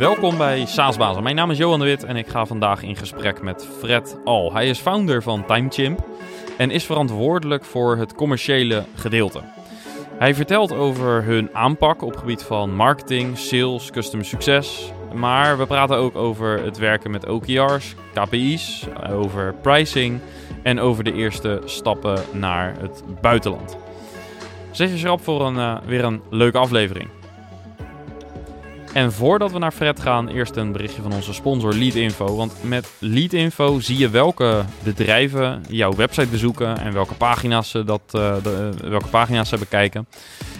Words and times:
Welkom 0.00 0.38
bij 0.38 0.66
SaaSbazen. 0.66 1.22
Mijn 1.22 1.34
naam 1.34 1.50
is 1.50 1.58
Johan 1.58 1.78
de 1.78 1.84
Wit 1.84 2.04
en 2.04 2.16
ik 2.16 2.28
ga 2.28 2.46
vandaag 2.46 2.82
in 2.82 2.96
gesprek 2.96 3.42
met 3.42 3.68
Fred 3.78 4.16
Al. 4.24 4.52
Hij 4.52 4.68
is 4.68 4.78
founder 4.78 5.22
van 5.22 5.46
TimeChimp 5.46 6.06
en 6.58 6.70
is 6.70 6.84
verantwoordelijk 6.84 7.64
voor 7.64 7.96
het 7.96 8.14
commerciële 8.14 8.84
gedeelte. 8.94 9.40
Hij 10.18 10.34
vertelt 10.34 10.72
over 10.72 11.24
hun 11.24 11.48
aanpak 11.52 12.02
op 12.02 12.16
gebied 12.16 12.42
van 12.42 12.74
marketing, 12.74 13.38
sales, 13.38 13.90
customer 13.90 14.26
succes. 14.26 14.92
Maar 15.14 15.58
we 15.58 15.66
praten 15.66 15.96
ook 15.96 16.16
over 16.16 16.64
het 16.64 16.78
werken 16.78 17.10
met 17.10 17.28
OKR's, 17.28 17.94
KPI's, 18.14 18.86
over 19.10 19.54
pricing 19.62 20.20
en 20.62 20.80
over 20.80 21.04
de 21.04 21.12
eerste 21.12 21.62
stappen 21.64 22.22
naar 22.32 22.74
het 22.80 23.02
buitenland. 23.20 23.76
Zet 24.70 24.90
je 24.90 24.98
schrap 24.98 25.20
voor 25.20 25.46
een, 25.46 25.56
uh, 25.56 25.76
weer 25.86 26.04
een 26.04 26.22
leuke 26.30 26.58
aflevering. 26.58 27.19
En 28.92 29.12
voordat 29.12 29.52
we 29.52 29.58
naar 29.58 29.72
Fred 29.72 30.00
gaan, 30.00 30.28
eerst 30.28 30.56
een 30.56 30.72
berichtje 30.72 31.02
van 31.02 31.12
onze 31.12 31.32
sponsor 31.32 31.74
Leadinfo. 31.74 32.36
Want 32.36 32.54
met 32.62 32.90
Leadinfo 32.98 33.80
zie 33.80 33.98
je 33.98 34.10
welke 34.10 34.64
bedrijven 34.82 35.62
jouw 35.68 35.94
website 35.94 36.26
bezoeken 36.26 36.78
en 36.78 36.92
welke 36.92 37.14
pagina's 37.14 37.70
ze, 37.70 37.84
dat, 37.84 38.00
uh, 38.12 38.34
de, 38.42 38.70
welke 38.84 39.08
pagina's 39.08 39.48
ze 39.48 39.58
bekijken. 39.58 40.06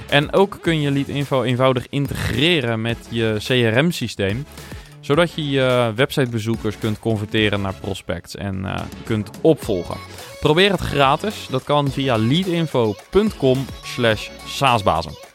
En 0.08 0.32
ook 0.32 0.58
kun 0.60 0.80
je 0.80 0.90
Leadinfo 0.90 1.42
eenvoudig 1.42 1.86
integreren 1.88 2.80
met 2.80 2.98
je 3.08 3.36
CRM-systeem 3.38 4.44
zodat 5.00 5.32
je 5.32 5.50
je 5.50 5.92
websitebezoekers 5.94 6.78
kunt 6.78 6.98
converteren 6.98 7.60
naar 7.60 7.74
prospects 7.80 8.36
en 8.36 8.58
uh, 8.64 8.74
kunt 9.04 9.30
opvolgen. 9.40 9.96
Probeer 10.40 10.70
het 10.70 10.80
gratis. 10.80 11.46
Dat 11.50 11.64
kan 11.64 11.90
via 11.90 12.16
leadinfo.com 12.16 13.66
slash 13.82 14.28
saasbazen. 14.46 15.29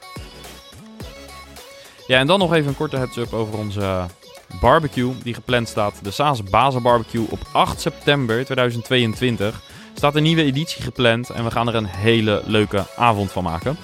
Ja, 2.07 2.19
en 2.19 2.27
dan 2.27 2.39
nog 2.39 2.53
even 2.53 2.67
een 2.67 2.75
korte 2.75 2.97
heads-up 2.97 3.33
over 3.33 3.57
onze 3.57 4.05
barbecue 4.59 5.13
die 5.23 5.33
gepland 5.33 5.67
staat. 5.67 5.99
De 6.03 6.11
Saas 6.11 6.43
Bazen 6.43 6.81
Barbecue 6.81 7.25
op 7.29 7.39
8 7.51 7.81
september 7.81 8.45
2022 8.45 9.61
staat 9.93 10.15
een 10.15 10.23
nieuwe 10.23 10.43
editie 10.43 10.81
gepland 10.83 11.29
en 11.29 11.43
we 11.43 11.51
gaan 11.51 11.67
er 11.67 11.75
een 11.75 11.85
hele 11.85 12.41
leuke 12.45 12.85
avond 12.95 13.31
van 13.31 13.43
maken. 13.43 13.77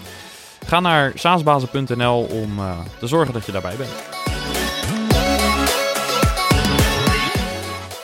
Ga 0.65 0.79
naar 0.79 1.11
saasbazen.nl 1.15 2.23
om 2.23 2.59
uh, 2.59 2.79
te 2.99 3.07
zorgen 3.07 3.33
dat 3.33 3.45
je 3.45 3.51
daarbij 3.51 3.75
bent. 3.75 3.93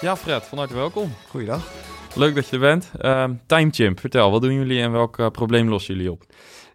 Ja, 0.01 0.17
Fred, 0.17 0.43
van 0.43 0.57
harte 0.57 0.73
welkom. 0.73 1.13
Goeiedag. 1.29 1.71
Leuk 2.15 2.35
dat 2.35 2.47
je 2.47 2.55
er 2.55 2.61
bent. 2.61 2.91
Uh, 3.01 3.23
TimeChimp, 3.45 3.99
vertel, 3.99 4.31
wat 4.31 4.41
doen 4.41 4.53
jullie 4.53 4.81
en 4.81 4.91
welk 4.91 5.17
uh, 5.17 5.29
probleem 5.29 5.69
lossen 5.69 5.95
jullie 5.95 6.11
op? 6.11 6.23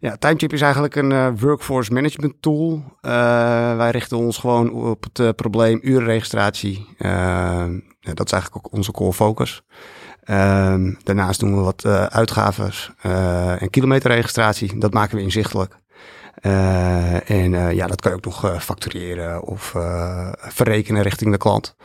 Ja, 0.03 0.17
TimeChimp 0.17 0.53
is 0.53 0.61
eigenlijk 0.61 0.97
een 0.97 1.11
uh, 1.11 1.29
workforce 1.39 1.93
management 1.93 2.35
tool. 2.41 2.73
Uh, 3.03 3.13
wij 3.77 3.91
richten 3.91 4.17
ons 4.17 4.39
gewoon 4.39 4.73
op 4.73 5.03
het 5.03 5.19
uh, 5.19 5.29
probleem 5.37 5.79
urenregistratie. 5.83 6.87
Dat 8.01 8.27
is 8.27 8.33
eigenlijk 8.33 8.57
ook 8.57 8.73
onze 8.73 8.93
core 8.93 9.13
focus. 9.13 9.63
Ehm, 10.25 10.95
daarnaast 11.03 11.41
doen 11.41 11.57
we 11.57 11.63
wat 11.63 11.85
uitgaves 12.09 12.93
en 13.59 13.71
kilometerregistratie. 13.71 14.79
Dat 14.79 14.93
maken 14.93 15.17
we 15.17 15.23
inzichtelijk. 15.23 15.77
En 16.35 17.75
ja, 17.75 17.87
dat 17.87 18.01
kan 18.01 18.11
je 18.11 18.17
ook 18.17 18.25
nog 18.25 18.63
factureren 18.63 19.43
of 19.43 19.75
verrekenen 20.37 21.03
richting 21.03 21.31
de 21.31 21.39
klant. 21.39 21.77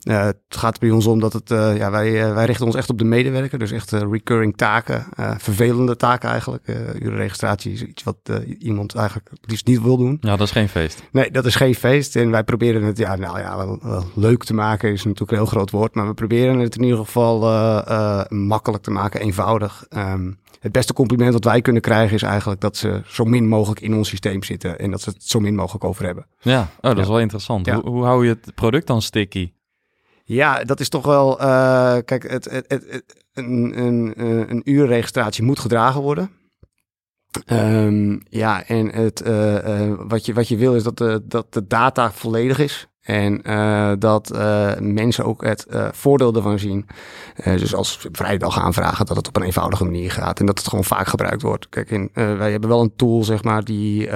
Het 0.00 0.36
gaat 0.48 0.78
bij 0.78 0.90
ons 0.90 1.06
om 1.06 1.20
dat 1.20 1.32
het, 1.32 1.48
ja, 1.48 1.90
wij, 1.90 2.34
wij 2.34 2.44
richten 2.44 2.66
ons 2.66 2.74
echt 2.74 2.90
op 2.90 2.98
de 2.98 3.04
medewerker. 3.04 3.58
Dus 3.58 3.72
echt 3.72 3.90
recurring 3.90 4.56
taken, 4.56 5.06
vervelende 5.38 5.96
taken 5.96 6.28
eigenlijk. 6.28 6.68
urenregistratie 7.00 7.72
is 7.72 7.82
iets 7.82 8.02
wat 8.02 8.16
iemand 8.58 8.94
eigenlijk 8.94 9.28
het 9.30 9.50
liefst 9.50 9.66
niet 9.66 9.82
wil 9.82 9.96
doen. 9.96 10.18
Ja, 10.20 10.36
dat 10.36 10.46
is 10.46 10.52
geen 10.52 10.68
feest. 10.68 11.02
Nee, 11.12 11.30
dat 11.30 11.46
is 11.46 11.54
geen 11.54 11.74
feest. 11.74 12.16
En 12.16 12.30
wij 12.30 12.44
proberen 12.44 12.82
het, 12.82 12.98
ja, 12.98 13.16
nou 13.16 13.38
ja, 13.38 13.56
wel, 13.56 13.78
wel 13.82 14.04
leuk 14.14 14.44
te 14.44 14.54
maken 14.54 14.92
is 14.92 15.04
natuurlijk 15.04 15.30
een 15.30 15.36
heel 15.36 15.46
groot 15.46 15.70
woord. 15.70 15.94
Maar 15.94 16.06
we 16.06 16.14
proberen 16.14 16.58
het 16.58 16.76
in 16.76 16.82
ieder 16.82 16.98
geval 16.98 17.38
makkelijk 18.28 18.82
te 18.82 18.90
maken, 18.90 19.20
eenvoudig. 19.20 19.86
Um, 19.96 20.39
het 20.60 20.72
beste 20.72 20.92
compliment 20.92 21.32
dat 21.32 21.44
wij 21.44 21.60
kunnen 21.60 21.82
krijgen 21.82 22.14
is 22.14 22.22
eigenlijk 22.22 22.60
dat 22.60 22.76
ze 22.76 23.02
zo 23.06 23.24
min 23.24 23.48
mogelijk 23.48 23.80
in 23.80 23.94
ons 23.94 24.08
systeem 24.08 24.42
zitten. 24.42 24.78
En 24.78 24.90
dat 24.90 25.00
ze 25.00 25.10
het 25.10 25.22
zo 25.24 25.40
min 25.40 25.54
mogelijk 25.54 25.84
over 25.84 26.04
hebben. 26.04 26.26
Ja, 26.40 26.60
oh, 26.60 26.68
dat 26.80 26.96
ja. 26.96 27.02
is 27.02 27.08
wel 27.08 27.20
interessant. 27.20 27.66
Ja. 27.66 27.74
Hoe, 27.74 27.90
hoe 27.90 28.04
hou 28.04 28.24
je 28.24 28.38
het 28.42 28.54
product 28.54 28.86
dan 28.86 29.02
sticky? 29.02 29.52
Ja, 30.24 30.64
dat 30.64 30.80
is 30.80 30.88
toch 30.88 31.04
wel. 31.04 31.40
Uh, 31.40 31.96
kijk, 32.04 32.30
het, 32.30 32.50
het, 32.50 32.64
het, 32.68 33.04
een, 33.34 33.78
een, 33.78 34.12
een 34.50 34.62
uurregistratie 34.64 35.44
moet 35.44 35.58
gedragen 35.58 36.00
worden. 36.00 36.30
Um, 37.46 38.22
ja, 38.28 38.66
en 38.66 38.86
het, 38.86 39.26
uh, 39.26 39.54
uh, 39.54 39.94
wat, 39.98 40.26
je, 40.26 40.32
wat 40.32 40.48
je 40.48 40.56
wil 40.56 40.74
is 40.74 40.82
dat 40.82 40.98
de, 40.98 41.22
dat 41.24 41.52
de 41.52 41.66
data 41.66 42.12
volledig 42.12 42.58
is. 42.58 42.88
En 43.00 43.40
uh, 43.50 43.92
dat 43.98 44.32
uh, 44.34 44.78
mensen 44.78 45.24
ook 45.24 45.44
het 45.44 45.66
uh, 45.70 45.88
voordeel 45.92 46.34
ervan 46.34 46.58
zien. 46.58 46.86
dus 47.44 47.74
als 47.74 48.06
vrijdag 48.12 48.58
aanvragen, 48.58 49.06
dat 49.06 49.16
het 49.16 49.28
op 49.28 49.36
een 49.36 49.42
eenvoudige 49.42 49.84
manier 49.84 50.10
gaat. 50.10 50.40
En 50.40 50.46
dat 50.46 50.58
het 50.58 50.68
gewoon 50.68 50.84
vaak 50.84 51.06
gebruikt 51.06 51.42
wordt. 51.42 51.68
Kijk, 51.68 51.90
in, 51.90 52.10
wij 52.12 52.50
hebben 52.50 52.70
wel 52.70 52.80
een 52.80 52.96
tool, 52.96 53.24
zeg 53.24 53.42
maar, 53.42 53.64
die 53.64 54.08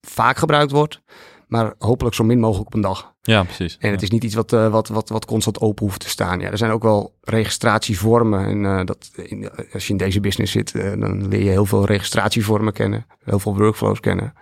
vaak 0.00 0.36
gebruikt 0.36 0.70
wordt 0.70 1.02
maar 1.48 1.74
hopelijk 1.78 2.14
zo 2.14 2.24
min 2.24 2.40
mogelijk 2.40 2.66
op 2.66 2.74
een 2.74 2.80
dag. 2.80 3.14
Ja, 3.22 3.42
precies. 3.42 3.76
En 3.78 3.90
het 3.90 4.02
is 4.02 4.10
niet 4.10 4.24
iets 4.24 4.34
wat, 4.34 4.50
wat, 4.50 4.88
wat, 4.88 5.08
wat 5.08 5.24
constant 5.24 5.60
open 5.60 5.86
hoeft 5.86 6.00
te 6.00 6.08
staan. 6.08 6.40
Ja, 6.40 6.50
er 6.50 6.58
zijn 6.58 6.70
ook 6.70 6.82
wel 6.82 7.14
registratievormen. 7.20 8.66
En 8.66 8.86
dat, 8.86 9.10
in, 9.14 9.50
als 9.72 9.86
je 9.86 9.92
in 9.92 9.98
deze 9.98 10.20
business 10.20 10.52
zit, 10.52 10.72
dan 10.72 11.28
leer 11.28 11.42
je 11.42 11.50
heel 11.50 11.66
veel 11.66 11.84
registratievormen 11.84 12.72
kennen, 12.72 13.06
heel 13.24 13.38
veel 13.38 13.56
workflows 13.56 14.00
kennen. 14.00 14.32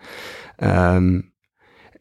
Um, 0.59 1.34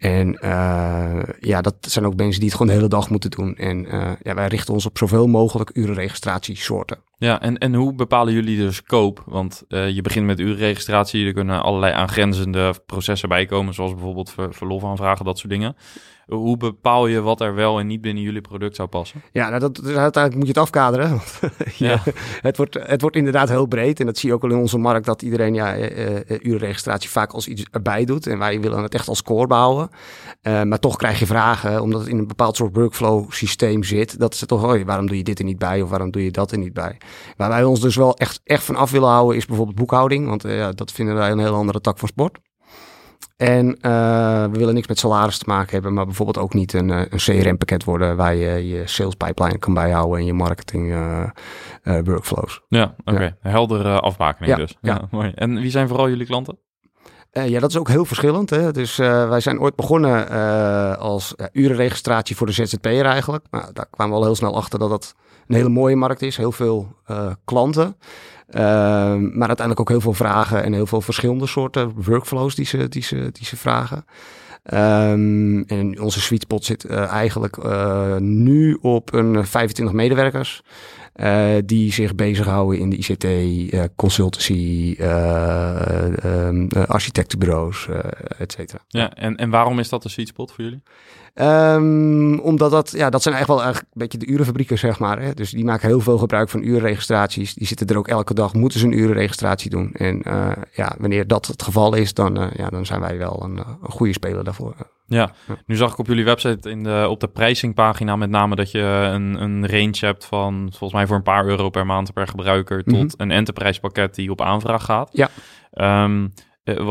en 0.06 0.38
uh, 0.44 1.22
ja, 1.40 1.62
dat 1.62 1.76
zijn 1.80 2.06
ook 2.06 2.16
mensen 2.16 2.40
die 2.40 2.50
het 2.50 2.58
gewoon 2.58 2.68
de 2.68 2.78
hele 2.78 2.90
dag 2.90 3.10
moeten 3.10 3.30
doen. 3.30 3.56
En 3.56 3.86
uh, 3.86 4.12
ja, 4.22 4.34
wij 4.34 4.48
richten 4.48 4.74
ons 4.74 4.86
op 4.86 4.98
zoveel 4.98 5.28
mogelijk 5.28 5.70
urenregistratiesoorten. 5.74 6.98
Ja, 7.18 7.42
en, 7.42 7.58
en 7.58 7.74
hoe 7.74 7.94
bepalen 7.94 8.34
jullie 8.34 8.58
de 8.58 8.72
scope? 8.72 9.22
Want 9.26 9.64
uh, 9.70 9.90
je 9.90 10.02
begint 10.02 10.26
met 10.26 10.40
urenregistratie, 10.40 11.26
er 11.26 11.34
kunnen 11.34 11.62
allerlei 11.62 11.94
aangrenzende 11.94 12.74
processen 12.86 13.30
bij 13.30 13.46
komen, 13.46 13.74
zoals 13.74 13.94
bijvoorbeeld 13.94 14.32
ver, 14.32 14.54
verlofaanvragen, 14.54 15.26
dat 15.26 15.38
soort 15.38 15.52
dingen. 15.52 15.76
Hoe 16.26 16.58
bepaal 16.58 17.08
je 17.08 17.22
wat 17.22 17.42
er 17.42 17.56
wel 17.56 17.80
en 17.80 17.88
niet 17.88 18.02
binnen 18.02 18.24
jullie 18.24 18.42
product 18.42 18.76
zou 18.76 18.88
passen? 18.88 19.22
Ja, 19.32 19.48
nou 19.50 19.60
dat, 19.60 19.84
uiteindelijk 19.84 20.36
moet 20.36 20.42
je 20.42 20.48
het 20.48 20.58
afkaderen. 20.58 21.10
ja, 21.78 21.90
ja. 21.90 22.02
Het, 22.42 22.58
wordt, 22.58 22.78
het 22.82 23.02
wordt 23.02 23.16
inderdaad 23.16 23.50
heel 23.50 23.66
breed. 23.66 24.00
En 24.00 24.06
dat 24.06 24.18
zie 24.18 24.30
je 24.30 24.36
ook 24.36 24.44
al 24.44 24.50
in 24.50 24.58
onze 24.58 24.78
markt, 24.78 25.06
dat 25.06 25.22
iedereen 25.22 25.54
ja, 25.54 25.78
uh, 25.78 26.20
urenregistratie 26.42 27.10
vaak 27.10 27.32
als 27.32 27.48
iets 27.48 27.66
erbij 27.72 28.06
doet. 28.06 28.28
En 28.28 28.40
wij 28.40 28.62
willen 28.62 28.84
het 28.84 28.94
echt 28.94 29.08
als 29.08 29.24
core 29.24 29.48
bouwen. 29.48 29.90
Uh, 30.42 30.64
maar 30.64 30.80
toch 30.80 30.96
krijg 30.96 31.20
je 31.20 31.26
vragen, 31.26 31.82
omdat 31.82 32.00
het 32.00 32.10
in 32.10 32.18
een 32.18 32.28
bepaald 32.28 32.56
soort 32.56 32.76
workflow 32.76 33.32
systeem 33.32 33.84
zit. 33.84 34.20
Dat 34.20 34.36
ze 34.36 34.46
toch, 34.46 34.64
oh, 34.64 34.82
waarom 34.86 35.08
doe 35.08 35.18
je 35.18 35.24
dit 35.24 35.40
er 35.40 35.46
niet 35.46 35.60
bij? 35.60 35.82
Of 35.82 35.90
waarom 35.90 36.12
doe 36.12 36.24
je 36.24 36.32
dat 36.32 36.52
er 36.52 36.58
niet 36.58 36.74
bij? 36.74 36.98
Waar 37.38 37.50
wij 37.50 37.64
ons 37.64 37.80
dus 37.80 37.96
wel 37.96 38.16
echt, 38.16 38.42
echt 38.44 38.64
van 38.64 38.76
af 38.76 38.92
willen 38.92 39.10
houden, 39.10 39.38
is 39.38 39.46
bijvoorbeeld 39.46 39.78
boekhouding. 39.78 40.28
Want 40.28 40.44
ja, 40.44 40.72
dat 40.72 40.92
vinden 40.92 41.16
wij 41.16 41.32
een 41.32 41.40
heel 41.40 41.56
andere 41.56 41.82
tak 41.82 42.00
van 42.00 42.08
sport. 42.08 42.40
En 43.38 43.68
uh, 43.82 44.44
we 44.44 44.58
willen 44.58 44.74
niks 44.74 44.88
met 44.88 45.00
salaris 45.00 45.38
te 45.38 45.46
maken 45.48 45.72
hebben, 45.72 45.94
maar 45.94 46.06
bijvoorbeeld 46.06 46.38
ook 46.38 46.54
niet 46.54 46.74
een, 46.74 46.90
een 46.90 47.08
CRM-pakket 47.10 47.84
worden 47.84 48.16
waar 48.16 48.36
je 48.36 48.68
je 48.68 48.88
sales 48.88 49.16
pipeline 49.16 49.58
kan 49.58 49.74
bijhouden 49.74 50.20
en 50.20 50.26
je 50.26 50.34
marketing 50.34 50.92
uh, 50.92 51.24
uh, 51.84 52.00
workflows. 52.04 52.62
Ja, 52.68 52.96
oké. 52.98 53.12
Okay. 53.12 53.36
Ja. 53.42 53.50
Heldere 53.50 54.00
afbakening 54.00 54.52
ja, 54.52 54.58
dus. 54.58 54.78
Ja. 54.82 54.94
ja. 54.94 55.08
mooi. 55.12 55.32
En 55.36 55.60
wie 55.60 55.70
zijn 55.70 55.88
vooral 55.88 56.10
jullie 56.10 56.26
klanten? 56.26 56.58
Ja, 57.32 57.60
dat 57.60 57.70
is 57.70 57.78
ook 57.78 57.88
heel 57.88 58.06
verschillend. 58.06 58.50
Hè? 58.50 58.72
Dus 58.72 58.96
wij 58.96 59.40
zijn 59.40 59.60
ooit 59.60 59.76
begonnen 59.76 60.30
als 61.00 61.36
urenregistratie 61.52 62.36
voor 62.36 62.48
de 62.48 62.54
ZZP'er 62.54 63.06
eigenlijk. 63.06 63.46
Nou, 63.52 63.74
daar 63.74 63.88
kwamen 63.90 64.14
we 64.14 64.20
al 64.20 64.26
heel 64.26 64.36
snel 64.36 64.56
achter 64.56 64.80
dat 64.80 64.90
dat 64.90 65.16
een 65.48 65.56
hele 65.56 65.70
mooie 65.70 65.96
markt 65.96 66.22
is. 66.22 66.38
Heel 66.38 66.52
veel 66.52 66.96
klanten. 67.44 67.98
Uh, 68.50 68.62
maar 69.16 69.48
uiteindelijk 69.48 69.80
ook 69.80 69.90
heel 69.90 70.02
veel 70.02 70.14
vragen 70.14 70.64
en 70.64 70.74
heel 70.74 70.86
veel 70.86 71.02
verschillende 71.02 71.48
soorten 71.48 71.94
workflows 71.96 72.56
die 72.56 72.66
ze, 72.66 72.90
die 72.90 73.04
ze, 73.04 73.30
die 73.32 73.46
ze 73.46 73.58
vragen. 73.58 74.06
Um, 74.74 75.64
en 75.64 76.02
onze 76.02 76.22
sweet 76.22 76.42
spot 76.42 76.66
zit 76.66 76.86
uh, 76.86 77.12
eigenlijk 77.12 77.58
uh, 77.58 78.16
nu 78.18 78.78
op 78.82 79.14
een 79.14 79.46
25 79.46 79.96
medewerkers. 79.96 80.62
Uh, 81.16 81.56
die 81.66 81.94
zich 81.94 82.16
bezighouden 82.16 82.80
in 82.80 82.90
de 82.90 82.98
ICT, 82.98 83.28
consultancy, 83.96 84.96
um, 86.26 86.68
architectenbureaus, 86.88 87.88
et 88.38 88.52
cetera. 88.52 88.80
Ja, 88.88 89.14
en, 89.14 89.36
en 89.36 89.50
waarom 89.50 89.80
is 89.80 89.90
dat 89.90 90.04
een 90.04 90.10
sweet 90.10 90.28
spot 90.28 90.52
voor 90.52 90.64
jullie? 90.64 90.82
Um, 91.42 92.40
omdat 92.40 92.72
dat, 92.72 92.92
ja, 92.92 93.10
dat 93.10 93.22
zijn 93.22 93.36
eigenlijk 93.36 93.48
wel 93.48 93.72
eigenlijk 93.72 93.94
een 93.94 94.02
beetje 94.02 94.18
de 94.18 94.26
urenfabrieken, 94.26 94.78
zeg 94.78 95.00
maar. 95.00 95.22
Hè? 95.22 95.34
Dus 95.34 95.52
die 95.52 95.66
maken 95.66 95.88
heel 95.88 96.00
veel 96.00 96.18
gebruik 96.18 96.50
van 96.50 96.64
urenregistraties. 96.64 97.54
Die 97.54 97.68
zitten 97.68 97.88
er 97.88 97.98
ook 97.98 98.08
elke 98.08 98.34
dag, 98.34 98.54
moeten 98.54 98.80
ze 98.80 98.86
een 98.86 98.98
urenregistratie 98.98 99.70
doen. 99.70 99.92
En 99.92 100.22
uh, 100.28 100.52
ja, 100.72 100.96
wanneer 101.00 101.28
dat 101.28 101.46
het 101.46 101.64
geval 101.64 101.96
is, 101.96 102.14
dan, 102.14 102.42
uh, 102.42 102.48
ja, 102.54 102.70
dan 102.70 102.86
zijn 102.86 103.00
wij 103.00 103.18
wel 103.18 103.44
een, 103.44 103.58
een 103.58 103.92
goede 103.92 104.14
speler 104.14 104.44
daarvoor. 104.44 104.76
Ja. 105.08 105.32
ja, 105.48 105.56
nu 105.66 105.76
zag 105.76 105.92
ik 105.92 105.98
op 105.98 106.08
jullie 106.08 106.26
website 106.26 106.70
in 106.70 106.84
de, 106.84 107.08
op 107.10 107.20
de 107.20 107.28
prijsingpagina 107.28 108.16
met 108.16 108.30
name 108.30 108.56
dat 108.56 108.72
je 108.72 108.82
een, 109.14 109.42
een 109.42 109.68
range 109.68 109.98
hebt 110.00 110.26
van 110.26 110.68
volgens 110.70 110.94
mij 110.94 111.08
voor 111.08 111.16
een 111.16 111.24
paar 111.24 111.46
euro 111.46 111.70
per 111.70 111.86
maand 111.86 112.14
per 112.14 112.28
gebruiker 112.28 112.84
tot 112.84 112.94
mm 112.94 113.00
-hmm. 113.00 113.10
een 113.18 113.32
enterprise 113.32 113.80
pakket 113.80 114.16
die 114.16 114.32
op 114.32 114.42
aanvraag 114.42 114.84
gaat. 114.84 115.10
Ja. 115.14 115.30
Um, 116.04 116.34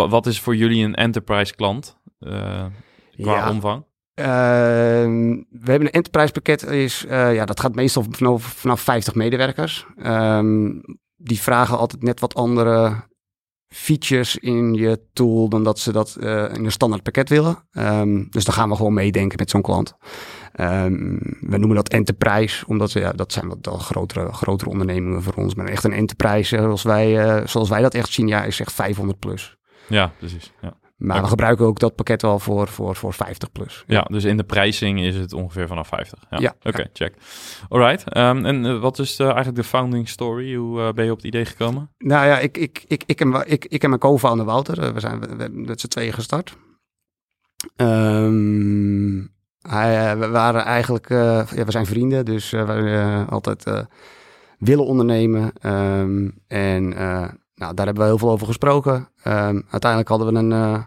wat 0.08 0.26
is 0.26 0.40
voor 0.40 0.56
jullie 0.56 0.84
een 0.84 0.94
enterprise 0.94 1.54
klant 1.54 1.98
qua 2.18 2.70
ja. 3.16 3.50
omvang? 3.50 3.84
Ehm, 4.14 5.42
we 5.50 5.70
hebben 5.70 5.88
een 5.88 5.90
enterprise 5.90 6.32
pakket, 6.32 6.62
is, 6.62 7.04
uh, 7.04 7.34
ja, 7.34 7.44
dat 7.44 7.60
gaat 7.60 7.74
meestal 7.74 8.04
vanaf, 8.10 8.42
vanaf 8.44 8.80
50 8.80 9.14
medewerkers. 9.14 9.86
Ehm, 9.96 10.70
die 11.16 11.40
vragen 11.40 11.78
altijd 11.78 12.02
net 12.02 12.20
wat 12.20 12.34
andere 12.34 12.92
features 13.68 14.36
in 14.36 14.74
je 14.74 15.00
tool 15.12 15.48
dan 15.48 15.64
dat 15.64 15.78
ze 15.78 15.92
dat 15.92 16.16
uh, 16.20 16.54
in 16.54 16.64
een 16.64 16.72
standaard 16.72 17.02
pakket 17.02 17.28
willen. 17.28 17.68
Um, 17.72 18.26
dus 18.30 18.44
dan 18.44 18.54
gaan 18.54 18.68
we 18.68 18.76
gewoon 18.76 18.94
meedenken 18.94 19.38
met 19.38 19.50
zo'n 19.50 19.62
klant. 19.62 19.94
We 21.40 21.56
noemen 21.58 21.74
dat 21.74 21.88
enterprise, 21.88 22.66
omdat 22.66 22.92
ja, 22.92 23.12
dat 23.12 23.32
zijn 23.32 23.48
wat 23.48 23.68
grotere, 23.82 24.32
grotere 24.32 24.70
ondernemingen 24.70 25.22
voor 25.22 25.34
ons. 25.34 25.54
Maar 25.54 25.66
echt 25.66 25.84
een 25.84 25.92
enterprise, 25.92 26.56
zoals 26.56 26.82
wij, 26.82 27.42
zoals 27.46 27.68
wij 27.68 27.82
dat 27.82 27.94
echt 27.94 28.12
zien, 28.12 28.28
ja, 28.28 28.44
is 28.44 28.60
echt 28.60 28.72
500 28.72 29.18
plus. 29.18 29.56
Ja, 29.88 30.12
precies. 30.18 30.52
Ja. 30.60 30.76
Maar 31.06 31.22
we 31.22 31.28
gebruiken 31.28 31.66
ook 31.66 31.78
dat 31.78 31.94
pakket 31.94 32.22
wel 32.22 32.38
voor, 32.38 32.68
voor, 32.68 32.96
voor 32.96 33.12
50 33.12 33.52
plus. 33.52 33.84
Ja. 33.86 34.02
dus 34.02 34.24
in 34.24 34.36
de 34.36 34.44
prijzing 34.44 35.00
is 35.00 35.16
het 35.16 35.32
ongeveer 35.32 35.66
vanaf 35.66 35.88
50. 35.88 36.18
Ja, 36.30 36.38
ja 36.38 36.54
oké, 36.62 36.86
check. 36.92 37.14
Alright. 37.68 38.16
Um, 38.16 38.46
en 38.46 38.64
uh, 38.64 38.80
wat 38.80 38.98
is 38.98 39.16
de, 39.16 39.24
eigenlijk 39.24 39.56
de 39.56 39.64
founding 39.64 40.08
story? 40.08 40.54
Hoe 40.54 40.80
uh, 40.80 40.92
ben 40.92 41.04
je 41.04 41.10
op 41.10 41.16
het 41.16 41.26
idee 41.26 41.44
gekomen? 41.44 41.90
Nou 41.98 42.26
ja, 42.26 42.38
ik, 42.38 42.56
ik, 42.56 42.84
ik, 42.86 43.02
ik, 43.06 43.20
en, 43.20 43.42
ik, 43.46 43.64
ik 43.64 43.82
en 43.82 43.88
mijn 43.88 44.00
co-founder 44.00 44.46
Wouter, 44.46 44.82
uh, 44.82 44.88
we 44.88 45.00
zijn 45.00 45.20
we, 45.20 45.36
we 45.36 45.48
met 45.52 45.80
z'n 45.80 45.88
tweeën 45.88 46.12
gestart. 46.12 46.56
Um, 47.76 49.32
hij, 49.60 50.18
we 50.18 50.28
waren 50.28 50.64
eigenlijk, 50.64 51.08
ja, 51.08 51.44
we 51.64 51.70
zijn 51.70 51.86
vrienden, 51.86 52.24
dus 52.24 52.50
we 52.50 53.24
altijd 53.28 53.64
willen 54.58 54.84
ondernemen. 54.84 55.52
Um, 55.62 56.34
en 56.46 56.94
nou, 57.54 57.74
daar 57.74 57.86
hebben 57.86 58.02
we 58.02 58.08
heel 58.08 58.18
veel 58.18 58.30
over 58.30 58.46
gesproken. 58.46 59.08
Um, 59.26 59.64
uiteindelijk 59.70 60.08
hadden 60.08 60.32
we 60.32 60.38
een, 60.38 60.50
uh, 60.50 60.82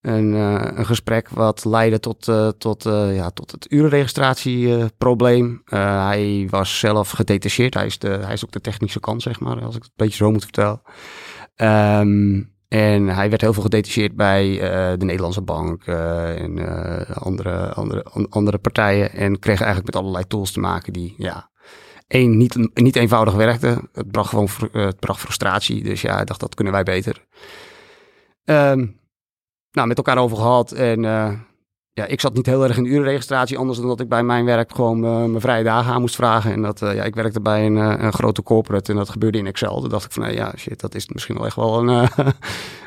een, 0.00 0.32
uh, 0.34 0.64
een, 0.74 0.86
gesprek 0.86 1.28
wat 1.28 1.64
leidde 1.64 2.00
tot, 2.00 2.28
uh, 2.28 2.48
tot, 2.48 2.82
ja, 3.12 3.30
tot 3.30 3.50
het 3.50 3.72
urenregistratieprobleem. 3.72 5.62
hij 5.64 6.46
was 6.50 6.78
zelf 6.78 7.10
gedetacheerd. 7.10 7.74
Hij 7.74 7.86
is, 7.86 7.98
de, 7.98 8.08
hij 8.08 8.32
is 8.32 8.44
ook 8.44 8.52
de 8.52 8.60
technische 8.60 9.00
kant, 9.00 9.22
zeg 9.22 9.40
maar, 9.40 9.62
als 9.62 9.76
ik 9.76 9.82
het 9.82 9.90
een 9.90 10.04
beetje 10.04 10.24
zo 10.24 10.30
moet 10.30 10.42
vertellen. 10.42 10.82
Um, 11.56 12.58
en 12.68 13.06
hij 13.06 13.28
werd 13.28 13.40
heel 13.40 13.52
veel 13.52 13.62
gedetacheerd 13.62 14.16
bij 14.16 14.58
de 14.98 15.04
Nederlandse 15.04 15.42
Bank 15.42 15.84
en 15.84 16.58
andere, 17.14 17.72
andere, 17.72 18.04
andere 18.28 18.58
partijen. 18.58 19.12
En 19.12 19.38
kreeg 19.38 19.60
eigenlijk 19.60 19.86
met 19.86 20.02
allerlei 20.02 20.26
tools 20.26 20.52
te 20.52 20.60
maken 20.60 20.92
die 20.92 21.14
ja, 21.16 21.50
één, 22.10 22.36
niet, 22.36 22.70
niet 22.74 22.96
eenvoudig 22.96 23.34
werkte. 23.34 23.88
Het 23.92 24.10
bracht 24.10 24.28
gewoon 24.28 24.48
eh, 24.72 24.84
het 24.84 25.00
bracht 25.00 25.20
frustratie. 25.20 25.82
Dus 25.82 26.00
ja, 26.00 26.20
ik 26.20 26.26
dacht, 26.26 26.40
dat 26.40 26.54
kunnen 26.54 26.72
wij 26.72 26.82
beter. 26.82 27.26
Um, 28.44 28.99
nou, 29.72 29.88
met 29.88 29.96
elkaar 29.96 30.18
over 30.18 30.36
gehad. 30.36 30.72
En 30.72 31.02
uh, 31.02 31.30
ja, 31.92 32.06
ik 32.06 32.20
zat 32.20 32.34
niet 32.34 32.46
heel 32.46 32.64
erg 32.64 32.76
in 32.76 32.82
de 32.82 32.88
urenregistratie. 32.88 33.58
Anders 33.58 33.78
dan 33.78 33.88
dat 33.88 34.00
ik 34.00 34.08
bij 34.08 34.22
mijn 34.22 34.44
werk 34.44 34.74
gewoon 34.74 35.04
uh, 35.04 35.16
mijn 35.16 35.40
vrije 35.40 35.64
dagen 35.64 35.92
aan 35.92 36.00
moest 36.00 36.14
vragen. 36.14 36.52
En 36.52 36.62
dat, 36.62 36.82
uh, 36.82 36.94
ja, 36.94 37.04
ik 37.04 37.14
werkte 37.14 37.40
bij 37.40 37.66
een, 37.66 37.76
een, 37.76 38.12
grote 38.12 38.42
corporate 38.42 38.90
en 38.90 38.98
dat 38.98 39.08
gebeurde 39.08 39.38
in 39.38 39.46
Excel. 39.46 39.80
Toen 39.80 39.88
dacht 39.88 40.04
ik 40.04 40.12
van, 40.12 40.22
nou 40.22 40.34
ja, 40.34 40.52
shit, 40.56 40.80
dat 40.80 40.94
is 40.94 41.08
misschien 41.08 41.36
wel 41.36 41.46
echt 41.46 41.56
wel 41.56 41.88
een, 41.88 41.88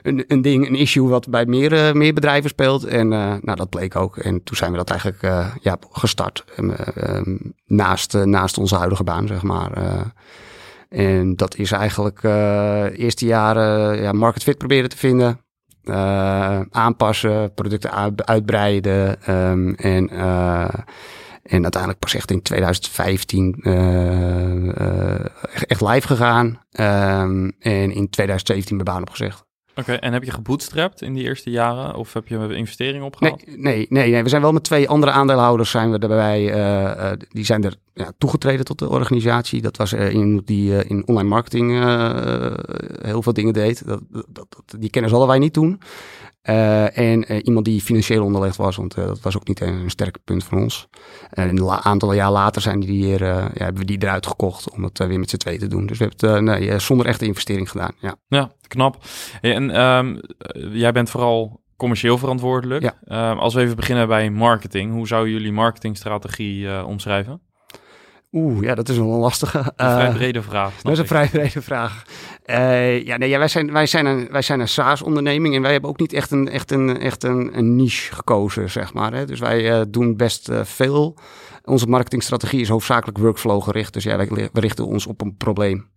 een, 0.04 0.24
een, 0.28 0.42
ding, 0.42 0.68
een 0.68 0.76
issue 0.76 1.08
wat 1.08 1.30
bij 1.30 1.46
meer, 1.46 1.98
meer 1.98 2.14
bedrijven 2.14 2.50
speelt. 2.50 2.84
En 2.84 3.08
nou, 3.08 3.56
dat 3.56 3.70
bleek 3.70 3.96
ook. 3.96 4.18
En 4.18 4.44
toen 4.44 4.58
zijn 4.58 4.72
we 4.72 4.78
dat 4.78 4.90
eigenlijk 4.90 5.22
ja, 5.62 5.78
gestart. 5.92 6.44
Ehm, 6.56 7.38
naast, 7.66 8.14
naast 8.14 8.58
onze 8.58 8.76
huidige 8.76 9.04
baan, 9.04 9.28
zeg 9.28 9.44
maar. 9.44 9.72
en 10.90 11.36
dat 11.36 11.56
is 11.56 11.72
eigenlijk 11.72 12.24
eerste 12.98 13.26
jaren 13.26 14.02
ja, 14.02 14.12
market 14.12 14.44
fit 14.44 14.58
proberen 14.58 14.90
te 14.90 14.98
vinden. 14.98 15.44
Uh, 15.86 16.60
aanpassen, 16.72 17.54
producten 17.54 18.16
uitbreiden 18.26 19.18
um, 19.30 19.76
en, 19.76 20.14
uh, 20.14 20.68
en 21.44 21.62
uiteindelijk 21.64 22.00
pas 22.00 22.14
echt 22.14 22.32
in 22.32 22.42
2015 22.42 23.56
uh, 23.62 25.20
echt 25.68 25.82
live 25.82 26.08
gegaan 26.08 26.46
um, 27.26 27.52
en 27.60 27.92
in 27.92 28.10
2017 28.10 28.76
mijn 28.76 28.88
baan 28.88 29.02
opgezegd. 29.02 29.43
Oké, 29.76 29.94
en 29.94 30.14
heb 30.14 30.24
je 30.24 30.32
gebootstrapped 30.32 31.02
in 31.02 31.14
die 31.14 31.24
eerste 31.24 31.50
jaren 31.50 31.96
of 31.96 32.14
heb 32.14 32.28
je 32.28 32.56
investeringen 32.56 33.06
opgehaald? 33.06 33.46
Nee, 33.46 33.58
nee, 33.58 33.86
nee, 33.90 34.12
nee, 34.12 34.24
we 34.24 34.30
zijn 34.30 34.42
wel 34.42 34.52
met 34.52 34.64
twee 34.64 34.90
andere 34.90 35.12
aandeelhouders 35.12 35.72
zijn 35.72 35.92
we 35.92 35.98
erbij. 35.98 36.42
Uh, 36.42 36.82
uh, 36.82 37.12
die 37.30 37.46
zijn 37.46 37.64
er 37.64 37.76
ja, 37.94 38.12
toegetreden 38.18 38.66
tot 38.66 38.80
de 38.80 38.90
organisatie. 38.90 39.62
Dat 39.62 39.78
was 39.78 39.94
uh, 39.94 40.14
iemand 40.14 40.48
die 40.48 40.72
uh, 40.72 40.90
in 40.90 41.08
online 41.08 41.30
marketing 41.30 41.72
heel 43.02 43.22
veel 43.22 43.34
dingen 43.34 43.54
deed. 43.54 43.88
Dat, 43.88 44.02
dat, 44.10 44.26
dat, 44.50 44.76
die 44.80 44.90
kennis 44.90 45.12
hadden 45.12 45.30
wij 45.30 45.40
niet 45.40 45.54
toen. 45.54 45.82
En 46.42 47.32
iemand 47.32 47.66
die 47.66 47.82
financieel 47.82 48.24
onderlegd 48.24 48.56
was, 48.56 48.76
want 48.76 48.96
dat 48.96 49.20
was 49.20 49.36
ook 49.36 49.48
niet 49.48 49.62
een, 49.62 49.74
een 49.74 49.90
sterk 49.90 50.18
punt 50.24 50.44
van 50.44 50.58
ons. 50.58 50.88
En 51.30 51.58
een 51.58 51.70
aantal 51.70 52.14
jaar 52.14 52.32
later 52.32 52.62
zijn 52.62 52.80
die 52.80 52.90
hier, 52.90 53.24
ja, 53.24 53.50
hebben 53.54 53.82
we 53.82 53.86
die 53.86 54.04
eruit 54.04 54.28
gekocht 54.28 54.70
om 54.70 54.84
het 54.84 54.98
weer 54.98 55.20
met 55.20 55.30
z'n 55.30 55.38
twee 55.38 55.58
te 55.58 55.68
doen. 55.68 55.86
Dus 55.86 55.98
we 55.98 56.10
hebben 56.10 56.34
het 56.34 56.60
nee, 56.60 56.80
zonder 56.80 57.06
echte 57.06 57.26
investering 57.26 57.70
gedaan. 57.70 57.92
Ja, 58.00 58.16
ja 58.28 58.52
knap. 58.74 58.98
En 59.42 59.82
um, 59.82 60.20
jij 60.72 60.92
bent 60.92 61.10
vooral 61.10 61.62
commercieel 61.78 62.18
verantwoordelijk. 62.18 62.94
Ja. 63.06 63.32
Um, 63.32 63.40
als 63.40 63.54
we 63.54 63.62
even 63.62 63.76
beginnen 63.76 64.08
bij 64.08 64.30
marketing, 64.30 64.92
hoe 64.94 65.08
zou 65.08 65.30
jullie 65.30 65.52
marketingstrategie 65.52 66.86
omschrijven? 66.86 67.42
Oeh, 68.34 68.64
ja, 68.64 68.76
dat 68.76 68.90
is 68.90 68.98
wel 68.98 69.14
een 69.14 69.20
lastige. 69.20 69.58
Een 69.58 69.92
vrij 69.92 70.08
eh, 70.08 70.14
brede 70.14 70.42
vraag. 70.42 70.82
Dat 70.82 70.92
is 70.92 71.00
een 71.00 71.08
vrij 71.08 71.28
brede 71.30 71.62
vraag. 71.62 72.04
Uh, 72.46 73.06
ja, 73.06 73.18
nee, 73.18 73.30
ja, 73.30 73.38
wij, 73.38 73.48
zijn, 73.48 73.72
wij, 73.72 73.86
zijn 73.86 74.06
een, 74.06 74.28
wij 74.32 74.42
zijn 74.42 74.60
een 74.60 74.68
SaaS-onderneming 74.68 75.56
en 75.56 75.62
wij 75.62 75.72
hebben 75.72 75.90
ook 75.90 76.00
niet 76.00 76.14
echt 76.14 76.32
een, 76.32 76.50
echt 76.50 76.72
een, 76.72 77.00
echt 77.00 77.24
een, 77.24 77.58
een 77.58 77.76
niche 77.76 78.14
gekozen, 78.14 78.70
zeg 78.70 78.94
maar. 78.94 79.14
Hè. 79.14 79.26
Dus 79.26 79.40
wij 79.40 79.72
uh, 79.72 79.82
doen 79.90 80.18
best 80.18 80.50
veel. 80.64 81.18
Onze 81.64 81.88
marketingstrategie 81.88 82.62
is 82.62 82.70
hoofdzakelijk 82.70 83.18
workflow 83.18 83.64
gericht. 83.64 83.94
Dus 83.94 84.04
ja, 84.04 84.18
wij, 84.18 84.28
we 84.54 84.60
richten 84.60 84.86
ons 84.86 85.08
op 85.08 85.22
een 85.22 85.36
probleem. 85.38 85.90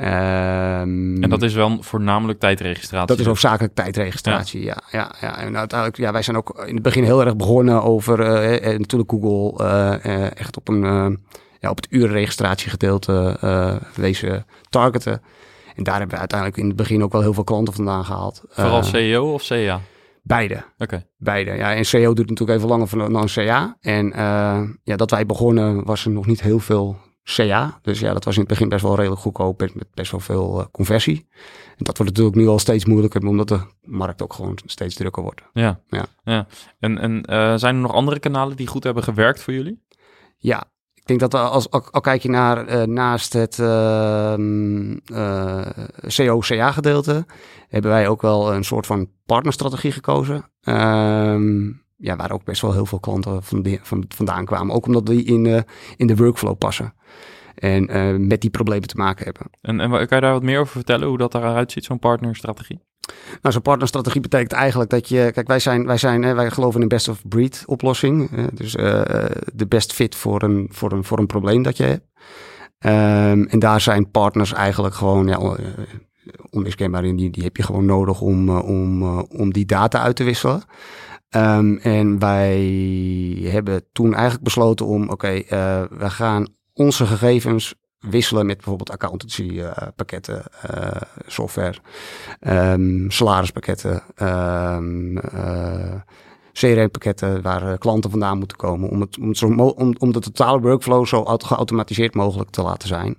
Um, 0.00 1.22
en 1.22 1.30
dat 1.30 1.42
is 1.42 1.54
wel 1.54 1.82
voornamelijk 1.82 2.38
tijdregistratie? 2.38 3.06
Dat 3.06 3.18
is 3.18 3.26
hoofdzakelijk 3.26 3.74
tijdregistratie, 3.74 4.64
ja. 4.64 4.76
ja, 4.90 5.14
ja, 5.20 5.38
En 5.38 5.56
uiteindelijk, 5.56 5.98
ja, 5.98 6.12
wij 6.12 6.22
zijn 6.22 6.36
ook 6.36 6.64
in 6.66 6.74
het 6.74 6.82
begin 6.82 7.04
heel 7.04 7.24
erg 7.24 7.36
begonnen 7.36 7.82
over 7.82 8.20
uh, 8.20 8.78
natuurlijk 8.78 9.10
Google, 9.10 9.64
uh, 9.64 10.38
echt 10.38 10.56
op 10.56 10.68
een 10.68 11.18
ja, 11.60 11.70
op 11.70 11.76
het 11.76 11.86
urenregistratiegedeelte 11.90 13.38
uh, 13.44 13.74
wezen 13.94 14.46
targeten. 14.68 15.22
En 15.74 15.84
daar 15.84 15.98
hebben 15.98 16.14
we 16.14 16.20
uiteindelijk 16.20 16.58
in 16.60 16.66
het 16.66 16.76
begin 16.76 17.02
ook 17.02 17.12
wel 17.12 17.20
heel 17.20 17.34
veel 17.34 17.44
klanten 17.44 17.74
vandaan 17.74 18.04
gehaald. 18.04 18.42
Vooral 18.48 18.78
uh, 18.78 18.84
CEO 18.84 19.32
of 19.32 19.46
CA? 19.46 19.80
Beide. 20.22 20.64
Oké. 20.78 21.06
Beide. 21.16 21.50
Ja, 21.50 21.74
en 21.74 21.84
CEO 21.84 22.14
duurt 22.14 22.28
natuurlijk 22.28 22.58
even 22.58 22.70
langer 22.70 23.12
dan 23.12 23.26
CA. 23.26 23.76
En 23.80 24.06
uh, 24.06 24.60
ja, 24.82 24.96
dat 24.96 25.10
wij 25.10 25.26
begonnen 25.26 25.84
was 25.84 26.04
er 26.04 26.10
nog 26.10 26.26
niet 26.26 26.42
heel 26.42 26.58
veel 26.58 26.96
CA. 27.34 27.78
Dus 27.82 28.00
ja, 28.00 28.12
dat 28.12 28.24
was 28.24 28.34
in 28.34 28.40
het 28.40 28.48
begin 28.48 28.68
best 28.68 28.82
wel 28.82 28.96
redelijk 28.96 29.20
goedkoop 29.20 29.60
met 29.60 29.86
best 29.94 30.10
wel 30.10 30.20
veel 30.20 30.60
uh, 30.60 30.66
conversie. 30.72 31.26
En 31.76 31.84
dat 31.84 31.96
wordt 31.96 32.12
natuurlijk 32.12 32.36
nu 32.36 32.46
al 32.46 32.58
steeds 32.58 32.84
moeilijker, 32.84 33.26
omdat 33.26 33.48
de 33.48 33.60
markt 33.82 34.22
ook 34.22 34.32
gewoon 34.32 34.58
steeds 34.64 34.94
drukker 34.94 35.22
wordt. 35.22 35.42
Ja. 35.52 35.80
ja. 35.88 36.06
ja. 36.24 36.46
En, 36.78 36.98
en 36.98 37.12
uh, 37.12 37.54
zijn 37.56 37.74
er 37.74 37.80
nog 37.80 37.92
andere 37.92 38.18
kanalen 38.18 38.56
die 38.56 38.66
goed 38.66 38.84
hebben 38.84 39.02
gewerkt 39.02 39.42
voor 39.42 39.52
jullie? 39.52 39.84
Ja, 40.38 40.64
ik 40.94 41.06
denk 41.06 41.20
dat 41.20 41.32
we 41.32 41.38
als, 41.38 41.70
al, 41.70 42.00
kijk 42.00 42.22
je 42.22 42.28
naar 42.28 42.68
uh, 42.68 42.82
naast 42.82 43.32
het 43.32 43.58
uh, 43.58 44.34
uh, 45.06 45.66
COCA 46.06 46.72
gedeelte, 46.72 47.26
hebben 47.68 47.90
wij 47.90 48.08
ook 48.08 48.22
wel 48.22 48.54
een 48.54 48.64
soort 48.64 48.86
van 48.86 49.10
partnerstrategie 49.26 49.92
gekozen. 49.92 50.50
Um, 50.62 51.85
ja, 51.96 52.16
waar 52.16 52.32
ook 52.32 52.44
best 52.44 52.62
wel 52.62 52.72
heel 52.72 52.86
veel 52.86 53.00
klanten 53.00 53.42
van 53.42 53.62
die, 53.62 53.78
van, 53.82 54.04
vandaan 54.08 54.44
kwamen. 54.44 54.74
Ook 54.74 54.86
omdat 54.86 55.06
die 55.06 55.24
in, 55.24 55.44
uh, 55.44 55.60
in 55.96 56.06
de 56.06 56.16
workflow 56.16 56.58
passen. 56.58 56.94
En 57.54 57.96
uh, 57.96 58.26
met 58.26 58.40
die 58.40 58.50
problemen 58.50 58.88
te 58.88 58.96
maken 58.96 59.24
hebben. 59.24 59.42
En, 59.60 59.80
en 59.80 59.90
kan 59.90 60.06
je 60.08 60.20
daar 60.20 60.32
wat 60.32 60.42
meer 60.42 60.60
over 60.60 60.72
vertellen, 60.72 61.08
hoe 61.08 61.18
dat 61.18 61.34
eruit 61.34 61.72
ziet, 61.72 61.84
zo'n 61.84 61.98
partnerstrategie? 61.98 62.80
Nou, 63.42 63.54
zo'n 63.54 63.62
partnerstrategie 63.62 64.20
betekent 64.20 64.52
eigenlijk 64.52 64.90
dat 64.90 65.08
je... 65.08 65.30
Kijk, 65.34 65.46
wij, 65.46 65.58
zijn, 65.58 65.86
wij, 65.86 65.96
zijn, 65.96 66.34
wij 66.34 66.50
geloven 66.50 66.76
in 66.76 66.82
een 66.82 66.88
best 66.88 67.08
of 67.08 67.22
breed 67.28 67.62
oplossing. 67.66 68.30
Dus 68.52 68.74
uh, 68.74 69.02
de 69.54 69.66
best 69.68 69.92
fit 69.92 70.14
voor 70.14 70.42
een, 70.42 70.68
voor, 70.70 70.92
een, 70.92 71.04
voor 71.04 71.18
een 71.18 71.26
probleem 71.26 71.62
dat 71.62 71.76
je 71.76 71.84
hebt. 71.84 72.06
Um, 72.78 73.46
en 73.46 73.58
daar 73.58 73.80
zijn 73.80 74.10
partners 74.10 74.52
eigenlijk 74.52 74.94
gewoon 74.94 75.26
ja, 75.26 75.56
onmiskenbaar 76.50 77.04
in. 77.04 77.16
Die, 77.16 77.30
die 77.30 77.42
heb 77.42 77.56
je 77.56 77.62
gewoon 77.62 77.84
nodig 77.84 78.20
om, 78.20 78.50
om, 78.50 79.18
om 79.20 79.52
die 79.52 79.66
data 79.66 80.00
uit 80.00 80.16
te 80.16 80.24
wisselen. 80.24 80.62
Um, 81.36 81.78
en 81.78 82.18
wij 82.18 82.62
hebben 83.42 83.84
toen 83.92 84.14
eigenlijk 84.14 84.44
besloten 84.44 84.86
om, 84.86 85.02
oké, 85.02 85.12
okay, 85.12 85.46
we 85.90 86.10
gaan 86.10 86.46
onze 86.72 87.06
gegevens 87.06 87.74
wisselen 87.98 88.46
met 88.46 88.56
bijvoorbeeld 88.56 88.90
accountancy 88.90 89.42
uh, 89.42 89.72
software, 91.26 91.74
um, 92.40 93.10
salarispakketten, 93.10 94.02
um, 94.22 95.16
uh, 95.16 95.94
CRM-pakketten 96.52 97.42
waar 97.42 97.78
klanten 97.78 98.10
vandaan 98.10 98.38
moeten 98.38 98.56
komen. 98.56 98.90
Om, 98.90 99.00
het, 99.00 99.18
om, 99.18 99.34
zo 99.34 99.46
om, 99.46 99.94
om 99.98 100.12
de 100.12 100.20
totale 100.20 100.60
workflow 100.60 101.06
zo 101.06 101.24
geautomatiseerd 101.24 102.14
mogelijk 102.14 102.50
te 102.50 102.62
laten 102.62 102.88
zijn. 102.88 103.16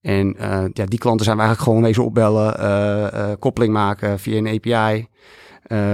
En 0.00 0.36
ja, 0.72 0.84
die 0.86 0.98
klanten 0.98 1.24
zijn 1.24 1.36
we 1.36 1.42
eigenlijk 1.42 1.60
gewoon 1.60 1.82
wezen 1.82 2.04
opbellen, 2.04 3.38
koppeling 3.38 3.72
maken 3.72 4.18
via 4.18 4.36
een 4.36 4.46
API. 4.46 5.08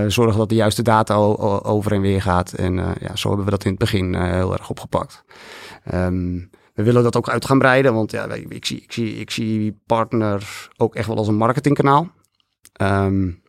Zorgen 0.06 0.38
dat 0.38 0.48
de 0.48 0.54
juiste 0.54 0.82
data 0.82 1.14
over 1.14 1.92
en 1.92 2.00
weer 2.00 2.22
gaat. 2.22 2.52
En 2.52 2.74
ja, 3.00 3.16
zo 3.16 3.28
hebben 3.28 3.44
we 3.44 3.50
dat 3.50 3.64
in 3.64 3.70
het 3.70 3.78
begin 3.78 4.14
heel 4.14 4.52
erg 4.52 4.70
opgepakt. 4.70 5.24
Um, 5.94 6.50
we 6.74 6.82
willen 6.82 7.02
dat 7.02 7.16
ook 7.16 7.28
uit 7.28 7.44
gaan 7.44 7.58
breiden, 7.58 7.94
want 7.94 8.10
ja, 8.10 8.26
ik, 8.26 8.64
zie, 8.64 8.82
ik, 8.82 8.92
zie, 8.92 9.16
ik 9.16 9.30
zie 9.30 9.80
partners 9.86 10.68
ook 10.76 10.94
echt 10.94 11.08
wel 11.08 11.16
als 11.16 11.28
een 11.28 11.36
marketingkanaal. 11.36 12.10
Um, 12.82 13.42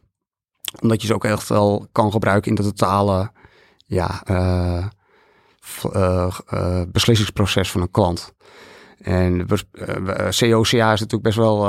omdat 0.82 1.01
je 1.01 1.08
ze 1.08 1.13
ook 1.13 1.25
echt 1.25 1.50
wel 1.50 1.88
kan 1.91 2.12
gebruiken 2.12 2.50
in 2.50 2.55
de 2.55 2.63
totale 2.63 3.32
ja, 3.86 4.24
beslissingsproces 6.91 7.72
van 7.72 7.82
een 7.82 7.91
klant. 7.91 8.34
En 9.02 9.46
COCA 10.30 10.94
is 10.94 11.00
natuurlijk 11.00 11.22
best 11.22 11.38
wel 11.38 11.66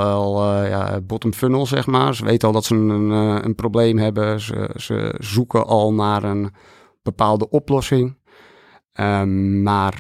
ja, 0.64 1.00
bottom 1.00 1.32
funnel, 1.32 1.66
zeg 1.66 1.86
maar. 1.86 2.14
Ze 2.14 2.24
weten 2.24 2.48
al 2.48 2.54
dat 2.54 2.64
ze 2.64 2.74
een, 2.74 3.10
een 3.44 3.54
probleem 3.54 3.98
hebben. 3.98 4.40
Ze, 4.40 4.70
ze, 4.76 5.14
zoeken 5.18 5.66
al 5.66 5.92
naar 5.92 6.24
een 6.24 6.54
bepaalde 7.02 7.48
oplossing. 7.48 8.18
Um, 9.00 9.62
maar 9.62 9.94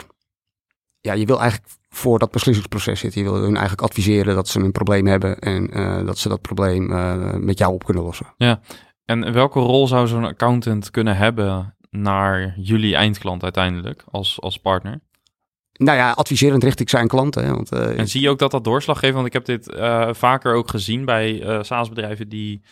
ja, 1.00 1.12
je 1.12 1.26
wil 1.26 1.40
eigenlijk 1.40 1.72
voor 1.88 2.18
dat 2.18 2.30
beslissingsproces 2.30 3.00
zitten. 3.00 3.22
Je 3.22 3.30
wil 3.30 3.40
hun 3.40 3.56
eigenlijk 3.56 3.82
adviseren 3.82 4.34
dat 4.34 4.48
ze 4.48 4.60
een 4.60 4.72
probleem 4.72 5.06
hebben 5.06 5.38
en 5.38 5.66
dat 6.06 6.18
ze 6.18 6.28
dat 6.28 6.40
probleem 6.40 6.86
met 7.44 7.58
jou 7.58 7.72
op 7.72 7.84
kunnen 7.84 8.02
lossen. 8.02 8.34
Ja, 8.36 8.60
en 9.06 9.32
welke 9.32 9.60
rol 9.60 9.86
zou 9.86 10.06
zo'n 10.06 10.24
accountant 10.24 10.90
kunnen 10.90 11.16
hebben 11.16 11.76
naar 11.90 12.54
jullie 12.58 12.96
eindklant 12.96 13.42
uiteindelijk 13.42 14.04
als, 14.10 14.40
als 14.40 14.58
partner? 14.58 15.00
Nou 15.76 15.98
ja, 15.98 16.10
adviserend 16.10 16.64
richting 16.64 16.90
zijn 16.90 17.08
klanten. 17.08 17.54
Want, 17.54 17.72
uh, 17.72 17.98
en 17.98 18.08
zie 18.08 18.20
je 18.20 18.28
ook 18.28 18.38
dat 18.38 18.50
dat 18.50 18.64
doorslag 18.64 18.98
geeft? 18.98 19.14
Want 19.14 19.26
ik 19.26 19.32
heb 19.32 19.44
dit 19.44 19.76
vaker 20.10 20.54
ook 20.54 20.70
gezien 20.70 21.04
bij 21.04 21.42
SaaS-bedrijven 21.60 22.28
die 22.28 22.62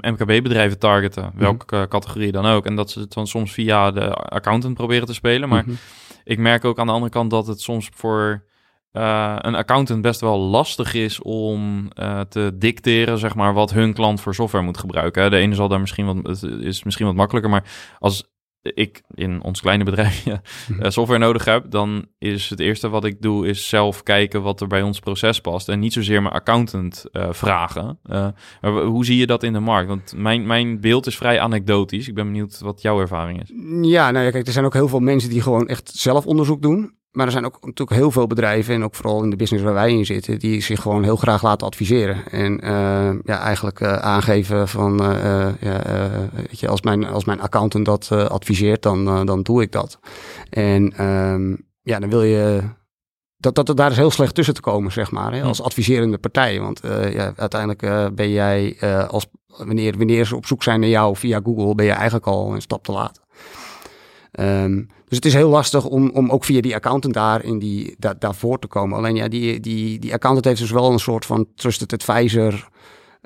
MKB-bedrijven 0.00 0.78
targeten, 0.78 1.24
mhm. 1.24 1.38
welke 1.38 1.86
categorie 1.88 2.32
dan 2.32 2.46
ook. 2.46 2.66
En 2.66 2.76
dat 2.76 2.90
ze 2.90 3.00
het 3.00 3.12
dan 3.12 3.26
soms 3.26 3.52
via 3.52 3.90
de 3.90 4.14
accountant 4.14 4.74
proberen 4.74 5.06
te 5.06 5.14
spelen. 5.14 5.48
Maar 5.48 5.62
mhm 5.66 5.74
ik 6.28 6.38
merk 6.38 6.64
ook 6.64 6.78
aan 6.78 6.86
de 6.86 6.92
andere 6.92 7.12
kant 7.12 7.30
dat 7.30 7.46
het 7.46 7.60
soms 7.60 7.88
voor 7.94 8.44
uh, 8.92 9.36
een 9.38 9.54
accountant 9.54 10.02
best 10.02 10.20
wel 10.20 10.38
lastig 10.38 10.94
is 10.94 11.22
om 11.22 11.90
uh, 11.94 12.20
te 12.20 12.52
dicteren, 12.54 13.18
zeg 13.18 13.34
maar, 13.34 13.54
wat 13.54 13.72
hun 13.72 13.92
klant 13.92 14.20
voor 14.20 14.34
software 14.34 14.64
moet 14.64 14.78
gebruiken. 14.78 15.30
De 15.30 15.36
ene 15.36 15.54
zal 15.54 15.68
daar 15.68 15.80
misschien 15.80 16.06
wat, 16.06 16.42
is 16.42 16.84
misschien 16.84 17.06
wat 17.06 17.14
makkelijker, 17.14 17.50
maar 17.50 17.64
als 17.98 18.30
ik 18.62 19.02
in 19.14 19.42
ons 19.42 19.60
kleine 19.60 19.84
bedrijfje 19.84 20.40
mhm. 20.68 20.80
eh, 20.82 20.90
software 20.90 21.20
nodig 21.20 21.44
heb, 21.44 21.70
dan 21.70 22.06
is 22.18 22.50
het 22.50 22.60
eerste 22.60 22.88
wat 22.88 23.04
ik 23.04 23.22
doe, 23.22 23.46
is 23.46 23.68
zelf 23.68 24.02
kijken 24.02 24.42
wat 24.42 24.60
er 24.60 24.66
bij 24.66 24.82
ons 24.82 24.98
proces 24.98 25.40
past. 25.40 25.68
En 25.68 25.78
niet 25.78 25.92
zozeer 25.92 26.22
mijn 26.22 26.34
accountant 26.34 27.04
uh, 27.12 27.28
vragen. 27.30 27.98
Uh, 28.04 28.28
hoe 28.60 29.04
zie 29.04 29.16
je 29.16 29.26
dat 29.26 29.42
in 29.42 29.52
de 29.52 29.60
markt? 29.60 29.88
Want 29.88 30.14
mijn, 30.16 30.46
mijn 30.46 30.80
beeld 30.80 31.06
is 31.06 31.16
vrij 31.16 31.40
anekdotisch. 31.40 32.08
Ik 32.08 32.14
ben 32.14 32.24
benieuwd 32.24 32.58
wat 32.58 32.82
jouw 32.82 33.00
ervaring 33.00 33.42
is. 33.42 33.52
Ja, 33.90 34.10
nou 34.10 34.24
ja, 34.24 34.30
kijk, 34.30 34.46
er 34.46 34.52
zijn 34.52 34.64
ook 34.64 34.74
heel 34.74 34.88
veel 34.88 35.00
mensen 35.00 35.30
die 35.30 35.42
gewoon 35.42 35.68
echt 35.68 35.90
zelf 35.94 36.26
onderzoek 36.26 36.62
doen. 36.62 36.97
Maar 37.10 37.26
er 37.26 37.32
zijn 37.32 37.44
ook 37.44 37.58
natuurlijk 37.60 38.00
heel 38.00 38.10
veel 38.10 38.26
bedrijven, 38.26 38.74
en 38.74 38.84
ook 38.84 38.94
vooral 38.94 39.22
in 39.22 39.30
de 39.30 39.36
business 39.36 39.64
waar 39.64 39.74
wij 39.74 39.92
in 39.92 40.06
zitten, 40.06 40.38
die 40.38 40.60
zich 40.60 40.82
gewoon 40.82 41.02
heel 41.02 41.16
graag 41.16 41.42
laten 41.42 41.66
adviseren. 41.66 42.30
En 42.30 42.64
uh, 42.64 43.10
ja, 43.24 43.38
eigenlijk 43.40 43.80
uh, 43.80 43.92
aangeven 43.92 44.68
van, 44.68 45.02
uh, 45.02 45.48
ja, 45.60 45.82
weet 46.34 46.60
je, 46.60 46.68
als 46.68 46.82
mijn, 46.82 47.04
als 47.04 47.24
mijn 47.24 47.40
accountant 47.40 47.84
dat 47.84 48.12
adviseert, 48.12 48.82
dan, 48.82 49.26
dan 49.26 49.42
doe 49.42 49.62
ik 49.62 49.72
dat. 49.72 49.98
En 50.50 51.06
um, 51.06 51.66
ja, 51.82 51.98
dan 51.98 52.08
wil 52.08 52.22
je 52.22 52.62
dat, 53.36 53.54
dat, 53.54 53.76
daar 53.76 53.90
is 53.90 53.96
heel 53.96 54.10
slecht 54.10 54.34
tussen 54.34 54.54
te 54.54 54.60
komen, 54.60 54.92
zeg 54.92 55.10
maar, 55.10 55.32
hè, 55.32 55.42
als 55.42 55.62
adviserende 55.62 56.18
partij. 56.18 56.60
Want 56.60 56.84
uh, 56.84 57.12
ja, 57.14 57.32
uiteindelijk 57.36 57.82
uh, 57.82 58.06
ben 58.12 58.30
jij, 58.30 58.76
uh, 58.80 59.08
als, 59.08 59.26
wanneer, 59.46 59.96
wanneer 59.98 60.26
ze 60.26 60.36
op 60.36 60.46
zoek 60.46 60.62
zijn 60.62 60.80
naar 60.80 60.88
jou 60.88 61.16
via 61.16 61.40
Google, 61.44 61.74
ben 61.74 61.86
je 61.86 61.92
eigenlijk 61.92 62.26
al 62.26 62.54
een 62.54 62.62
stap 62.62 62.84
te 62.84 62.92
laat. 62.92 63.20
Um, 64.40 64.88
dus 65.08 65.16
het 65.16 65.24
is 65.24 65.34
heel 65.34 65.48
lastig 65.48 65.84
om, 65.84 66.10
om 66.10 66.30
ook 66.30 66.44
via 66.44 66.60
die 66.60 66.74
accountant 66.74 67.14
daar 67.14 67.44
in 67.44 67.58
die, 67.58 67.94
da, 67.98 68.14
daarvoor 68.18 68.58
te 68.58 68.66
komen. 68.66 68.98
Alleen 68.98 69.16
ja, 69.16 69.28
die, 69.28 69.60
die, 69.60 69.98
die 69.98 70.12
accountant 70.12 70.46
heeft 70.46 70.60
dus 70.60 70.70
wel 70.70 70.92
een 70.92 70.98
soort 70.98 71.26
van 71.26 71.46
trusted 71.54 71.92
advisor 71.92 72.68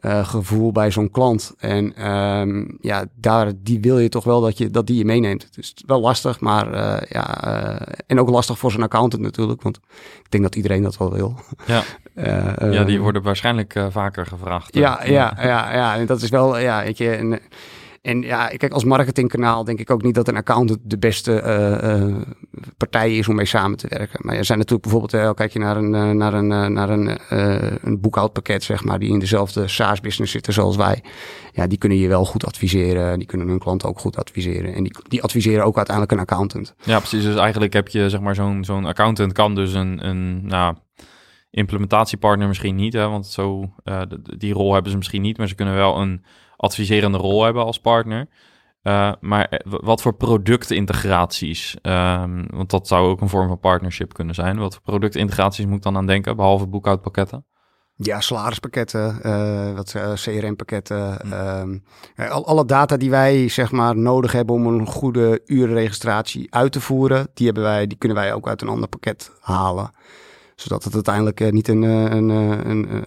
uh, 0.00 0.26
gevoel 0.26 0.72
bij 0.72 0.90
zo'n 0.90 1.10
klant. 1.10 1.54
En 1.58 2.10
um, 2.12 2.78
ja, 2.80 3.04
daar, 3.14 3.52
die 3.56 3.80
wil 3.80 3.98
je 3.98 4.08
toch 4.08 4.24
wel 4.24 4.40
dat, 4.40 4.58
je, 4.58 4.70
dat 4.70 4.86
die 4.86 4.96
je 4.96 5.04
meeneemt. 5.04 5.42
Het 5.42 5.58
is 5.58 5.74
wel 5.86 6.00
lastig, 6.00 6.40
maar 6.40 6.74
uh, 6.74 6.96
ja, 7.08 7.46
uh, 7.46 7.80
en 8.06 8.20
ook 8.20 8.28
lastig 8.28 8.58
voor 8.58 8.70
zo'n 8.70 8.82
accountant 8.82 9.22
natuurlijk. 9.22 9.62
Want 9.62 9.76
ik 10.22 10.30
denk 10.30 10.42
dat 10.42 10.54
iedereen 10.54 10.82
dat 10.82 10.96
wel 10.96 11.12
wil. 11.12 11.40
Ja, 11.66 11.82
ja 12.70 12.84
die 12.84 13.00
worden 13.00 13.22
waarschijnlijk 13.22 13.80
vaker 13.90 14.26
gevraagd. 14.26 14.74
Ja, 14.74 15.04
ja, 15.04 15.36
ja, 15.36 15.74
ja, 15.74 15.96
en 15.96 16.06
dat 16.06 16.22
is 16.22 16.30
wel, 16.30 16.58
ja, 16.58 16.82
weet 16.82 16.98
je... 16.98 17.10
En, 17.10 17.40
en 18.02 18.22
ja, 18.22 18.46
kijk, 18.48 18.72
als 18.72 18.84
marketingkanaal 18.84 19.64
denk 19.64 19.78
ik 19.78 19.90
ook 19.90 20.02
niet 20.02 20.14
dat 20.14 20.28
een 20.28 20.36
accountant 20.36 20.80
de 20.82 20.98
beste 20.98 21.42
uh, 21.42 22.06
uh, 22.08 22.22
partij 22.76 23.16
is 23.16 23.28
om 23.28 23.34
mee 23.34 23.44
samen 23.44 23.78
te 23.78 23.86
werken. 23.88 24.18
Maar 24.22 24.36
er 24.36 24.44
zijn 24.44 24.58
natuurlijk 24.58 24.82
bijvoorbeeld, 24.82 25.24
uh, 25.24 25.30
kijk 25.34 25.52
je 25.52 25.58
naar 25.58 25.76
een, 25.76 26.16
naar 26.16 26.34
een, 26.34 26.72
naar 26.72 26.90
een, 26.90 27.18
een 27.86 28.00
boekhoudpakket, 28.00 28.62
zeg 28.62 28.84
maar, 28.84 28.98
die 28.98 29.12
in 29.12 29.18
dezelfde 29.18 29.68
SaaS-business 29.68 30.32
zitten 30.32 30.52
zoals 30.52 30.76
wij. 30.76 31.02
Ja, 31.52 31.66
die 31.66 31.78
kunnen 31.78 31.98
je 31.98 32.08
wel 32.08 32.24
goed 32.24 32.46
adviseren. 32.46 33.18
Die 33.18 33.28
kunnen 33.28 33.48
hun 33.48 33.58
klanten 33.58 33.88
ook 33.88 33.98
goed 33.98 34.16
adviseren. 34.16 34.74
En 34.74 34.82
die, 34.82 34.96
die 35.08 35.22
adviseren 35.22 35.64
ook 35.64 35.76
uiteindelijk 35.76 36.16
een 36.16 36.26
accountant. 36.26 36.74
Ja, 36.84 36.98
precies. 36.98 37.24
Dus 37.24 37.36
eigenlijk 37.36 37.72
heb 37.72 37.88
je, 37.88 38.10
zeg 38.10 38.20
maar, 38.20 38.34
zo'n 38.34 38.64
zo'n 38.64 38.84
accountant 38.84 39.32
kan 39.32 39.54
dus 39.54 39.72
een, 39.72 40.06
een 40.08 40.46
nou, 40.46 40.74
implementatiepartner 41.50 42.48
misschien 42.48 42.74
niet, 42.74 42.92
hè, 42.92 43.08
want 43.08 43.26
zo, 43.26 43.72
die 44.38 44.52
rol 44.52 44.72
hebben 44.72 44.90
ze 44.90 44.96
misschien 44.96 45.22
niet, 45.22 45.38
maar 45.38 45.48
ze 45.48 45.54
kunnen 45.54 45.74
wel 45.74 46.00
een 46.00 46.24
adviserende 46.62 47.18
rol 47.18 47.44
hebben 47.44 47.64
als 47.64 47.80
partner. 47.80 48.28
Uh, 48.82 49.12
maar 49.20 49.48
eh, 49.48 49.58
wat 49.64 50.02
voor 50.02 50.14
productintegraties, 50.14 51.76
um, 51.82 52.46
want 52.50 52.70
dat 52.70 52.88
zou 52.88 53.08
ook 53.08 53.20
een 53.20 53.28
vorm 53.28 53.48
van 53.48 53.58
partnership 53.58 54.12
kunnen 54.12 54.34
zijn. 54.34 54.58
Wat 54.58 54.72
voor 54.72 54.82
productintegraties 54.82 55.66
moet 55.66 55.76
ik 55.76 55.82
dan 55.82 55.96
aan 55.96 56.06
denken, 56.06 56.36
behalve 56.36 56.66
boekhoudpakketten? 56.66 57.46
Ja, 57.94 58.20
salarispakketten, 58.20 59.18
uh, 59.22 59.74
wat 59.74 59.96
CRM-pakketten. 60.14 61.16
Hm. 61.22 61.32
Um, 61.32 61.84
al, 62.16 62.46
alle 62.46 62.64
data 62.64 62.96
die 62.96 63.10
wij 63.10 63.48
zeg 63.48 63.72
maar 63.72 63.96
nodig 63.96 64.32
hebben 64.32 64.54
om 64.54 64.66
een 64.66 64.86
goede 64.86 65.40
urenregistratie 65.46 66.54
uit 66.54 66.72
te 66.72 66.80
voeren, 66.80 67.28
die, 67.34 67.46
hebben 67.46 67.64
wij, 67.64 67.86
die 67.86 67.98
kunnen 67.98 68.18
wij 68.18 68.34
ook 68.34 68.48
uit 68.48 68.62
een 68.62 68.68
ander 68.68 68.88
pakket 68.88 69.32
halen. 69.40 69.90
Zodat 70.54 70.84
het 70.84 70.94
uiteindelijk 70.94 71.52
niet 71.52 71.68
een, 71.68 71.82
een, 71.82 72.28
een, 72.28 72.68
een, 72.68 73.04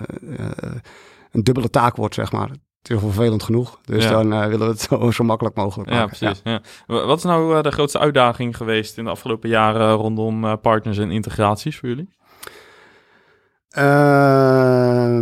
een 1.31 1.43
dubbele 1.43 1.69
taak 1.69 1.95
wordt, 1.95 2.15
zeg 2.15 2.31
maar 2.31 2.51
vervelend 2.87 3.43
genoeg. 3.43 3.79
Dus 3.85 4.07
dan 4.07 4.33
uh, 4.33 4.45
willen 4.45 4.67
we 4.67 4.73
het 4.73 4.81
zo, 4.89 5.11
zo 5.11 5.23
makkelijk 5.23 5.55
mogelijk 5.55 5.89
maken. 5.89 6.03
Ja, 6.03 6.29
precies. 6.29 6.41
Ja. 6.43 6.61
Wat 7.05 7.17
is 7.17 7.23
nou 7.23 7.55
uh, 7.55 7.61
de 7.61 7.71
grootste 7.71 7.99
uitdaging 7.99 8.57
geweest 8.57 8.97
in 8.97 9.03
de 9.03 9.09
afgelopen 9.09 9.49
jaren 9.49 9.93
rondom 9.93 10.45
uh, 10.45 10.53
partners 10.61 10.97
en 10.97 11.11
integraties 11.11 11.77
voor 11.77 11.89
jullie? 11.89 12.09
Ehm, 13.69 15.15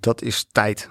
dat 0.00 0.22
is 0.22 0.46
tijd. 0.52 0.90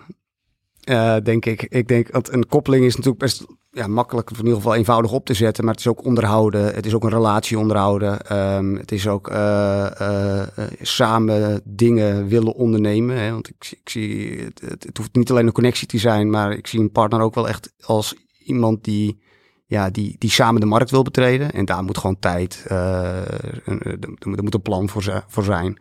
denk 1.24 1.46
ik. 1.46 1.64
Ik 1.64 1.88
denk 1.88 2.12
dat 2.12 2.34
een 2.34 2.48
koppeling 2.48 2.86
is 2.86 2.96
natuurlijk 2.96 3.24
best 3.24 3.46
ja, 3.72 3.88
makkelijk, 3.88 4.30
in 4.30 4.38
ieder 4.38 4.54
geval 4.56 4.76
eenvoudig 4.76 5.12
op 5.12 5.26
te 5.26 5.34
zetten. 5.34 5.64
Maar 5.64 5.74
het 5.74 5.84
is 5.84 5.90
ook 5.90 6.06
onderhouden. 6.06 6.74
Het 6.74 6.86
is 6.86 6.94
ook 6.94 7.04
een 7.04 7.10
relatie 7.10 7.60
onderhouden. 7.60 8.38
Um, 8.38 8.76
het 8.76 8.92
is 8.92 9.08
ook 9.08 9.30
uh, 9.32 9.88
uh, 10.02 10.42
samen 10.82 11.62
dingen 11.64 12.28
willen 12.28 12.54
ondernemen. 12.54 13.18
Hè? 13.18 13.32
Want 13.32 13.50
ik, 13.50 13.78
ik 13.82 13.90
zie, 13.90 14.42
het, 14.44 14.62
het, 14.62 14.98
hoeft 14.98 15.16
niet 15.16 15.30
alleen 15.32 15.48
een 15.48 15.52
connectie 15.52 15.88
te 15.88 15.98
zijn, 15.98 16.30
maar 16.30 16.52
ik 16.52 16.68
zie 16.68 16.80
een 16.80 16.92
partner 16.92 17.22
ook 17.22 17.36
wel 17.36 17.48
echt 17.48 17.74
als 17.82 18.16
iemand 18.44 18.84
die, 18.84 19.20
ja, 19.66 19.90
die, 19.90 20.16
die 20.18 20.32
samen 20.32 20.62
de 20.62 20.68
markt 20.68 20.92
wil 20.92 21.04
betreden. 21.04 21.52
En 21.52 21.66
daar 21.66 21.84
moet 21.84 21.98
gewoon 21.98 22.20
tijd, 22.20 22.66
er 22.68 24.02
moet 24.18 24.54
een 24.54 24.62
plan 24.62 24.90
voor 25.28 25.44
zijn. 25.44 25.80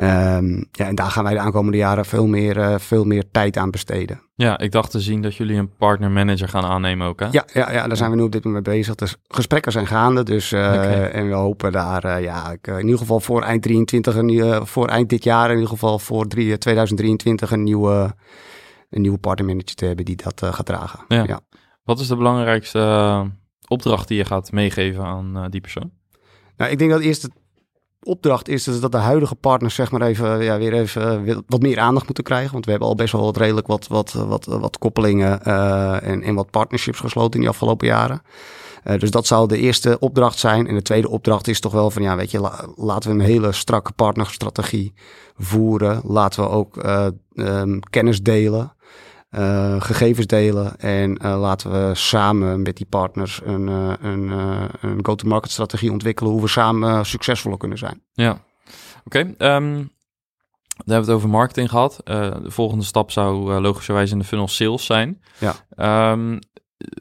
Um, 0.00 0.68
ja, 0.72 0.86
en 0.86 0.94
daar 0.94 1.10
gaan 1.10 1.24
wij 1.24 1.32
de 1.32 1.38
aankomende 1.38 1.76
jaren 1.76 2.04
veel 2.04 2.26
meer, 2.26 2.56
uh, 2.56 2.74
veel 2.78 3.04
meer 3.04 3.24
tijd 3.30 3.56
aan 3.56 3.70
besteden. 3.70 4.20
Ja, 4.34 4.58
ik 4.58 4.72
dacht 4.72 4.90
te 4.90 5.00
zien 5.00 5.22
dat 5.22 5.34
jullie 5.34 5.56
een 5.56 5.76
partner 5.76 6.10
manager 6.10 6.48
gaan 6.48 6.64
aannemen 6.64 7.06
ook, 7.06 7.20
hè? 7.20 7.26
Ja, 7.30 7.44
ja, 7.52 7.72
ja 7.72 7.86
daar 7.86 7.96
zijn 7.96 8.10
we 8.10 8.16
nu 8.16 8.22
op 8.22 8.32
dit 8.32 8.44
moment 8.44 8.66
mee 8.66 8.76
bezig. 8.76 8.94
Dus 8.94 9.16
gesprekken 9.28 9.72
zijn 9.72 9.86
gaande, 9.86 10.22
dus 10.22 10.52
uh, 10.52 10.60
okay. 10.60 11.04
en 11.04 11.28
we 11.28 11.34
hopen 11.34 11.72
daar, 11.72 12.04
uh, 12.04 12.22
ja, 12.22 12.56
in 12.62 12.80
ieder 12.80 12.98
geval 12.98 13.20
voor 13.20 13.42
eind 13.42 13.62
23, 13.62 14.16
een, 14.16 14.66
voor 14.66 14.88
eind 14.88 15.08
dit 15.08 15.24
jaar, 15.24 15.48
in 15.48 15.54
ieder 15.54 15.68
geval 15.68 15.98
voor 15.98 16.26
drie, 16.26 16.58
2023 16.58 17.50
een 17.50 17.62
nieuwe, 17.62 18.14
een 18.90 19.00
nieuwe 19.00 19.18
partner 19.18 19.46
manager 19.46 19.74
te 19.74 19.84
hebben 19.84 20.04
die 20.04 20.16
dat 20.16 20.54
gaat 20.54 20.66
dragen. 20.66 21.04
Ja. 21.08 21.24
ja. 21.26 21.40
Wat 21.84 22.00
is 22.00 22.06
de 22.06 22.16
belangrijkste 22.16 23.30
opdracht 23.68 24.08
die 24.08 24.16
je 24.16 24.24
gaat 24.24 24.52
meegeven 24.52 25.04
aan 25.04 25.46
die 25.50 25.60
persoon? 25.60 25.90
Nou, 26.56 26.70
ik 26.70 26.78
denk 26.78 26.90
dat 26.90 27.00
eerst 27.00 27.22
het 27.22 27.32
opdracht 28.04 28.48
is 28.48 28.64
dus 28.64 28.80
dat 28.80 28.92
de 28.92 28.98
huidige 28.98 29.34
partners 29.34 29.74
zeg 29.74 29.90
maar 29.90 30.02
even, 30.02 30.44
ja, 30.44 30.58
weer 30.58 30.72
even 30.72 31.26
eh, 31.26 31.36
wat 31.46 31.60
meer 31.60 31.78
aandacht 31.78 32.06
moeten 32.06 32.24
krijgen. 32.24 32.52
Want 32.52 32.64
we 32.64 32.70
hebben 32.70 32.88
al 32.88 32.94
best 32.94 33.12
wel 33.12 33.22
wat 33.22 33.36
redelijk 33.36 33.66
wat, 33.66 33.86
wat, 33.86 34.12
wat, 34.44 34.78
koppelingen 34.78 35.40
uh, 35.46 36.06
en, 36.06 36.22
en 36.22 36.34
wat 36.34 36.50
partnerships 36.50 37.00
gesloten 37.00 37.34
in 37.34 37.40
die 37.40 37.48
afgelopen 37.48 37.86
jaren. 37.86 38.22
Uh, 38.84 38.98
dus 38.98 39.10
dat 39.10 39.26
zou 39.26 39.48
de 39.48 39.58
eerste 39.58 39.98
opdracht 39.98 40.38
zijn. 40.38 40.66
En 40.66 40.74
de 40.74 40.82
tweede 40.82 41.08
opdracht 41.08 41.48
is 41.48 41.60
toch 41.60 41.72
wel 41.72 41.90
van, 41.90 42.02
ja, 42.02 42.16
weet 42.16 42.30
je, 42.30 42.50
laten 42.76 43.10
we 43.10 43.16
een 43.16 43.30
hele 43.30 43.52
strakke 43.52 43.92
partnerstrategie 43.92 44.92
voeren. 45.38 46.00
Laten 46.04 46.42
we 46.42 46.48
ook 46.48 46.76
um, 47.34 47.80
kennis 47.90 48.22
delen. 48.22 48.72
Eh, 49.32 49.80
gegevens 49.80 50.26
delen 50.26 50.78
en 50.78 51.16
eh, 51.16 51.40
laten 51.40 51.70
we 51.70 51.94
samen 51.94 52.62
met 52.62 52.76
die 52.76 52.86
partners 52.86 53.40
een, 53.44 53.68
uh, 53.68 53.92
een, 54.00 54.30
een 54.80 55.04
go-to-market 55.04 55.50
strategie 55.50 55.90
ontwikkelen 55.90 56.32
hoe 56.32 56.40
we 56.40 56.48
samen 56.48 57.06
succesvoller 57.06 57.58
kunnen 57.58 57.78
zijn. 57.78 58.02
Ja, 58.12 58.30
oké. 59.04 59.34
Okay, 59.36 59.54
um, 59.56 59.90
daar 60.76 60.94
hebben 60.94 61.04
we 61.04 61.10
het 61.10 61.10
over 61.10 61.28
marketing 61.28 61.70
gehad. 61.70 62.00
de 62.04 62.50
volgende 62.50 62.84
stap 62.84 63.10
zou 63.10 63.60
logischerwijs 63.60 64.10
in 64.10 64.18
de 64.18 64.24
funnel 64.24 64.48
sales 64.48 64.84
zijn. 64.84 65.22
Ja. 65.38 66.12
Um, 66.12 66.38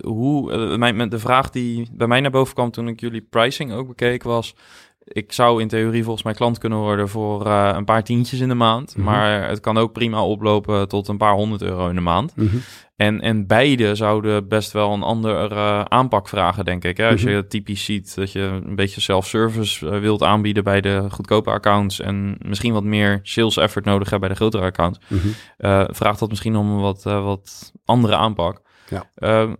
hoe, 0.04 0.78
mijn, 0.78 1.10
de 1.10 1.20
vraag 1.20 1.50
die 1.50 1.90
bij 1.92 2.08
mij 2.08 2.20
naar 2.20 2.32
boven 2.32 2.54
kwam 2.54 2.72
toen 2.72 2.88
ik 2.88 3.00
jullie 3.00 3.22
pricing 3.22 3.74
ook 3.74 3.88
bekeek 3.88 4.24
was 4.24 4.56
ik 5.04 5.34
zou 5.34 5.62
in 5.62 5.68
theorie 5.68 6.04
volgens 6.04 6.24
mij 6.24 6.34
klant 6.34 6.58
kunnen 6.58 6.80
worden 6.80 7.10
voor 7.10 7.46
uh, 7.48 7.72
een 7.74 7.86
paar 7.86 8.04
tientjes 8.04 8.40
in 8.40 8.48
de 8.48 8.56
maand. 8.56 8.96
Mhm. 8.96 9.06
Maar 9.06 9.50
het 9.50 9.60
kan 9.60 9.78
ook 9.78 9.92
prima 9.94 10.24
oplopen 10.24 10.88
tot 10.88 11.08
een 11.08 11.18
paar 11.18 11.34
honderd 11.34 11.62
euro 11.62 11.90
in 11.90 11.96
de 11.96 12.02
maand. 12.02 12.36
Mhm. 12.36 12.56
En, 12.96 13.22
en 13.22 13.48
beide 13.48 13.96
zouden 13.96 14.48
best 14.48 14.72
wel 14.72 14.94
een 14.94 15.04
andere 15.04 15.50
uh, 15.50 15.82
aanpak 15.82 16.28
vragen, 16.28 16.66
denk 16.66 16.84
ik. 16.84 16.98
Hè? 16.98 17.10
Als 17.10 17.24
Mhm. 17.24 17.32
je 17.34 17.48
typisch 17.48 17.84
ziet 17.86 18.16
dat 18.16 18.32
je 18.32 18.40
een 18.40 18.76
beetje 18.76 19.02
self-service 19.02 19.86
uh, 19.86 20.00
wilt 20.00 20.24
aanbieden 20.24 20.64
bij 20.64 20.82
de 20.82 21.06
goedkope 21.10 21.50
accounts... 21.52 22.00
en 22.00 22.36
misschien 22.46 22.74
wat 22.74 22.84
meer 22.84 23.20
sales 23.24 23.58
effort 23.58 23.86
nodig 23.86 24.10
hebt 24.10 24.22
bij 24.22 24.30
de 24.30 24.36
grotere 24.36 24.64
accounts... 24.64 25.00
Uh, 25.10 25.84
vraagt 25.88 26.20
dat 26.20 26.30
misschien 26.30 26.56
om 26.56 26.70
een 26.72 26.82
wat, 26.82 27.04
uh, 27.08 27.24
wat 27.24 27.72
andere 27.86 28.16
aanpak. 28.16 28.62
Ja. 28.90 29.10
Uh, 29.18 29.52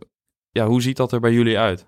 ja, 0.52 0.66
hoe 0.66 0.82
ziet 0.82 0.98
dat 0.98 1.12
er 1.12 1.20
bij 1.20 1.32
jullie 1.34 1.60
uit? 1.60 1.88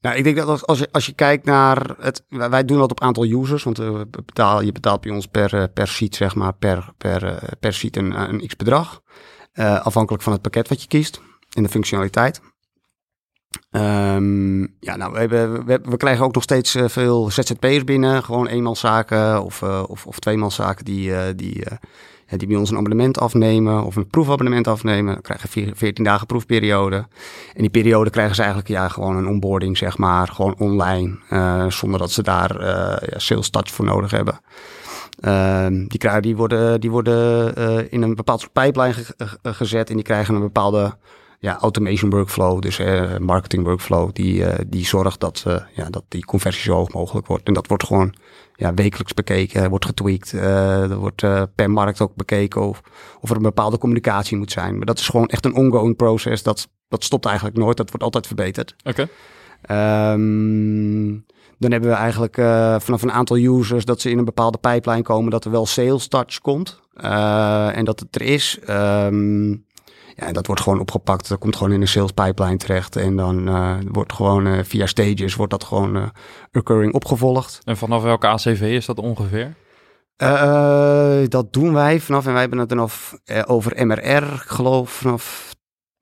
Nou, 0.00 0.16
ik 0.16 0.24
denk 0.24 0.36
dat 0.36 0.48
als, 0.48 0.66
als, 0.66 0.78
je, 0.78 0.88
als 0.92 1.06
je 1.06 1.12
kijkt 1.12 1.44
naar 1.44 1.94
het, 1.98 2.24
wij 2.28 2.64
doen 2.64 2.78
dat 2.78 2.90
op 2.90 3.00
aantal 3.00 3.24
users, 3.24 3.62
want 3.62 3.78
we 3.78 4.06
betaal, 4.10 4.60
je 4.60 4.72
betaalt 4.72 5.00
bij 5.00 5.12
ons 5.12 5.26
per, 5.26 5.54
eh, 5.54 5.64
per 5.74 5.88
sheet, 5.88 6.16
zeg 6.16 6.34
maar, 6.34 6.52
per, 6.52 6.92
per, 6.98 7.24
eh, 7.24 7.48
per 7.60 7.72
sheet 7.72 7.96
een, 7.96 8.20
een 8.20 8.46
x 8.46 8.56
bedrag. 8.56 9.00
Afhankelijk 9.82 10.22
van 10.22 10.32
het 10.32 10.42
pakket 10.42 10.68
wat 10.68 10.82
je 10.82 10.88
kiest 10.88 11.20
en 11.52 11.62
de 11.62 11.68
functionaliteit. 11.68 12.40
Um, 13.70 14.76
ja, 14.80 14.96
nou, 14.96 15.12
we, 15.12 15.28
we, 15.28 15.80
we, 15.82 15.96
krijgen 15.96 16.24
ook 16.24 16.34
nog 16.34 16.42
steeds 16.42 16.76
veel 16.84 17.30
ZZP'ers 17.30 17.84
binnen, 17.84 18.24
gewoon 18.24 18.46
eenmanszaken 18.46 19.42
of, 19.42 19.62
of, 19.62 20.06
of 20.06 20.18
tweemanszaken 20.18 20.84
die, 20.84 21.34
die, 21.34 21.64
die 22.38 22.48
bij 22.48 22.56
ons 22.56 22.70
een 22.70 22.76
abonnement 22.76 23.18
afnemen 23.18 23.84
of 23.84 23.96
een 23.96 24.06
proefabonnement 24.06 24.66
afnemen. 24.66 25.12
Dan 25.12 25.22
krijgen 25.22 25.48
ze 25.48 25.70
14 25.74 26.04
dagen 26.04 26.26
proefperiode. 26.26 26.96
En 27.54 27.60
die 27.60 27.70
periode 27.70 28.10
krijgen 28.10 28.34
ze 28.34 28.40
eigenlijk 28.40 28.70
ja, 28.70 28.88
gewoon 28.88 29.16
een 29.16 29.26
onboarding, 29.26 29.78
zeg 29.78 29.98
maar, 29.98 30.28
gewoon 30.28 30.54
online, 30.58 31.18
uh, 31.30 31.70
zonder 31.70 31.98
dat 31.98 32.10
ze 32.10 32.22
daar 32.22 32.60
uh, 32.60 32.96
sales 33.16 33.50
touch 33.50 33.70
voor 33.70 33.84
nodig 33.84 34.10
hebben. 34.10 34.40
Uh, 35.20 35.66
die, 35.66 35.98
krijgen, 35.98 36.22
die 36.22 36.36
worden, 36.36 36.80
die 36.80 36.90
worden 36.90 37.52
uh, 37.58 37.92
in 37.92 38.02
een 38.02 38.14
bepaald 38.14 38.40
soort 38.40 38.52
pipeline 38.52 38.92
ge 38.92 39.14
ge 39.16 39.54
gezet 39.54 39.88
en 39.90 39.94
die 39.94 40.04
krijgen 40.04 40.34
een 40.34 40.40
bepaalde 40.40 40.96
ja, 41.38 41.58
automation 41.58 42.10
workflow, 42.10 42.60
dus 42.60 42.80
marketing 43.18 43.64
workflow, 43.64 44.10
die, 44.12 44.44
die 44.66 44.86
zorgt 44.86 45.20
dat, 45.20 45.44
uh, 45.46 45.54
ja, 45.74 45.90
dat 45.90 46.04
die 46.08 46.24
conversie 46.24 46.62
zo 46.62 46.74
hoog 46.74 46.92
mogelijk 46.92 47.26
wordt. 47.26 47.46
En 47.46 47.52
dat 47.52 47.66
wordt 47.66 47.84
gewoon 47.84 48.14
ja, 48.60 48.74
wekelijks 48.74 49.14
bekeken, 49.14 49.70
wordt 49.70 49.84
getweakt. 49.84 50.32
er 50.32 50.96
wordt 50.96 51.24
per 51.54 51.70
markt 51.70 52.00
ook 52.00 52.14
bekeken 52.14 52.68
of, 52.68 52.80
of 53.20 53.30
er 53.30 53.36
een 53.36 53.42
bepaalde 53.42 53.78
communicatie 53.78 54.36
moet 54.36 54.52
zijn. 54.52 54.76
Maar 54.76 54.86
dat 54.86 54.98
is 54.98 55.08
gewoon 55.08 55.26
echt 55.26 55.44
een 55.44 55.54
ongoing 55.54 55.96
proces. 55.96 56.42
Dat, 56.42 56.68
dat 56.88 57.04
stopt 57.04 57.26
eigenlijk 57.26 57.56
nooit. 57.56 57.76
Dat 57.76 57.88
wordt 57.88 58.04
altijd 58.04 58.26
verbeterd. 58.26 58.74
Oké. 58.84 59.08
Okay. 59.68 60.12
Um, 60.12 61.24
dan 61.58 61.70
hebben 61.70 61.90
we 61.90 61.96
eigenlijk 61.96 62.34
vanaf 62.82 63.02
een 63.02 63.12
aantal 63.12 63.36
users 63.36 63.84
dat 63.84 64.00
ze 64.00 64.10
in 64.10 64.18
een 64.18 64.24
bepaalde 64.24 64.58
pipeline 64.58 65.02
komen, 65.02 65.30
dat 65.30 65.44
er 65.44 65.50
wel 65.50 65.66
sales 65.66 66.08
touch 66.08 66.38
komt. 66.40 66.80
en 67.74 67.84
dat 67.84 68.00
het 68.00 68.14
er 68.14 68.22
is. 68.22 68.58
Um, 68.68 69.64
ja, 70.20 70.26
en 70.26 70.32
dat 70.32 70.46
wordt 70.46 70.62
gewoon 70.62 70.80
opgepakt. 70.80 71.28
Dat 71.28 71.38
komt 71.38 71.56
gewoon 71.56 71.72
in 71.72 71.80
een 71.80 71.88
sales 71.88 72.12
pipeline 72.12 72.56
terecht. 72.56 72.96
En 72.96 73.16
dan 73.16 73.48
uh, 73.48 73.76
wordt 73.88 74.12
gewoon 74.12 74.46
uh, 74.46 74.58
via 74.62 74.86
stages 74.86 75.34
wordt 75.34 75.52
dat 75.52 75.64
gewoon 75.64 75.96
uh, 75.96 76.08
occurring 76.52 76.92
opgevolgd. 76.92 77.60
En 77.64 77.76
vanaf 77.76 78.02
welke 78.02 78.26
ACV 78.26 78.60
is 78.60 78.86
dat 78.86 78.98
ongeveer? 78.98 79.54
dat 81.28 81.52
doen 81.52 81.72
wij 81.72 82.00
vanaf, 82.00 82.26
en 82.26 82.32
wij 82.32 82.40
hebben 82.40 82.58
het 82.58 82.68
dan 82.68 82.80
of, 82.80 83.18
over 83.46 83.86
MRR, 83.86 84.22
ik 84.22 84.40
geloof 84.40 84.90
vanaf 84.90 85.54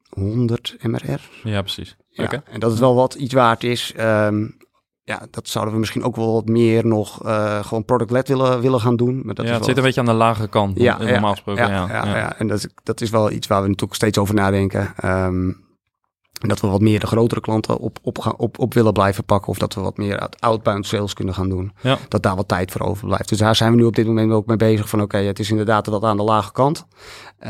100 0.08 0.76
MRR. 0.82 1.20
Ja, 1.42 1.60
precies. 1.60 1.96
Ja, 2.08 2.24
okay. 2.24 2.42
En 2.50 2.60
dat 2.60 2.70
het 2.70 2.80
wel 2.80 2.94
wat 2.94 3.14
iets 3.14 3.34
waard 3.34 3.64
is. 3.64 3.94
Um, 3.98 4.56
ja, 5.08 5.20
dat 5.30 5.48
zouden 5.48 5.74
we 5.74 5.80
misschien 5.80 6.04
ook 6.04 6.16
wel 6.16 6.32
wat 6.32 6.48
meer 6.48 6.86
nog 6.86 7.26
uh, 7.26 7.64
gewoon 7.64 7.84
product-led 7.84 8.28
willen, 8.28 8.60
willen 8.60 8.80
gaan 8.80 8.96
doen. 8.96 9.20
Maar 9.24 9.34
dat 9.34 9.44
ja, 9.44 9.50
is 9.50 9.56
het 9.56 9.66
zit 9.66 9.76
een 9.76 9.82
beetje 9.82 10.00
aan 10.00 10.06
de 10.06 10.12
lage 10.12 10.48
kant, 10.48 10.78
ja, 10.80 10.98
normaal 10.98 11.20
ja, 11.20 11.30
gesproken. 11.30 11.68
Ja, 11.68 11.86
ja, 11.88 12.04
ja, 12.04 12.16
ja. 12.16 12.36
en 12.38 12.46
dat 12.46 12.58
is, 12.58 12.68
dat 12.82 13.00
is 13.00 13.10
wel 13.10 13.30
iets 13.30 13.46
waar 13.46 13.62
we 13.62 13.68
natuurlijk 13.68 13.94
steeds 13.94 14.18
over 14.18 14.34
nadenken. 14.34 14.94
Um, 15.04 15.67
dat 16.38 16.60
we 16.60 16.66
wat 16.66 16.80
meer 16.80 17.00
de 17.00 17.06
grotere 17.06 17.40
klanten 17.40 17.78
op, 17.78 17.98
op, 18.02 18.18
gaan, 18.18 18.36
op, 18.36 18.58
op 18.58 18.74
willen 18.74 18.92
blijven 18.92 19.24
pakken. 19.24 19.48
Of 19.48 19.58
dat 19.58 19.74
we 19.74 19.80
wat 19.80 19.96
meer 19.96 20.28
outbound 20.38 20.86
sales 20.86 21.12
kunnen 21.14 21.34
gaan 21.34 21.48
doen. 21.48 21.72
Ja. 21.80 21.98
Dat 22.08 22.22
daar 22.22 22.36
wat 22.36 22.48
tijd 22.48 22.70
voor 22.70 22.80
overblijft. 22.80 23.28
Dus 23.28 23.38
daar 23.38 23.56
zijn 23.56 23.70
we 23.70 23.76
nu 23.76 23.84
op 23.84 23.94
dit 23.94 24.06
moment 24.06 24.32
ook 24.32 24.46
mee 24.46 24.56
bezig. 24.56 24.88
Van 24.88 25.02
oké, 25.02 25.16
okay, 25.16 25.26
het 25.26 25.38
is 25.38 25.50
inderdaad 25.50 25.84
dat 25.84 26.04
aan 26.04 26.16
de 26.16 26.22
lage 26.22 26.52
kant. 26.52 26.86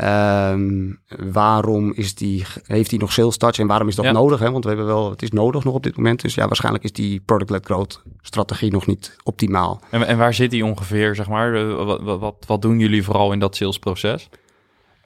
Um, 0.03 0.99
waarom 1.31 1.93
is 1.93 2.15
die, 2.15 2.45
heeft 2.63 2.89
die 2.89 2.99
nog 2.99 3.11
sales 3.11 3.37
touch 3.37 3.59
en 3.59 3.67
waarom 3.67 3.87
is 3.87 3.95
dat 3.95 4.05
Ja. 4.05 4.11
nodig? 4.11 4.39
Hè? 4.39 4.51
Want 4.51 4.63
we 4.63 4.69
hebben 4.69 4.87
wel, 4.87 5.09
het 5.09 5.21
is 5.21 5.31
nodig 5.31 5.63
nog 5.63 5.73
op 5.73 5.83
dit 5.83 5.95
moment. 5.95 6.21
Dus 6.21 6.35
ja, 6.35 6.47
waarschijnlijk 6.47 6.83
is 6.83 6.91
die 6.91 7.19
product-led 7.25 7.65
growth 7.65 8.01
strategie 8.21 8.71
nog 8.71 8.85
niet 8.85 9.15
optimaal. 9.23 9.79
En, 9.89 10.07
en 10.07 10.17
waar 10.17 10.33
zit 10.33 10.51
die 10.51 10.65
ongeveer, 10.65 11.15
zeg 11.15 11.27
maar? 11.27 11.55
Eh, 11.55 11.85
wat, 11.85 12.19
wat, 12.19 12.35
wat 12.47 12.61
doen 12.61 12.79
jullie 12.79 13.03
vooral 13.03 13.31
in 13.31 13.39
dat 13.39 13.55
salesproces? 13.55 14.29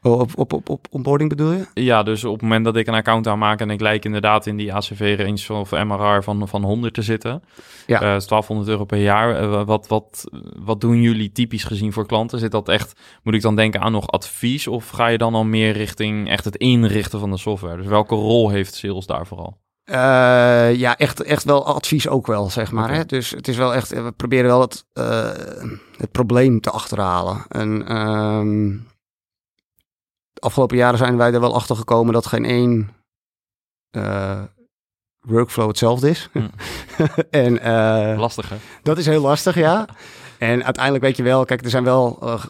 Oh, 0.04 0.20
Op, 0.20 0.32
op, 0.36 0.54
op, 0.54 0.70
op 0.70 0.88
onboarding 0.90 1.30
bedoel 1.30 1.52
je? 1.52 1.66
Ja, 1.74 2.04
dus 2.04 2.24
op 2.24 2.34
het 2.34 2.42
moment 2.42 2.66
dat 2.66 2.76
ik 2.76 2.88
een 2.88 2.94
account 2.94 3.28
aanmaak 3.28 3.60
en 3.60 3.70
ik 3.70 3.82
lijk 3.82 4.06
inderdaad 4.06 4.46
in 4.46 4.58
die 4.58 4.74
ACV-range 4.74 5.60
of 5.60 5.72
MRR 5.72 6.24
van, 6.24 6.48
van 6.48 6.64
100 6.64 6.94
te 6.94 7.02
zitten, 7.02 7.44
Ja. 7.88 7.96
eh, 7.96 8.02
1200 8.02 8.68
euro 8.70 8.86
per 8.86 8.98
jaar, 9.02 9.36
eh, 9.36 9.64
wat, 9.66 9.88
wat, 9.88 10.24
wat 10.64 10.82
doen 10.82 11.02
jullie 11.02 11.32
typisch 11.32 11.64
gezien 11.64 11.94
voor 11.94 12.06
klanten? 12.08 12.40
Zit 12.40 12.52
dat 12.52 12.70
echt, 12.70 13.00
moet 13.24 13.34
ik 13.34 13.42
dan 13.42 13.56
denken 13.56 13.82
aan 13.82 13.92
nog 13.92 14.08
advies 14.12 14.68
of 14.68 14.90
ga 14.90 15.08
je 15.08 15.18
dan 15.18 15.36
al 15.36 15.44
meer 15.44 15.72
richting 15.72 16.30
echt 16.30 16.46
het 16.46 16.56
inrichten 16.56 17.20
van 17.20 17.32
de 17.32 17.38
software? 17.38 17.78
Dus 17.78 17.86
welke 17.88 18.16
rol 18.16 18.50
heeft 18.50 18.74
sales 18.74 19.06
daar 19.06 19.28
vooral? 19.28 19.62
Uh, 19.86 19.96
ja, 20.76 20.98
echt, 20.98 21.22
echt 21.22 21.44
wel 21.44 21.66
advies 21.66 22.08
ook 22.08 22.28
wel, 22.28 22.50
zeg 22.50 22.72
maar. 22.72 22.94
Hè? 22.94 23.06
Dus 23.06 23.30
het 23.30 23.48
is 23.48 23.58
wel 23.58 23.74
echt, 23.74 23.90
we 23.90 24.12
proberen 24.12 24.46
wel 24.46 24.62
het, 24.62 24.86
uh, 24.94 25.30
het 25.98 26.12
probleem 26.12 26.60
te 26.60 26.70
achterhalen. 26.70 27.46
En 27.48 27.98
um, 27.98 28.70
de 28.70 28.93
afgelopen 30.44 30.78
jaren 30.78 30.98
zijn 30.98 31.18
wij 31.18 31.34
er 31.34 31.40
wel 31.40 31.56
achter 31.56 31.76
gekomen 31.76 32.14
dat 32.14 32.26
geen 32.26 32.46
één 32.46 32.90
uh, 33.92 34.42
workflow 35.20 35.68
hetzelfde 35.68 36.10
is. 36.10 36.30
Hm. 36.32 36.48
en 37.30 37.54
uh, 37.54 38.20
Lastig 38.20 38.50
hè? 38.50 38.56
dat 38.84 38.98
is 38.98 39.06
heel 39.06 39.22
lastig, 39.22 39.56
ja. 39.56 39.86
En 40.38 40.64
uiteindelijk 40.64 41.04
weet 41.04 41.18
je 41.18 41.24
wel, 41.24 41.46
kijk, 41.46 41.64
er 41.64 41.70
zijn 41.70 41.84
wel 41.84 42.20
uh, 42.24 42.44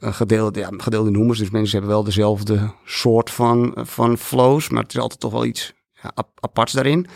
gedeelde, 0.00 0.60
ja, 0.60 0.68
gedeelde 0.76 1.10
noemers. 1.10 1.38
Dus 1.38 1.50
mensen 1.50 1.78
hebben 1.78 1.94
wel 1.94 2.04
dezelfde 2.04 2.72
soort 2.84 3.30
van, 3.30 3.74
van 3.76 4.18
flows. 4.18 4.68
Maar 4.68 4.82
het 4.82 4.94
is 4.94 5.00
altijd 5.00 5.20
toch 5.20 5.32
wel 5.32 5.44
iets 5.44 5.74
ja, 6.02 6.12
aparts 6.40 6.72
daarin. 6.72 7.06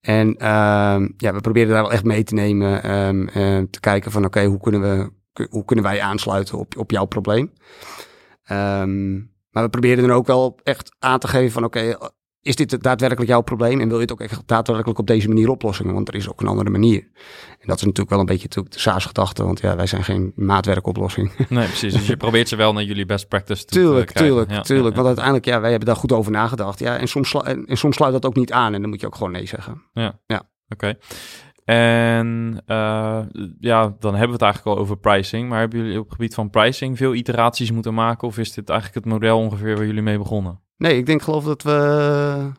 En 0.00 0.28
uh, 0.28 1.08
ja, 1.16 1.32
we 1.32 1.40
proberen 1.40 1.68
daar 1.68 1.82
wel 1.82 1.92
echt 1.92 2.04
mee 2.04 2.24
te 2.24 2.34
nemen. 2.34 2.90
Um, 2.90 3.70
te 3.70 3.80
kijken 3.80 4.10
van 4.10 4.24
oké, 4.24 4.38
okay, 4.38 4.50
hoe 4.50 4.60
kunnen 4.60 4.80
we 4.80 5.10
hoe 5.50 5.64
kunnen 5.64 5.84
wij 5.84 6.00
aansluiten 6.00 6.58
op, 6.58 6.76
op 6.76 6.90
jouw 6.90 7.04
probleem? 7.04 7.52
Um, 8.50 9.35
maar 9.56 9.64
we 9.64 9.70
proberen 9.70 10.08
dan 10.08 10.16
ook 10.16 10.26
wel 10.26 10.58
echt 10.62 10.96
aan 10.98 11.18
te 11.18 11.28
geven 11.28 11.52
van 11.52 11.64
oké, 11.64 11.78
okay, 11.78 12.10
is 12.42 12.56
dit 12.56 12.82
daadwerkelijk 12.82 13.30
jouw 13.30 13.40
probleem? 13.40 13.80
En 13.80 13.88
wil 13.88 13.96
je 13.96 14.02
het 14.02 14.12
ook 14.12 14.20
echt 14.20 14.42
daadwerkelijk 14.46 14.98
op 14.98 15.06
deze 15.06 15.28
manier 15.28 15.48
oplossen? 15.48 15.92
Want 15.92 16.08
er 16.08 16.14
is 16.14 16.28
ook 16.28 16.40
een 16.40 16.46
andere 16.46 16.70
manier. 16.70 17.00
En 17.58 17.66
dat 17.66 17.76
is 17.76 17.82
natuurlijk 17.82 18.10
wel 18.10 18.18
een 18.18 18.26
beetje 18.26 18.48
de 18.48 18.64
SaaS-gedachte, 18.68 19.44
want 19.44 19.60
ja, 19.60 19.76
wij 19.76 19.86
zijn 19.86 20.04
geen 20.04 20.32
maatwerkoplossing. 20.34 21.32
Nee, 21.48 21.66
precies. 21.66 21.92
Dus 21.92 22.06
je 22.06 22.16
probeert 22.16 22.48
ze 22.48 22.56
wel 22.56 22.72
naar 22.72 22.82
jullie 22.82 23.06
best 23.06 23.28
practice 23.28 23.64
toe 23.64 23.80
tuurlijk, 23.80 24.06
te 24.06 24.12
krijgen. 24.12 24.34
Tuurlijk, 24.34 24.56
ja, 24.56 24.60
tuurlijk. 24.60 24.88
Ja, 24.88 24.94
Want 24.94 25.06
uiteindelijk, 25.06 25.44
ja, 25.44 25.60
wij 25.60 25.70
hebben 25.70 25.88
daar 25.88 25.96
goed 25.96 26.12
over 26.12 26.32
nagedacht. 26.32 26.78
Ja, 26.78 26.98
en 26.98 27.08
soms, 27.08 27.34
en, 27.34 27.66
en 27.66 27.76
soms 27.76 27.96
sluit 27.96 28.12
dat 28.12 28.26
ook 28.26 28.36
niet 28.36 28.52
aan 28.52 28.74
en 28.74 28.80
dan 28.80 28.90
moet 28.90 29.00
je 29.00 29.06
ook 29.06 29.16
gewoon 29.16 29.32
nee 29.32 29.46
zeggen. 29.46 29.82
Ja, 29.92 30.20
ja. 30.26 30.36
oké. 30.36 30.44
Okay. 30.68 30.98
En 31.66 32.62
uh, 32.66 33.20
ja, 33.58 33.96
dan 33.98 34.10
hebben 34.10 34.26
we 34.26 34.32
het 34.32 34.42
eigenlijk 34.42 34.76
al 34.76 34.78
over 34.78 34.96
pricing. 34.96 35.48
Maar 35.48 35.58
hebben 35.58 35.78
jullie 35.78 35.98
op 35.98 36.04
het 36.04 36.14
gebied 36.14 36.34
van 36.34 36.50
pricing 36.50 36.96
veel 36.96 37.14
iteraties 37.14 37.70
moeten 37.70 37.94
maken? 37.94 38.28
Of 38.28 38.38
is 38.38 38.52
dit 38.52 38.68
eigenlijk 38.68 39.04
het 39.04 39.12
model 39.14 39.38
ongeveer 39.38 39.76
waar 39.76 39.86
jullie 39.86 40.02
mee 40.02 40.18
begonnen? 40.18 40.60
Nee, 40.76 40.96
ik 40.96 41.06
denk 41.06 41.22
geloof 41.22 41.44
dat 41.44 41.62
we... 41.62 42.50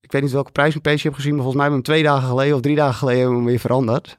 Ik 0.00 0.12
weet 0.12 0.22
niet 0.22 0.32
welke 0.32 0.52
pricing 0.52 0.82
page 0.82 0.96
je 0.96 1.02
hebt 1.02 1.14
gezien, 1.14 1.34
maar 1.34 1.42
volgens 1.42 1.62
mij 1.62 1.70
hebben 1.70 1.84
we 1.84 1.90
hem 1.92 2.02
twee 2.02 2.12
dagen 2.12 2.28
geleden 2.28 2.54
of 2.54 2.60
drie 2.60 2.76
dagen 2.76 2.94
geleden 2.94 3.20
hebben 3.20 3.36
we 3.38 3.42
hem 3.42 3.50
weer 3.50 3.60
veranderd. 3.60 4.18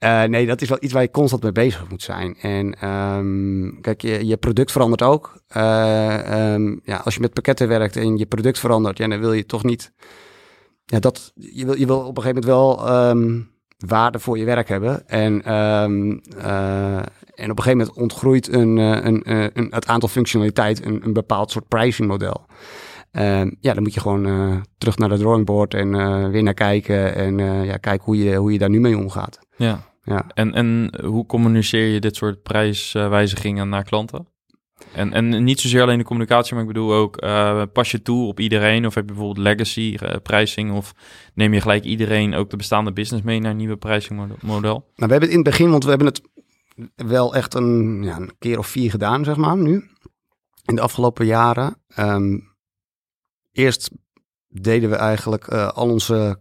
uh, 0.00 0.22
nee, 0.34 0.46
dat 0.46 0.62
is 0.62 0.68
wel 0.68 0.78
iets 0.80 0.92
waar 0.92 1.02
je 1.02 1.10
constant 1.10 1.42
mee 1.42 1.52
bezig 1.52 1.88
moet 1.90 2.02
zijn. 2.02 2.36
En 2.36 2.88
um, 2.88 3.80
kijk, 3.80 4.02
je, 4.02 4.26
je 4.26 4.36
product 4.36 4.72
verandert 4.72 5.02
ook. 5.02 5.42
Uh, 5.56 6.52
um, 6.52 6.80
ja, 6.84 6.96
als 6.96 7.14
je 7.14 7.20
met 7.20 7.32
pakketten 7.32 7.68
werkt 7.68 7.96
en 7.96 8.16
je 8.16 8.26
product 8.26 8.58
verandert, 8.58 8.98
ja, 8.98 9.08
dan 9.08 9.20
wil 9.20 9.32
je 9.32 9.46
toch 9.46 9.64
niet... 9.64 9.92
Ja, 10.84 10.98
dat, 10.98 11.32
je, 11.34 11.64
wil, 11.64 11.76
je 11.76 11.86
wil 11.86 11.98
op 11.98 12.16
een 12.16 12.22
gegeven 12.22 12.48
moment 12.48 12.78
wel... 12.78 13.08
Um, 13.10 13.56
waarde 13.86 14.18
voor 14.18 14.38
je 14.38 14.44
werk 14.44 14.68
hebben. 14.68 15.08
En, 15.08 15.54
um, 15.54 16.20
uh, 16.36 16.96
en 17.34 17.50
op 17.50 17.58
een 17.58 17.62
gegeven 17.62 17.76
moment 17.78 17.96
ontgroeit 17.96 18.52
een, 18.52 18.78
eh, 18.78 19.04
een, 19.04 19.22
eh, 19.22 19.46
een, 19.52 19.66
het 19.70 19.86
aantal 19.86 20.08
functionaliteit 20.08 20.84
een, 20.84 21.00
een 21.04 21.12
bepaald 21.12 21.50
soort 21.50 21.68
pricing 21.68 22.08
model. 22.08 22.46
Ehm, 23.10 23.50
ja, 23.60 23.74
dan 23.74 23.82
moet 23.82 23.94
je 23.94 24.00
gewoon 24.00 24.26
eh, 24.26 24.56
terug 24.78 24.98
naar 24.98 25.08
de 25.08 25.18
drawing 25.18 25.46
board 25.46 25.74
en 25.74 25.94
eh, 25.94 26.28
weer 26.28 26.42
naar 26.42 26.54
kijken. 26.54 27.14
En 27.14 27.40
eh, 27.40 27.64
ja, 27.64 27.76
kijken 27.76 28.04
hoe 28.04 28.18
je, 28.24 28.36
hoe 28.36 28.52
je 28.52 28.58
daar 28.58 28.70
nu 28.70 28.80
mee 28.80 28.98
omgaat. 28.98 29.38
Ja. 29.56 29.86
Ja. 30.02 30.26
En, 30.34 30.54
en 30.54 30.90
hoe 31.04 31.26
communiceer 31.26 31.86
je 31.86 32.00
dit 32.00 32.16
soort 32.16 32.42
prijswijzigingen 32.42 33.68
naar 33.68 33.84
klanten? 33.84 34.26
En, 34.92 35.12
en 35.12 35.44
niet 35.44 35.60
zozeer 35.60 35.82
alleen 35.82 35.98
de 35.98 36.04
communicatie, 36.04 36.54
maar 36.54 36.62
ik 36.62 36.68
bedoel 36.68 36.92
ook, 36.92 37.16
eh, 37.16 37.62
pas 37.72 37.90
je 37.90 38.02
toe 38.02 38.26
op 38.26 38.40
iedereen? 38.40 38.86
Of 38.86 38.94
heb 38.94 39.08
je 39.08 39.14
bijvoorbeeld 39.14 39.46
legacy 39.46 39.98
pricing? 40.22 40.72
Of 40.72 40.94
neem 41.34 41.54
je 41.54 41.60
gelijk 41.60 41.84
iedereen, 41.84 42.34
ook 42.34 42.50
de 42.50 42.56
bestaande 42.56 42.92
business 42.92 43.24
mee 43.24 43.40
naar 43.40 43.50
een 43.50 43.56
nieuwe 43.56 43.76
pricing 43.76 44.18
mode- 44.18 44.34
model? 44.40 44.72
Nou, 44.72 44.84
we 44.94 45.06
hebben 45.06 45.20
het 45.20 45.30
in 45.30 45.36
het 45.36 45.44
begin, 45.44 45.70
want 45.70 45.82
we 45.82 45.88
hebben 45.88 46.06
het 46.06 46.22
wel 46.94 47.34
echt 47.34 47.54
een, 47.54 48.02
ja, 48.02 48.16
een 48.16 48.32
keer 48.38 48.58
of 48.58 48.66
vier 48.66 48.90
gedaan, 48.90 49.24
zeg 49.24 49.36
maar, 49.36 49.56
nu. 49.56 49.84
In 50.64 50.74
de 50.74 50.80
afgelopen 50.80 51.26
jaren. 51.26 51.76
Ehm, 51.88 52.38
eerst 53.52 53.90
deden 54.48 54.90
we 54.90 54.96
eigenlijk 54.96 55.46
eh, 55.46 55.68
al 55.68 55.90
onze 55.90 56.40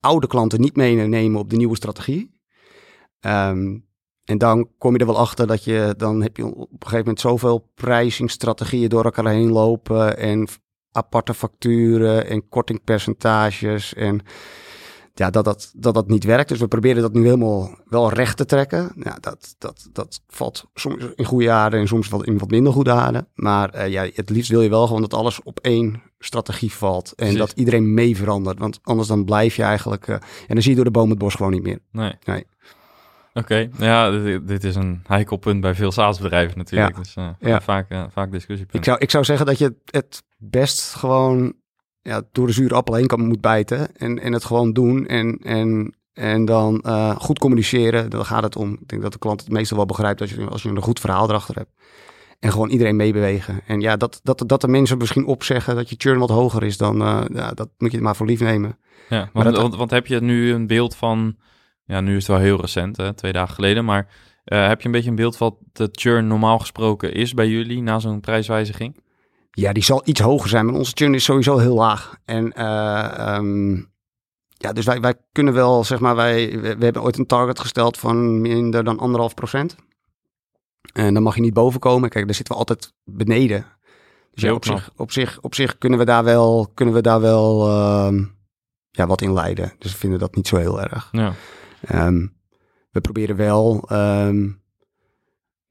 oude 0.00 0.26
klanten 0.26 0.60
niet 0.60 0.76
meenemen 0.76 1.40
op 1.40 1.50
de 1.50 1.56
nieuwe 1.56 1.76
strategie. 1.76 2.40
Ehm, 3.20 3.78
en 4.26 4.38
dan 4.38 4.68
kom 4.78 4.92
je 4.92 4.98
er 4.98 5.06
wel 5.06 5.18
achter 5.18 5.46
dat 5.46 5.64
je, 5.64 5.94
dan 5.96 6.22
heb 6.22 6.36
je 6.36 6.44
op 6.44 6.56
een 6.56 6.76
gegeven 6.78 6.98
moment 6.98 7.20
zoveel 7.20 7.70
pricingstrategieën 7.74 8.88
door 8.88 9.04
elkaar 9.04 9.28
heen 9.28 9.52
lopen 9.52 10.18
en 10.18 10.48
aparte 10.92 11.34
facturen 11.34 12.26
en 12.26 12.48
kortingpercentages 12.48 13.94
en 13.94 14.20
ja, 15.14 15.30
dat 15.30 15.44
dat, 15.44 15.72
dat 15.76 15.94
dat 15.94 16.08
niet 16.08 16.24
werkt. 16.24 16.48
Dus 16.48 16.58
we 16.58 16.68
proberen 16.68 17.02
dat 17.02 17.12
nu 17.12 17.24
helemaal 17.24 17.78
wel 17.88 18.12
recht 18.12 18.36
te 18.36 18.44
trekken. 18.44 18.92
Ja, 18.96 19.16
dat, 19.20 19.54
dat, 19.58 19.88
dat 19.92 20.20
valt 20.28 20.64
soms 20.74 21.04
in 21.14 21.24
goede 21.24 21.50
aarde 21.50 21.76
en 21.76 21.88
soms 21.88 22.10
in 22.22 22.38
wat 22.38 22.50
minder 22.50 22.72
goede 22.72 22.90
aarde. 22.92 23.26
Maar 23.34 23.70
eh, 23.70 23.90
ja, 23.90 24.08
het 24.14 24.30
liefst 24.30 24.50
wil 24.50 24.62
je 24.62 24.68
wel 24.68 24.86
gewoon 24.86 25.00
dat 25.00 25.14
alles 25.14 25.42
op 25.42 25.58
één 25.60 26.02
strategie 26.18 26.72
valt. 26.72 27.08
En 27.08 27.14
Precies. 27.14 27.38
dat 27.38 27.52
iedereen 27.52 27.94
mee 27.94 28.16
verandert. 28.16 28.58
Want 28.58 28.78
anders 28.82 29.08
dan 29.08 29.24
blijf 29.24 29.56
je 29.56 29.62
eigenlijk... 29.62 30.08
eh, 30.08 30.14
en 30.14 30.54
dan 30.54 30.62
zie 30.62 30.70
je 30.70 30.76
door 30.76 30.84
de 30.84 30.90
boom 30.90 31.10
het 31.10 31.18
bos 31.18 31.34
gewoon 31.34 31.52
niet 31.52 31.62
meer. 31.62 31.78
Nee. 31.92 32.12
Nee. 32.24 32.46
Oké, 33.36 33.68
ja, 33.78 34.10
dit, 34.10 34.48
dit 34.48 34.64
is 34.64 34.74
een 34.74 35.00
heikel 35.06 35.36
punt 35.36 35.60
bij 35.60 35.74
veel 35.74 35.92
SaaS-bedrijven 35.92 36.58
natuurlijk. 36.58 36.96
Ja. 36.96 37.02
Dus 37.02 37.14
eh, 37.16 37.28
Ja. 37.40 37.60
vaak, 37.60 37.90
eh, 37.90 38.04
vaak 38.10 38.32
discussiepunt. 38.32 38.76
Ik 38.78 38.84
zou, 38.84 38.98
ik 38.98 39.10
zou 39.10 39.24
zeggen 39.24 39.46
dat 39.46 39.58
je 39.58 39.74
het, 39.90 40.22
best 40.38 40.94
gewoon 40.94 41.52
ja, 42.02 42.22
door 42.32 42.46
de 42.46 42.52
zure 42.52 42.74
appel 42.74 42.94
heen 42.94 43.06
kan 43.06 43.26
moet 43.26 43.40
bijten. 43.40 43.96
En, 43.96 44.18
en 44.22 44.32
het 44.32 44.44
gewoon 44.44 44.72
doen. 44.72 45.06
En, 45.06 45.38
en, 45.42 45.94
en 46.12 46.44
dan 46.44 46.80
eh, 46.80 47.16
goed 47.16 47.38
communiceren. 47.38 48.10
Dan 48.10 48.24
gaat 48.24 48.42
het 48.42 48.56
om. 48.56 48.72
Ik 48.72 48.88
denk 48.88 49.02
dat 49.02 49.12
de 49.12 49.18
klant 49.18 49.40
het 49.40 49.50
meestal 49.50 49.76
wel 49.76 49.86
begrijpt 49.86 50.20
als 50.20 50.30
je, 50.30 50.44
als 50.46 50.62
je 50.62 50.68
een 50.68 50.82
goed 50.82 51.00
verhaal 51.00 51.28
erachter 51.28 51.54
hebt. 51.54 51.70
En 52.40 52.52
gewoon 52.52 52.68
iedereen 52.70 52.96
meebewegen. 52.96 53.60
En 53.66 53.80
ja, 53.80 53.96
dat, 53.96 54.20
dat, 54.22 54.42
dat 54.46 54.60
de 54.60 54.68
mensen 54.68 54.98
misschien 54.98 55.26
opzeggen 55.26 55.74
dat 55.74 55.88
je 55.90 55.94
churn 55.98 56.18
wat 56.18 56.28
hoger 56.30 56.62
is, 56.62 56.76
dan 56.76 57.02
uh, 57.02 57.22
ja, 57.32 57.50
dat 57.52 57.68
moet 57.78 57.92
je 57.92 58.00
maar 58.00 58.16
voor 58.16 58.26
lief 58.26 58.40
nemen. 58.40 58.78
Ja, 59.08 59.18
Maar 59.18 59.28
want, 59.32 59.44
dat- 59.54 59.56
want, 59.62 59.76
want 59.76 59.90
heb 59.90 60.06
je 60.06 60.20
nu 60.20 60.52
een 60.52 60.66
beeld 60.66 60.96
van, 60.96 61.36
ja, 61.86 62.00
nu 62.00 62.16
is 62.16 62.26
het 62.26 62.36
wel 62.36 62.46
heel 62.46 62.60
recent, 62.60 62.96
hè, 62.96 63.12
twee 63.12 63.32
dagen 63.32 63.54
geleden, 63.54 63.84
maar 63.84 64.08
eh, 64.44 64.66
heb 64.68 64.80
je 64.80 64.86
een 64.86 64.92
beetje 64.92 65.10
een 65.10 65.16
beeld 65.16 65.38
wat 65.38 65.54
de 65.72 65.88
churn 65.92 66.26
normaal 66.26 66.58
gesproken 66.58 67.14
is 67.14 67.34
bij 67.34 67.48
jullie 67.48 67.82
na 67.82 67.98
zo'n 67.98 68.20
prijswijziging? 68.20 69.04
Ja, 69.50 69.72
die 69.72 69.82
zal 69.82 70.02
iets 70.04 70.20
hoger 70.20 70.48
zijn, 70.48 70.66
maar 70.66 70.74
onze 70.74 70.92
churn 70.94 71.14
is 71.14 71.24
sowieso 71.24 71.58
heel 71.58 71.74
laag. 71.74 72.16
En 72.24 72.52
eh, 72.52 73.18
ehm, 73.18 73.74
ja, 74.48 74.72
dus 74.72 74.84
wij, 74.84 75.00
wij 75.00 75.14
kunnen 75.32 75.54
wel, 75.54 75.84
zeg 75.84 76.00
maar, 76.00 76.16
wij, 76.16 76.60
we, 76.60 76.84
hebben 76.84 77.02
ooit 77.02 77.18
een 77.18 77.26
target 77.26 77.60
gesteld 77.60 77.98
van 77.98 78.40
minder 78.40 78.84
dan 78.84 78.98
anderhalf 78.98 79.34
procent. 79.34 79.76
En 80.92 81.14
dan 81.14 81.22
mag 81.22 81.34
je 81.34 81.40
niet 81.40 81.54
boven 81.54 81.80
komen. 81.80 82.08
Kijk, 82.08 82.24
daar 82.24 82.34
zitten 82.34 82.54
we 82.54 82.60
altijd 82.60 82.92
beneden. 83.04 83.66
Dus 84.30 84.42
ja, 84.42 84.52
op, 84.52 84.64
zich, 84.64 84.90
op, 84.96 85.12
zich, 85.12 85.38
op 85.40 85.54
zich 85.54 85.78
kunnen 85.78 85.98
we 85.98 86.04
daar 86.04 86.24
wel, 86.24 86.70
kunnen 86.74 86.94
we 86.94 87.00
daar 87.00 87.20
wel 87.20 87.68
ehm, 87.68 88.24
ja, 88.90 89.06
wat 89.06 89.22
in 89.22 89.32
leiden. 89.32 89.72
Dus 89.78 89.92
we 89.92 89.98
vinden 89.98 90.18
dat 90.18 90.34
niet 90.34 90.48
zo 90.48 90.56
heel 90.56 90.82
erg. 90.82 91.08
Ja, 91.12 91.32
Ehm, 91.80 92.26
we 92.90 93.00
proberen 93.00 93.36
wel 93.36 93.84
ehm, 93.88 94.48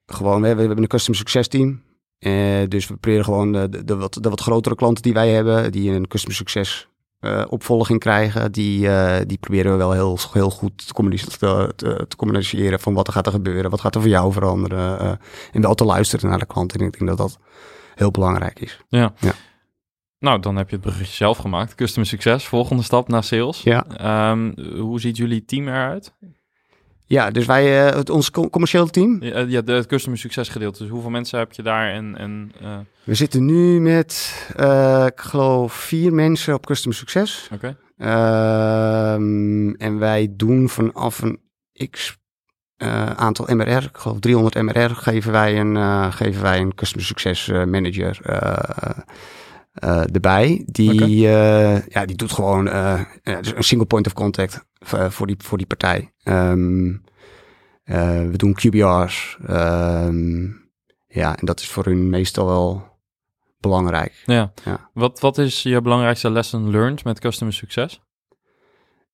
gewoon, 0.05 0.41
we, 0.41 0.53
we 0.55 0.59
hebben 0.61 0.77
een 0.77 0.87
custom 0.87 1.13
success 1.13 1.47
team. 1.49 1.83
Eh, 2.19 2.67
dus 2.67 2.87
we 2.87 2.95
proberen 2.97 3.23
gewoon 3.23 3.51
de, 3.51 3.69
de, 3.69 3.83
de 3.83 3.95
wat, 3.95 4.17
de 4.21 4.29
wat 4.29 4.41
grotere 4.41 4.75
klanten 4.75 5.03
die 5.03 5.13
wij 5.13 5.29
hebben, 5.29 5.71
die 5.71 5.91
een 5.91 6.07
custom 6.07 6.31
success 6.31 6.87
eh, 7.19 7.43
opvolging 7.49 7.99
krijgen, 7.99 8.51
die, 8.51 8.89
eh, 8.89 9.25
die 9.25 9.37
proberen 9.37 9.71
we 9.71 9.77
wel 9.77 9.91
heel, 9.91 10.17
heel 10.33 10.49
goed 10.49 10.87
te 10.87 10.93
communiceren, 10.93 11.75
te, 11.75 12.05
te 12.07 12.15
communiceren 12.15 12.79
van 12.79 12.93
wat 12.93 13.07
er 13.07 13.13
gaat 13.13 13.25
er 13.25 13.31
gebeuren, 13.31 13.71
wat 13.71 13.81
gaat 13.81 13.95
er 13.95 14.01
voor 14.01 14.09
jou 14.09 14.31
veranderen. 14.31 14.99
eh, 14.99 15.11
en 15.51 15.61
wel 15.61 15.75
te 15.75 15.85
luisteren 15.85 16.29
naar 16.29 16.39
de 16.39 16.45
klant. 16.45 16.73
En 16.73 16.85
ik 16.85 16.97
denk 16.97 17.09
dat 17.09 17.17
dat 17.17 17.37
heel 17.95 18.11
belangrijk 18.11 18.59
is. 18.59 18.79
ja. 18.89 19.13
Ja. 19.19 19.33
Nou, 20.19 20.39
dan 20.39 20.55
heb 20.55 20.69
je 20.69 20.75
het 20.75 20.85
bruggetje 20.85 21.13
zelf 21.13 21.37
gemaakt. 21.37 21.75
Customer 21.75 22.07
succes, 22.09 22.45
volgende 22.45 22.83
stap 22.83 23.07
naar 23.07 23.23
sales. 23.23 23.61
Ja. 23.61 23.85
Ehm, 23.97 24.51
hoe 24.79 24.99
ziet 24.99 25.17
jullie 25.17 25.45
team 25.45 25.67
eruit? 25.67 26.13
Ja, 27.07 27.31
dus 27.31 27.45
wij, 27.45 27.87
eh, 27.87 27.95
het, 27.95 28.09
ons 28.09 28.31
co- 28.31 28.49
commerciële 28.49 28.89
team, 28.89 29.23
Ja, 29.23 29.31
eh, 29.31 29.49
ja, 29.49 29.61
de, 29.61 29.71
het 29.71 29.85
customer 29.85 30.19
succes 30.19 30.49
gedeelte. 30.49 30.79
Dus 30.81 30.89
hoeveel 30.91 31.09
mensen 31.09 31.39
heb 31.39 31.51
je 31.53 31.61
daar 31.61 31.91
en... 31.91 32.17
en 32.17 32.51
eh, 32.61 32.77
we 33.03 33.13
zitten 33.15 33.45
nu 33.45 33.79
met, 33.79 34.35
ik 35.07 35.19
geloof, 35.19 35.73
vier 35.73 36.13
mensen 36.13 36.53
op 36.53 36.65
customer 36.65 36.97
success. 36.97 37.49
Oké, 37.53 37.77
Ehm, 37.97 39.69
en 39.69 39.97
wij 39.99 40.27
doen 40.31 40.69
vanaf 40.69 41.21
een 41.21 41.39
x 41.89 42.17
aantal 43.15 43.55
MRR, 43.55 43.83
ik 43.83 43.97
geloof 43.97 44.19
300 44.19 44.55
MRR, 44.55 44.89
geven 44.89 45.31
wij 45.31 45.59
een, 45.59 46.13
geven 46.13 46.41
wij 46.41 46.59
een 46.59 46.75
Customer 46.75 47.05
Success 47.05 47.47
eh, 47.49 47.63
Manager 47.63 48.19
erbij. 49.79 50.63
Die, 50.65 51.27
eh, 51.27 51.87
ja, 51.87 52.05
die 52.05 52.15
doet 52.15 52.31
gewoon 52.31 52.67
eh, 52.67 52.99
eh, 53.23 53.37
dus 53.41 53.55
een 53.55 53.63
single 53.63 53.87
point 53.87 54.05
of 54.05 54.13
contact 54.13 54.65
voor, 55.09 55.27
die, 55.27 55.35
voor 55.37 55.57
die 55.57 55.67
partij. 55.67 56.13
Ehm, 56.23 56.87
eh, 57.83 58.27
we 58.27 58.33
doen 58.37 58.53
QBR's. 58.53 59.37
ehm, 59.47 60.43
ja, 61.07 61.37
en 61.37 61.45
dat 61.45 61.59
is 61.59 61.67
voor 61.67 61.85
hun 61.85 62.09
meestal 62.09 62.45
wel 62.45 62.93
belangrijk. 63.59 64.23
ja. 64.25 64.53
Ja. 64.65 64.89
Wat, 64.93 65.19
wat 65.19 65.37
is 65.37 65.63
je 65.63 65.81
belangrijkste 65.81 66.29
lesson 66.29 66.69
learned 66.69 67.03
met 67.03 67.19
customer 67.19 67.53
succes? 67.53 68.01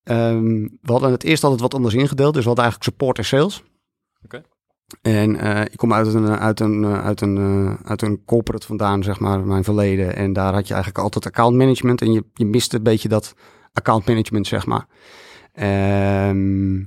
Ehm, 0.03 0.61
we 0.61 0.91
hadden 0.91 1.11
het 1.11 1.23
eerst 1.23 1.43
altijd 1.43 1.61
wat 1.61 1.73
anders 1.73 1.93
ingedeeld. 1.93 2.33
Dus 2.33 2.41
we 2.41 2.47
hadden 2.47 2.63
eigenlijk 2.65 2.91
support 2.93 3.17
en 3.17 3.25
sales. 3.25 3.63
Oké. 4.23 4.41
En 5.01 5.35
eh, 5.35 5.61
ik 5.61 5.77
kom 5.77 5.93
uit 5.93 6.13
een, 6.13 6.27
uit, 6.27 6.59
een, 6.59 6.83
eh, 6.83 7.05
uit, 7.05 7.21
een, 7.21 7.37
eh, 7.37 7.89
uit 7.89 8.01
een 8.01 8.21
corporate 8.25 8.65
vandaan, 8.65 9.03
zeg 9.03 9.19
maar, 9.19 9.39
mijn 9.39 9.63
verleden. 9.63 10.15
En 10.15 10.33
daar 10.33 10.53
had 10.53 10.67
je 10.67 10.73
eigenlijk 10.73 11.03
altijd 11.03 11.25
account 11.25 11.55
management. 11.55 12.01
En 12.01 12.11
je, 12.11 12.23
je 12.33 12.45
miste 12.45 12.75
een 12.75 12.83
beetje 12.83 13.09
dat 13.09 13.33
account 13.73 14.05
management, 14.05 14.47
zeg 14.47 14.65
maar. 14.65 14.87
Ehm, 15.53 16.83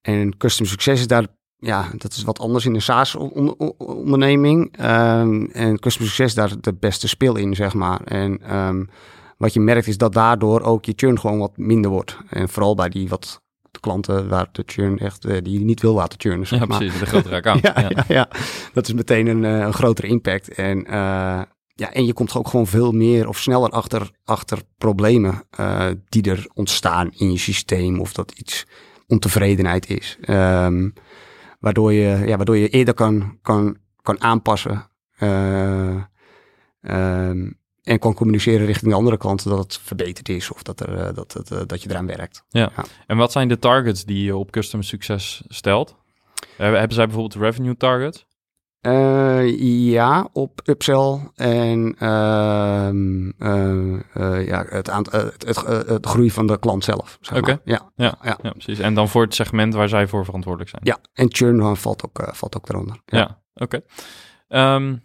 en 0.00 0.36
custom 0.36 0.66
succes 0.66 1.00
is 1.00 1.06
daar, 1.06 1.26
ja, 1.56 1.88
dat 1.96 2.12
is 2.12 2.22
wat 2.22 2.38
anders 2.38 2.66
in 2.66 2.74
een 2.74 2.82
SaaS-onderneming. 2.82 4.76
Ehm, 4.76 5.44
en 5.44 5.78
custom 5.78 6.06
succes 6.06 6.34
daar 6.34 6.60
de 6.60 6.74
beste 6.74 7.08
speel 7.08 7.36
in, 7.36 7.54
zeg 7.54 7.74
maar. 7.74 8.00
En 8.00 8.42
ehm, 8.42 8.84
wat 9.38 9.52
je 9.52 9.60
merkt 9.60 9.86
is 9.86 9.98
dat 9.98 10.12
daardoor 10.12 10.60
ook 10.60 10.84
je 10.84 10.92
churn 10.96 11.18
gewoon 11.20 11.38
wat 11.38 11.56
minder 11.56 11.90
wordt. 11.90 12.18
En 12.28 12.48
vooral 12.48 12.74
bij 12.74 12.88
die 12.88 13.08
wat 13.08 13.42
klanten 13.84 14.28
waar 14.28 14.48
de 14.52 14.62
churn 14.66 14.98
echt, 14.98 15.24
eh, 15.24 15.36
die 15.42 15.58
je 15.58 15.64
niet 15.64 15.80
wil 15.80 15.94
laten 15.94 16.20
churnen, 16.20 16.46
zeg 16.46 16.58
Ja, 16.60 16.64
maar. 16.66 16.78
precies. 16.78 16.98
De 16.98 17.06
grotere 17.06 17.34
account. 17.34 17.60
Ja, 17.66 17.74
ja. 17.80 17.88
ja. 17.88 18.04
Ja, 18.08 18.28
dat 18.72 18.86
is 18.86 18.92
meteen 18.94 19.26
een, 19.26 19.44
eh, 19.44 19.58
een 19.58 19.72
grotere 19.72 20.06
impact. 20.06 20.48
En, 20.48 20.84
eh, 20.86 20.92
ja, 21.74 21.92
en 21.92 22.06
je 22.06 22.12
komt 22.12 22.34
ook 22.36 22.48
gewoon 22.48 22.66
veel 22.66 22.92
meer 22.92 23.28
of 23.28 23.38
sneller 23.38 23.70
achter, 23.70 24.10
achter 24.24 24.58
problemen 24.78 25.42
die 26.08 26.22
er 26.30 26.46
ontstaan 26.54 27.10
in 27.16 27.32
je 27.32 27.38
systeem. 27.38 28.00
Of 28.00 28.12
dat 28.12 28.32
iets 28.32 28.66
ontevredenheid 29.06 29.90
is. 29.90 30.18
Ehm, 30.20 30.88
waardoor, 31.60 31.92
je, 31.92 32.22
ja, 32.26 32.36
waardoor 32.36 32.56
je 32.56 32.68
eerder 32.68 32.94
kan, 32.94 33.38
kan, 33.42 33.76
kan 34.02 34.20
aanpassen. 34.22 34.88
eh, 35.18 35.96
ehm, 36.80 37.50
en 37.84 37.98
kan 37.98 38.14
communiceren 38.14 38.66
richting 38.66 38.90
de 38.90 38.96
andere 38.96 39.16
klanten 39.16 39.50
dat 39.50 39.58
het 39.58 39.78
verbeterd 39.82 40.28
is. 40.28 40.50
Of 40.50 40.62
dat, 40.62 40.80
er, 40.80 40.94
eh, 40.98 41.14
dat, 41.14 41.32
het, 41.32 41.50
eh, 41.50 41.60
dat 41.66 41.82
je 41.82 41.90
eraan 41.90 42.06
werkt. 42.06 42.44
En 43.06 43.16
wat 43.16 43.32
zijn 43.32 43.48
de 43.48 43.58
targets 43.58 44.04
die 44.04 44.24
je 44.24 44.36
op 44.36 44.50
customer 44.50 44.86
succes 44.86 45.42
stelt? 45.48 45.96
Hebben 46.56 46.78
hebben 46.78 46.96
zij 46.96 47.06
bijvoorbeeld 47.06 47.42
revenue 47.42 47.76
targets? 47.76 48.26
Eh, 48.80 49.58
ja, 49.90 50.28
op 50.32 50.60
upsell 50.64 51.30
en 51.34 51.94
ehm, 51.98 53.28
eh, 53.38 53.94
eh, 54.14 54.46
ja, 54.46 54.64
het, 54.68 54.88
eh, 54.88 54.96
het, 55.10 55.44
het, 55.46 55.62
eh, 55.64 55.78
het 55.86 56.06
groei 56.06 56.30
van 56.30 56.46
de 56.46 56.58
klant 56.58 56.84
zelf. 56.84 57.18
Zeg 57.20 57.38
Oké. 57.38 57.46
maar. 57.50 57.60
ja, 57.64 57.90
Ja, 57.96 58.18
ja. 58.22 58.38
ja, 58.42 58.50
precies. 58.50 58.78
En 58.78 58.94
dan 58.94 59.08
voor 59.08 59.22
het 59.22 59.34
segment 59.34 59.74
waar 59.74 59.88
zij 59.88 60.06
voor 60.08 60.24
verantwoordelijk 60.24 60.70
zijn. 60.70 60.82
ja, 60.84 60.98
en 61.12 61.26
churn 61.34 61.60
eh, 61.60 61.74
valt 61.74 62.04
ook, 62.06 62.18
eh, 62.18 62.32
valt 62.32 62.56
ook 62.56 62.68
eronder. 62.68 62.96
Ja, 63.06 63.42
oké. 63.54 63.80
Ehm, 64.48 64.96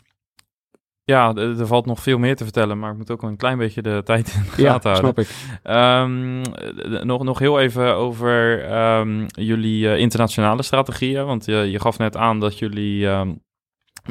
ja, 1.10 1.36
er 1.36 1.67
valt 1.67 1.86
nog 1.86 2.00
veel 2.00 2.17
meer 2.17 2.36
te 2.36 2.43
vertellen, 2.43 2.80
maar 2.80 2.91
ik 2.91 2.98
moet 2.98 3.12
ook 3.12 3.24
een 3.24 3.38
klein 3.38 3.58
beetje 3.58 3.82
de 3.82 4.02
tijd 4.04 4.34
in 4.34 4.41
de 4.41 4.48
gaten 4.48 4.63
Ja, 4.63 4.69
houden. 4.69 4.95
snap 4.95 5.19
ik. 5.19 5.30
Ehm, 5.63 6.41
eh, 6.43 7.04
nog, 7.04 7.24
nog 7.24 7.39
heel 7.39 7.60
even 7.60 7.95
over 7.95 8.63
ehm, 8.65 9.26
jullie 9.28 9.89
eh, 9.91 10.00
internationale 10.00 10.63
strategieën. 10.63 11.26
Want 11.26 11.45
je, 11.45 11.56
je 11.56 11.80
gaf 11.80 11.98
net 11.98 12.17
aan 12.17 12.39
dat 12.39 12.60
jullie 12.60 13.08
ehm, 13.08 13.34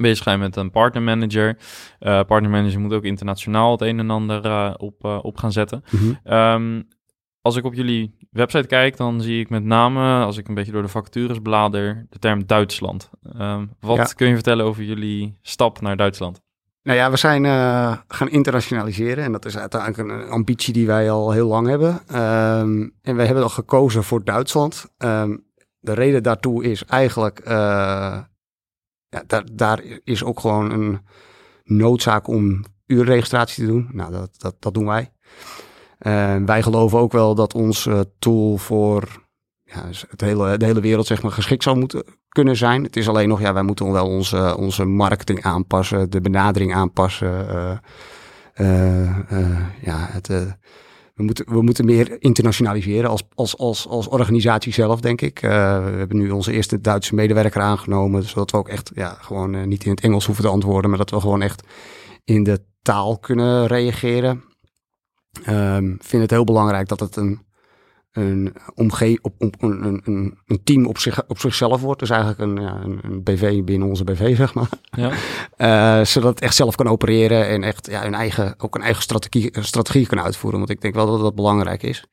bezig 0.01 0.23
zijn 0.25 0.39
met 0.39 0.57
een 0.57 0.71
partnermanager. 0.71 1.59
Eh 1.99 2.21
partnermanager 2.27 2.81
moet 2.81 2.93
ook 2.93 3.05
internationaal 3.05 3.71
het 3.73 3.81
een 3.81 3.99
en 3.99 4.11
ander 4.11 4.45
eh, 4.45 4.75
op, 4.77 5.05
op 5.23 5.37
gaan 5.37 5.53
zetten. 5.53 5.83
Mhm. 5.91 6.83
Als 7.43 7.57
ik 7.57 7.65
op 7.65 7.75
jullie 7.75 8.15
website 8.31 8.67
kijk, 8.67 8.97
dan 8.97 9.21
zie 9.21 9.41
ik 9.41 9.51
met 9.51 9.65
name, 9.65 10.25
als 10.25 10.37
ik 10.37 10.49
een 10.49 10.55
beetje 10.55 10.73
door 10.73 10.83
de 10.83 10.89
vacatures 10.89 11.39
blader, 11.43 12.07
de 12.11 12.19
term 12.19 12.47
Duitsland. 12.47 13.11
Wat 13.81 13.97
Ja. 13.97 14.05
kun 14.05 14.29
je 14.29 14.35
vertellen 14.35 14.65
over 14.65 14.83
jullie 14.83 15.39
stap 15.43 15.81
naar 15.81 15.97
Duitsland? 15.97 16.41
Nou 16.89 17.01
ja, 17.01 17.11
we 17.11 17.17
zijn 17.17 17.45
eh, 17.45 17.97
gaan 18.09 18.29
internationaliseren 18.29 19.25
en 19.25 19.33
dat 19.33 19.45
is 19.45 19.59
uiteindelijk 19.59 19.99
een 19.99 20.31
ambitie 20.31 20.73
die 20.73 20.87
wij 20.87 21.11
al 21.11 21.31
heel 21.31 21.49
lang 21.49 21.67
hebben. 21.69 22.01
Ehm, 22.07 22.89
en 23.03 23.17
we 23.17 23.25
hebben 23.25 23.43
al 23.43 23.49
gekozen 23.49 24.05
voor 24.05 24.25
Duitsland. 24.25 24.87
Ehm, 24.99 25.37
de 25.79 25.93
reden 25.93 26.23
daartoe 26.23 26.65
is 26.65 26.85
eigenlijk, 26.85 27.39
eh, 27.39 27.55
ja, 29.09 29.23
daar, 29.27 29.45
daar 29.53 29.83
is 30.05 30.25
ook 30.25 30.41
gewoon 30.41 30.71
een 30.71 31.01
noodzaak 31.65 32.27
om 32.27 32.65
uurregistratie 32.87 33.65
te 33.65 33.71
doen. 33.71 33.89
Nou, 33.93 34.13
dat, 34.13 34.31
dat, 34.37 34.57
dat 34.59 34.75
doen 34.75 34.87
wij. 34.87 35.13
Ehm, 35.99 36.45
wij 36.45 36.63
geloven 36.63 36.99
ook 36.99 37.13
wel 37.13 37.35
dat 37.35 37.55
ons 37.55 37.87
eh, 37.87 38.01
tool 38.19 38.57
voor 38.57 39.27
ja, 39.63 39.85
het 40.09 40.21
hele, 40.21 40.57
de 40.57 40.65
hele 40.65 40.81
wereld 40.81 41.07
zeg 41.07 41.23
maar, 41.23 41.33
geschikt 41.33 41.63
zou 41.63 41.79
moeten 41.79 42.05
kunnen 42.29 42.57
zijn. 42.57 42.83
Het 42.83 42.97
is 42.97 43.09
alleen 43.09 43.29
nog, 43.29 43.41
ja, 43.41 43.53
wij 43.53 43.63
moeten 43.63 43.93
wel 43.93 44.07
onze, 44.07 44.57
onze 44.57 44.85
marketing 44.85 45.43
aanpassen, 45.43 46.11
de 46.11 46.21
benadering 46.21 46.75
aanpassen. 46.75 47.49
eh, 47.49 47.77
eh, 48.55 49.19
eh, 49.31 49.59
ja, 49.83 50.09
het, 50.11 50.27
we, 51.15 51.23
moeten, 51.23 51.45
we 51.53 51.63
moeten 51.63 51.85
meer 51.85 52.17
internationaliseren 52.23 53.11
als, 53.11 53.23
als, 53.35 53.57
als, 53.59 53.89
als 53.89 54.09
organisatie 54.09 54.73
zelf, 54.73 55.01
denk 55.01 55.21
ik. 55.21 55.39
We 55.41 55.47
hebben 55.97 56.17
nu 56.17 56.31
onze 56.31 56.53
eerste 56.53 56.81
Duitse 56.81 57.15
medewerker 57.15 57.61
aangenomen, 57.61 58.23
zodat 58.23 58.51
we 58.51 58.57
ook 58.57 58.69
echt 58.69 58.91
ja, 58.95 59.17
gewoon 59.21 59.69
niet 59.69 59.85
in 59.85 59.91
het 59.91 60.01
Engels 60.01 60.27
hoeven 60.27 60.45
te 60.45 60.51
antwoorden, 60.51 60.91
maar 60.91 60.99
dat 60.99 61.11
we 61.11 61.21
gewoon 61.21 61.43
echt 61.43 61.63
in 62.25 62.43
de 62.45 62.61
taal 62.83 63.19
kunnen 63.19 63.67
reageren. 63.67 64.45
Ehm, 65.45 65.91
Ik 65.91 66.05
vind 66.05 66.23
het 66.23 66.31
heel 66.31 66.45
belangrijk 66.45 66.89
dat 66.89 67.01
het 67.01 67.17
een, 67.17 67.41
een, 68.13 68.55
omge 68.75 69.19
op, 69.23 69.35
op, 69.39 69.63
een, 69.63 69.85
een- 69.85 70.39
een, 70.47 70.63
team 70.65 70.87
op, 70.87 70.99
zich, 70.99 71.27
op 71.27 71.39
zichzelf 71.39 71.81
wordt. 71.81 72.01
Dus 72.01 72.11
eigenlijk 72.11 72.41
een, 72.41 72.63
ja, 72.63 72.81
een, 72.85 72.99
een 73.03 73.23
BV 73.23 73.63
binnen 73.63 73.89
onze 73.89 74.05
BV, 74.05 74.37
zeg 74.37 74.55
maar. 74.55 74.69
Ja. 74.91 75.11
Eh, 75.57 76.05
zodat 76.05 76.31
het 76.31 76.41
echt 76.41 76.55
zelf 76.55 76.75
kan 76.75 76.89
opereren 76.89 77.49
en 77.49 77.63
echt 77.63 77.87
ja, 77.91 78.05
een 78.07 78.15
eigen, 78.15 78.55
ook 78.59 78.75
een 78.75 78.83
eigen 78.83 79.03
strategie, 79.03 79.51
strategie 79.61 80.07
kan 80.07 80.21
uitvoeren. 80.21 80.59
Want 80.59 80.71
ik 80.71 80.81
denk 80.81 80.95
wel 80.95 81.07
dat 81.07 81.21
dat 81.21 81.35
belangrijk 81.35 81.83
is. 81.83 82.05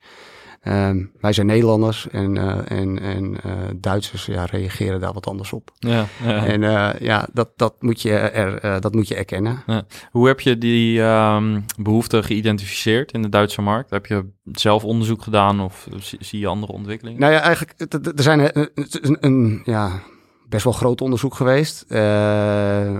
Ehm, 0.66 1.04
wij 1.20 1.32
zijn 1.32 1.46
Nederlanders 1.46 2.08
en, 2.08 2.36
eh, 2.36 2.78
en, 2.78 3.00
en 3.00 3.40
eh, 3.42 3.52
Duitsers 3.76 4.26
ja, 4.26 4.44
reageren 4.44 5.00
daar 5.00 5.12
wat 5.12 5.26
anders 5.26 5.52
op. 5.52 5.70
Ja, 5.78 6.06
ja. 6.24 6.46
En 6.46 6.62
eh, 6.62 7.00
ja, 7.00 7.28
dat, 7.32 7.50
dat, 7.56 7.74
moet 7.80 8.02
je 8.02 8.12
er, 8.12 8.80
dat 8.80 8.94
moet 8.94 9.08
je 9.08 9.14
erkennen. 9.14 9.62
Hoe 10.10 10.26
heb 10.26 10.40
je 10.40 10.58
die 10.58 11.02
ehm, 11.02 11.60
behoefte 11.78 12.22
geïdentificeerd 12.22 13.12
in 13.12 13.22
de 13.22 13.28
Duitse 13.28 13.62
markt? 13.62 13.90
Heb 13.90 14.06
je 14.06 14.30
zelf 14.44 14.84
onderzoek 14.84 15.22
gedaan 15.22 15.60
of 15.60 15.88
zie, 15.98 16.40
je 16.40 16.46
andere 16.46 16.72
ontwikkelingen? 16.72 17.20
Nou 17.20 17.32
ja, 17.32 17.40
eigenlijk, 17.40 17.92
er 18.16 18.22
zijn 18.22 18.40
een, 18.40 18.70
een, 18.74 19.16
een 19.20 19.62
ja, 19.64 20.02
best 20.48 20.64
wel 20.64 20.72
groot 20.72 21.00
onderzoek 21.00 21.34
geweest. 21.34 21.84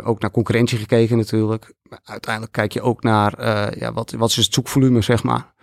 Ook 0.05 0.21
naar 0.21 0.31
concurrentie 0.31 0.79
gekeken 0.79 1.17
natuurlijk. 1.17 1.75
Maar 1.89 2.01
uiteindelijk 2.05 2.53
kijk 2.53 2.73
je 2.73 2.83
ook 2.83 3.03
naar, 3.03 3.47
ja, 3.79 3.93
wat, 3.93 4.11
wat 4.11 4.31
is 4.31 4.37
het 4.37 4.55
zoekvolume, 4.55 5.01
zeg 5.01 5.23
maar, 5.23 5.55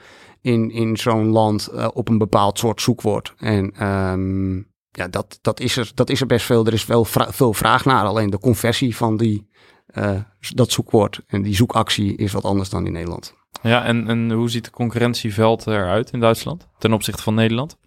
in, 0.44 0.72
in 0.72 0.98
zo'n 0.98 1.28
land 1.28 1.68
eh, 1.68 1.88
op 1.94 2.10
een 2.10 2.18
bepaald 2.18 2.60
soort 2.60 2.82
zoekwoord. 2.82 3.34
En 3.38 3.72
ehm, 3.78 4.56
ja, 4.92 5.08
dat, 5.10 5.40
dat, 5.42 5.60
is 5.60 5.78
er, 5.78 5.92
dat 5.94 6.10
is 6.10 6.22
er 6.22 6.28
best 6.28 6.46
veel. 6.46 6.66
Er 6.66 6.74
is 6.74 6.86
wel 6.86 7.06
vra- 7.06 7.32
veel 7.32 7.54
vraag 7.54 7.86
naar, 7.86 8.06
alleen 8.06 8.30
de 8.30 8.40
conversie 8.40 8.96
van 8.96 9.18
die, 9.18 9.48
eh, 9.86 10.20
dat 10.40 10.72
zoekwoord 10.72 11.22
en 11.28 11.42
die 11.42 11.56
zoekactie 11.56 12.16
is 12.16 12.32
wat 12.32 12.44
anders 12.44 12.70
dan 12.70 12.86
in 12.86 12.92
Nederland. 12.92 13.34
Ja, 13.62 13.84
en, 13.86 14.08
en 14.08 14.32
hoe 14.32 14.50
ziet 14.50 14.66
het 14.66 14.76
concurrentieveld 14.76 15.68
eruit 15.68 16.12
in 16.12 16.20
Duitsland 16.20 16.68
ten 16.78 16.94
opzichte 16.94 17.24
van 17.24 17.34
Nederland? 17.34 17.78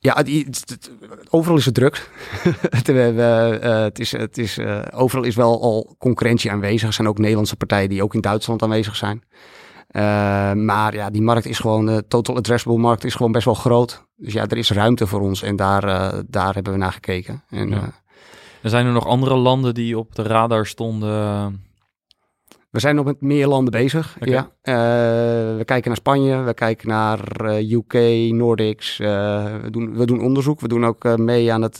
Ja, 0.00 0.22
die, 0.22 0.44
het- 0.44 0.62
het- 0.70 0.90
overal 1.30 1.56
is 1.58 1.64
het 1.64 1.74
druk. 1.74 2.10
het, 2.76 2.88
eh, 2.88 3.82
het 3.84 3.98
is, 3.98 4.12
het 4.12 4.38
is, 4.38 4.58
overal 4.94 5.24
is 5.24 5.34
wel 5.34 5.62
al 5.62 5.94
concurrentie 5.98 6.50
aanwezig. 6.50 6.86
Er 6.88 6.92
zijn 6.94 7.08
ook 7.08 7.18
Nederlandse 7.18 7.56
partijen 7.56 7.88
die 7.88 8.02
ook 8.02 8.14
in 8.14 8.20
Duitsland 8.20 8.62
aanwezig 8.62 8.96
zijn. 8.96 9.22
Eh, 9.92 10.52
maar 10.52 10.94
ja, 10.94 11.10
die 11.10 11.22
markt 11.22 11.46
is 11.46 11.58
gewoon, 11.58 11.86
de 11.86 12.04
total 12.08 12.36
addressable 12.36 12.78
markt 12.78 13.04
is 13.04 13.14
gewoon 13.14 13.32
best 13.32 13.44
wel 13.44 13.54
groot. 13.54 14.06
Dus 14.16 14.32
ja, 14.32 14.46
er 14.46 14.56
is 14.56 14.70
ruimte 14.70 15.06
voor 15.06 15.20
ons 15.20 15.42
en 15.42 15.56
daar, 15.56 15.84
eh, 15.84 16.18
daar 16.28 16.54
hebben 16.54 16.72
we 16.72 16.78
naar 16.78 16.92
gekeken. 16.92 17.42
En, 17.50 17.68
Ja. 17.68 17.76
eh, 17.76 17.82
Er 18.62 18.70
zijn 18.70 18.86
er 18.86 18.92
nog 18.92 19.06
andere 19.06 19.34
landen 19.36 19.74
die 19.74 19.98
op 19.98 20.14
de 20.14 20.22
radar 20.22 20.66
stonden? 20.66 21.10
we 22.70 22.80
zijn 22.80 22.94
nog 22.94 23.04
met 23.04 23.20
meer 23.20 23.46
landen 23.46 23.72
bezig. 23.72 24.16
Ja. 24.20 24.50
We 25.56 25.62
kijken 25.64 25.88
naar 25.88 25.96
Spanje, 25.96 26.42
we 26.42 26.54
kijken 26.54 26.88
naar 26.88 27.44
UK, 27.60 27.94
Nordics. 28.32 28.96
we, 28.96 29.66
doen, 29.70 29.96
we 29.96 30.06
doen 30.06 30.20
onderzoek. 30.22 30.60
We 30.60 30.68
doen 30.68 30.84
ook 30.86 31.16
mee 31.18 31.52
aan 31.52 31.62
het 31.62 31.76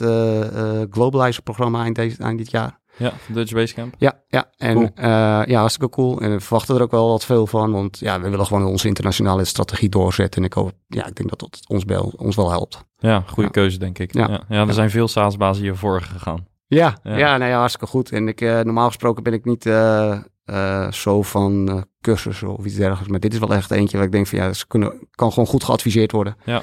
Globalizer-programma 0.90 1.83
eind, 1.83 1.96
deze- 1.96 2.22
eind 2.22 2.38
dit 2.38 2.51
jaar. 2.51 2.81
Ja, 2.96 3.12
Dutch 3.28 3.52
Basecamp. 3.52 3.94
Ja, 3.98 4.22
ja. 4.28 4.50
En 4.57 4.74
Cool. 4.74 4.90
eh, 4.94 5.05
ja, 5.46 5.59
hartstikke 5.61 5.94
cool. 5.94 6.20
En 6.20 6.31
we 6.31 6.40
verwachten 6.40 6.76
er 6.76 6.83
ook 6.83 6.90
wel 6.90 7.09
wat 7.09 7.24
veel 7.24 7.46
van. 7.46 7.72
Want 7.72 7.98
ja, 7.98 8.20
we 8.20 8.28
willen 8.28 8.46
gewoon 8.46 8.64
onze 8.64 8.88
internationale 8.88 9.44
strategie 9.44 9.88
doorzetten. 9.88 10.40
En 10.40 10.46
ik 10.46 10.52
hoop, 10.52 10.72
ja, 10.87 11.07
ik 11.07 11.14
denk 11.14 11.28
dat 11.28 11.38
dat 11.40 11.61
ons, 11.68 11.85
wel, 11.85 12.12
ons 12.16 12.37
wel 12.37 12.50
helpt. 12.50 12.85
Ja, 12.98 13.20
goede 13.26 13.42
Ja. 13.42 13.48
keuze 13.48 13.78
denk 13.78 13.98
ik. 13.98 14.12
Ja, 14.14 14.28
Ja. 14.28 14.40
ja, 14.48 14.66
er 14.66 14.74
zijn 14.74 14.90
veel 14.90 15.09
SaaS-bazen 15.09 15.62
hiervoor 15.62 16.00
gegaan. 16.02 16.46
Ja, 16.66 16.96
Ja. 17.02 17.16
ja. 17.16 17.37
nou 17.37 17.50
ja, 17.50 17.59
hartstikke 17.59 17.87
goed. 17.87 18.11
En 18.12 18.28
ik, 18.28 18.40
eh, 18.40 18.61
normaal 18.61 18.87
gesproken 18.87 19.22
ben 19.22 19.33
ik 19.33 19.44
niet 19.44 19.66
eh, 19.66 20.18
zo 20.90 21.22
van 21.22 21.85
cursussen 22.00 22.57
of 22.57 22.64
iets 22.64 22.74
dergelijks. 22.74 23.09
Maar 23.09 23.20
dit 23.20 23.33
is 23.33 23.38
wel 23.38 23.55
echt 23.55 23.70
eentje 23.70 23.96
waar 23.96 24.07
ik 24.07 24.12
denk 24.12 24.26
van 24.26 24.38
ja, 24.38 24.52
ze 24.52 24.66
kunnen, 24.66 25.09
kan 25.11 25.33
gewoon 25.33 25.48
goed 25.48 25.64
geadviseerd 25.64 26.12
worden. 26.12 26.37
Ja. 26.44 26.62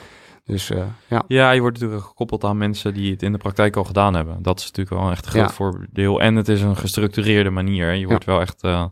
Dus 0.49 0.69
eh, 0.69 0.83
ja. 1.07 1.23
Ja, 1.27 1.51
je 1.51 1.61
wordt 1.61 1.79
natuurlijk 1.79 2.05
gekoppeld 2.07 2.43
aan 2.43 2.57
mensen 2.57 2.93
die 2.93 3.11
het 3.11 3.23
in 3.23 3.31
de 3.31 3.37
praktijk 3.37 3.75
al 3.75 3.83
gedaan 3.83 4.13
hebben. 4.13 4.41
Dat 4.41 4.59
is 4.59 4.65
natuurlijk 4.65 5.01
wel 5.01 5.11
echt 5.11 5.25
een 5.25 5.31
groot 5.31 5.43
Ja. 5.49 5.53
voordeel. 5.53 6.21
En 6.21 6.35
het 6.35 6.47
is 6.47 6.61
een 6.61 6.75
gestructureerde 6.77 7.49
manier. 7.49 7.85
hè. 7.85 7.91
Je 7.91 8.07
wordt 8.07 8.25
wel 8.25 8.41
echt 8.41 8.61
eh, 8.63 8.85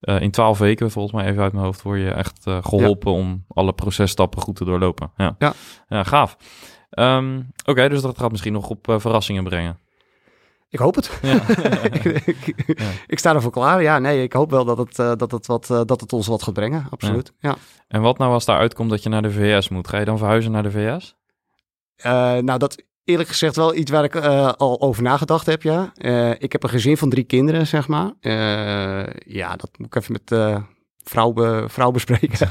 eh, 0.00 0.20
in 0.20 0.30
twaalf 0.30 0.58
weken, 0.58 0.90
volgens 0.90 1.14
mij 1.14 1.30
even 1.30 1.42
uit 1.42 1.52
mijn 1.52 1.64
hoofd, 1.64 1.82
word 1.82 2.00
je 2.00 2.10
echt 2.10 2.46
eh, 2.46 2.58
geholpen 2.62 3.12
om 3.12 3.44
alle 3.48 3.72
processtappen 3.72 4.42
goed 4.42 4.56
te 4.56 4.64
doorlopen. 4.64 5.10
Ja, 5.16 5.34
Ja. 5.38 5.52
ja 5.88 6.04
gaaf. 6.04 6.36
Ehm, 6.90 7.40
Oké, 7.64 7.88
dus 7.88 8.02
dat 8.02 8.18
gaat 8.18 8.30
misschien 8.30 8.52
nog 8.52 8.68
op 8.68 8.94
verrassingen 8.98 9.44
brengen. 9.44 9.78
Ik 10.70 10.78
hoop 10.78 10.94
het. 10.94 11.18
Ja. 11.22 11.40
ik, 12.24 12.54
ik, 13.06 13.18
sta 13.18 13.34
ervoor 13.34 13.50
klaar. 13.50 13.82
Ja, 13.82 13.98
nee, 13.98 14.22
ik 14.22 14.32
hoop 14.32 14.50
wel 14.50 14.64
dat 14.64 14.78
het, 14.78 14.98
eh, 14.98 15.12
dat 15.16 15.30
het, 15.30 15.46
wat, 15.46 15.70
eh, 15.70 15.80
dat 15.84 16.00
het 16.00 16.12
ons 16.12 16.26
wat 16.26 16.42
gaat 16.42 16.54
brengen. 16.54 16.86
Absoluut. 16.90 17.32
Ja. 17.38 17.56
en 17.88 18.00
wat 18.00 18.18
nou 18.18 18.32
als 18.32 18.44
daar 18.44 18.58
uitkomt 18.58 18.90
dat 18.90 19.02
je 19.02 19.08
naar 19.08 19.22
de 19.22 19.30
VS 19.30 19.68
moet? 19.68 19.88
Ga 19.88 19.98
je 19.98 20.04
dan 20.04 20.18
verhuizen 20.18 20.52
naar 20.52 20.62
de 20.62 20.70
VS? 20.70 21.16
Eh, 21.96 22.12
nou, 22.36 22.58
dat 22.58 22.82
eerlijk 23.04 23.28
gezegd 23.28 23.56
wel 23.56 23.74
iets 23.74 23.90
waar 23.90 24.04
ik 24.04 24.16
al 24.56 24.80
over 24.80 25.02
nagedacht 25.02 25.46
heb, 25.46 25.62
ja. 25.62 25.92
Ik 26.38 26.52
heb 26.52 26.62
een 26.62 26.68
gezin 26.68 26.96
van 26.96 27.10
drie 27.10 27.24
kinderen, 27.24 27.66
zeg 27.66 27.88
maar. 27.88 28.12
Ja, 29.26 29.56
dat 29.56 29.70
moet 29.76 29.86
ik 29.86 29.94
even 29.94 30.12
met 30.12 30.30
vrouw, 31.04 31.32
be- 31.32 31.64
vrouw 31.68 31.90
bespreken. 31.90 32.48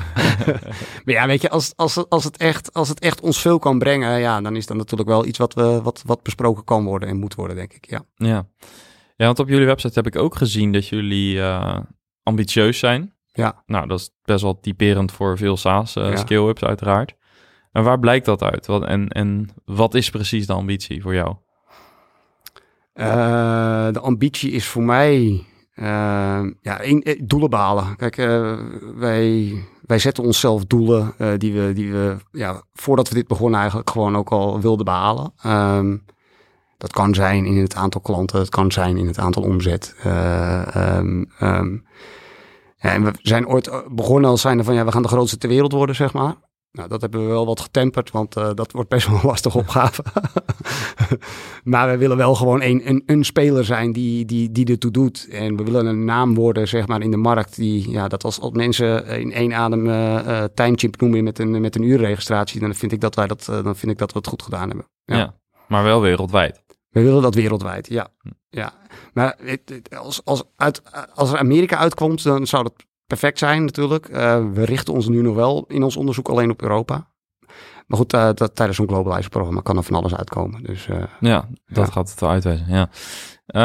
maar 1.05 1.13
ja, 1.13 1.27
weet 1.27 1.41
je, 1.41 1.49
als, 1.49 1.73
als, 1.75 2.09
als, 2.09 2.23
het 2.23 2.37
echt, 2.37 2.73
als 2.73 2.89
het 2.89 2.99
echt 2.99 3.21
ons 3.21 3.41
veel 3.41 3.59
kan 3.59 3.79
brengen, 3.79 4.19
ja, 4.19 4.41
dan 4.41 4.55
is 4.55 4.65
dat 4.65 4.77
natuurlijk 4.77 5.09
wel 5.09 5.25
iets 5.25 5.37
wat, 5.37 5.53
we, 5.53 5.81
wat, 5.81 6.03
wat 6.05 6.23
besproken 6.23 6.63
kan 6.63 6.83
worden 6.83 7.09
en 7.09 7.17
moet 7.19 7.35
worden, 7.35 7.55
denk 7.55 7.73
ik, 7.73 7.89
ja. 7.89 8.01
Ja. 8.15 8.47
ja, 9.15 9.25
want 9.25 9.39
op 9.39 9.49
jullie 9.49 9.65
website 9.65 9.93
heb 9.93 10.07
ik 10.07 10.15
ook 10.15 10.35
gezien 10.35 10.71
dat 10.71 10.87
jullie 10.87 11.41
eh, 11.41 11.79
ambitieus 12.23 12.79
zijn. 12.79 13.13
Ja. 13.33 13.63
Nou, 13.65 13.87
dat 13.87 13.99
is 13.99 14.11
best 14.23 14.41
wel 14.41 14.59
typerend 14.59 15.11
voor 15.11 15.37
veel 15.37 15.57
SaaS 15.57 15.95
eh 15.95 16.23
Ja. 16.27 16.53
uiteraard. 16.59 17.17
En 17.71 17.83
waar 17.83 17.99
blijkt 17.99 18.25
dat 18.25 18.43
uit? 18.43 18.65
Wat, 18.65 18.85
en, 18.85 19.07
en 19.07 19.49
wat 19.65 19.93
is 19.93 20.09
precies 20.09 20.47
de 20.47 20.53
ambitie 20.53 21.01
voor 21.01 21.13
jou? 21.13 21.35
Eh, 22.93 23.91
de 23.91 23.99
ambitie 23.99 24.51
is 24.51 24.67
voor 24.67 24.83
mij 24.83 25.43
eh, 25.79 26.45
ja, 26.61 26.79
eh, 26.81 27.21
doelen 27.23 27.49
behalen. 27.49 27.95
Kijk, 27.95 28.17
eh, 28.17 28.57
wij, 28.95 29.53
wij 29.81 29.99
zetten 29.99 30.23
onszelf 30.23 30.65
doelen 30.65 31.13
eh, 31.17 31.31
die 31.37 31.53
we, 31.53 31.73
die 31.73 31.91
we 31.91 32.17
ja, 32.31 32.61
voordat 32.73 33.09
we 33.09 33.15
dit 33.15 33.27
begonnen 33.27 33.59
eigenlijk 33.59 33.89
gewoon 33.89 34.17
ook 34.17 34.29
al 34.29 34.61
wilden 34.61 34.85
behalen. 34.85 35.33
Ehm, 35.41 35.97
dat 36.77 36.91
kan 36.91 37.13
zijn 37.13 37.45
in 37.45 37.57
het 37.57 37.75
aantal 37.75 38.01
klanten, 38.01 38.39
het 38.39 38.49
kan 38.49 38.71
zijn 38.71 38.97
in 38.97 39.07
het 39.07 39.19
aantal 39.19 39.43
omzet. 39.43 39.95
Eh, 40.03 40.75
ehm, 40.75 41.23
ehm, 41.39 41.77
en 42.77 43.03
we 43.03 43.11
zijn 43.21 43.47
ooit 43.47 43.83
begonnen 43.87 44.29
als 44.29 44.41
zijnde 44.41 44.63
van 44.63 44.73
ja, 44.73 44.85
we 44.85 44.91
gaan 44.91 45.01
de 45.01 45.07
grootste 45.07 45.37
ter 45.37 45.49
wereld 45.49 45.71
worden, 45.71 45.95
zeg 45.95 46.13
maar. 46.13 46.35
Nou, 46.71 46.89
dat 46.89 47.01
hebben 47.01 47.21
we 47.21 47.27
wel 47.27 47.45
wat 47.45 47.59
getemperd, 47.59 48.11
want 48.11 48.37
uh, 48.37 48.49
dat 48.53 48.71
wordt 48.71 48.89
best 48.89 49.07
wel 49.07 49.15
een 49.15 49.25
lastige 49.25 49.57
opgave. 49.57 50.03
maar 51.63 51.89
we 51.89 51.97
willen 51.97 52.17
wel 52.17 52.35
gewoon 52.35 52.61
een, 52.61 52.89
een, 52.89 53.03
een 53.05 53.23
speler 53.23 53.65
zijn 53.65 53.91
die, 53.91 54.25
die, 54.25 54.51
die 54.51 54.65
ertoe 54.65 54.91
doet. 54.91 55.27
En 55.31 55.57
we 55.57 55.63
willen 55.63 55.85
een 55.85 56.05
naam 56.05 56.35
worden, 56.35 56.67
zeg 56.67 56.87
maar, 56.87 57.01
in 57.01 57.11
de 57.11 57.17
markt. 57.17 57.55
Die, 57.55 57.89
ja, 57.89 58.07
dat 58.07 58.23
als, 58.23 58.39
als 58.39 58.51
mensen 58.51 59.05
in 59.05 59.31
één 59.31 59.53
adem 59.53 59.87
uh, 59.87 60.43
timechimp 60.53 61.01
noemen 61.01 61.23
met 61.23 61.39
een, 61.39 61.61
met 61.61 61.75
een 61.75 61.83
uurregistratie, 61.83 62.59
dan 62.59 62.75
vind 62.75 62.91
ik 62.91 63.01
dat 63.01 63.15
wij 63.15 63.27
dat, 63.27 63.45
dan 63.45 63.75
vind 63.75 63.91
ik 63.91 63.97
dat 63.97 64.11
we 64.11 64.17
het 64.17 64.27
goed 64.27 64.43
gedaan 64.43 64.67
hebben. 64.67 64.87
Ja, 65.05 65.17
ja 65.17 65.39
maar 65.69 65.83
wel 65.83 66.01
wereldwijd. 66.01 66.63
We 66.89 67.01
willen 67.01 67.21
dat 67.21 67.35
wereldwijd, 67.35 67.87
ja. 67.87 68.07
Hm. 68.21 68.29
ja. 68.49 68.73
Maar 69.13 69.37
als, 69.97 70.25
als, 70.25 70.43
uit, 70.55 70.81
als 71.13 71.31
er 71.31 71.37
Amerika 71.37 71.77
uitkomt, 71.77 72.23
dan 72.23 72.47
zou 72.47 72.63
dat 72.63 72.73
perfect 73.09 73.37
zijn 73.37 73.65
natuurlijk. 73.65 74.09
Uh, 74.09 74.51
we 74.53 74.65
richten 74.65 74.93
ons 74.93 75.07
nu 75.07 75.21
nog 75.21 75.35
wel 75.35 75.65
in 75.67 75.83
ons 75.83 75.97
onderzoek 75.97 76.29
alleen 76.29 76.49
op 76.49 76.61
Europa. 76.61 77.07
Maar 77.87 77.97
goed, 77.97 78.13
uh, 78.13 78.29
dat, 78.33 78.55
tijdens 78.55 78.77
zo'n 78.77 78.87
globalizer-programma 78.87 79.61
kan 79.61 79.77
er 79.77 79.83
van 79.83 79.95
alles 79.95 80.15
uitkomen. 80.15 80.63
Dus, 80.63 80.87
uh, 80.87 81.03
ja, 81.19 81.47
dat 81.65 81.85
ja. 81.85 81.91
gaat 81.91 82.09
het 82.09 82.19
wel 82.19 82.29
uitwijzen. 82.29 82.65
Ja. 82.67 82.89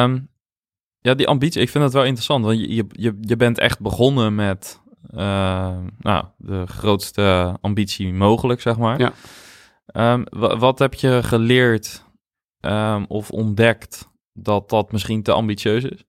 Um, 0.02 0.28
ja, 0.98 1.14
die 1.14 1.28
ambitie, 1.28 1.62
ik 1.62 1.68
vind 1.70 1.84
dat 1.84 1.92
wel 1.92 2.04
interessant. 2.04 2.44
Want 2.44 2.58
je, 2.58 2.86
je, 2.90 3.18
je 3.20 3.36
bent 3.36 3.58
echt 3.58 3.80
begonnen 3.80 4.34
met 4.34 4.80
nou, 5.98 6.24
de 6.36 6.66
grootste 6.66 7.56
ambitie 7.60 8.12
mogelijk, 8.12 8.60
zeg 8.60 8.78
maar. 8.78 8.98
Ja. 8.98 9.12
Um, 10.12 10.24
wat 10.58 10.78
heb 10.78 10.94
je 10.94 11.22
geleerd 11.22 12.04
um, 12.60 13.04
of 13.08 13.30
ontdekt 13.30 14.08
dat 14.32 14.68
dat 14.70 14.92
misschien 14.92 15.22
te 15.22 15.32
ambitieus 15.32 15.84
is? 15.84 16.04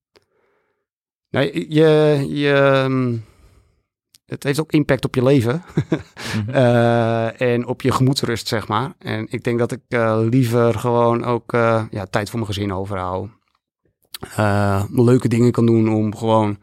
Nee, 1.36 1.65
je, 1.74 2.26
je, 2.30 2.54
ehm, 2.54 3.17
het 4.26 4.43
heeft 4.43 4.60
ook 4.60 4.71
impact 4.71 5.06
op 5.06 5.15
je 5.15 5.24
leven 5.24 5.63
mm 6.36 6.50
en 7.54 7.67
op 7.67 7.82
je 7.82 7.91
gemoedsrust, 7.91 8.48
zeg 8.48 8.67
maar. 8.67 8.93
En 9.00 9.28
ik 9.30 9.43
denk 9.43 9.60
dat 9.60 9.71
ik 9.71 9.82
uh, 9.89 10.17
liever 10.30 10.80
gewoon 10.80 11.24
ook 11.24 11.54
uh, 11.54 11.84
ja, 11.89 12.06
tijd 12.06 12.30
voor 12.30 12.39
mijn 12.39 12.54
gezin 12.54 12.74
overhoud. 12.74 13.30
leuke 14.91 15.28
dingen 15.28 15.52
kan 15.52 15.65
doen 15.65 15.93
om 15.93 16.15
gewoon 16.15 16.58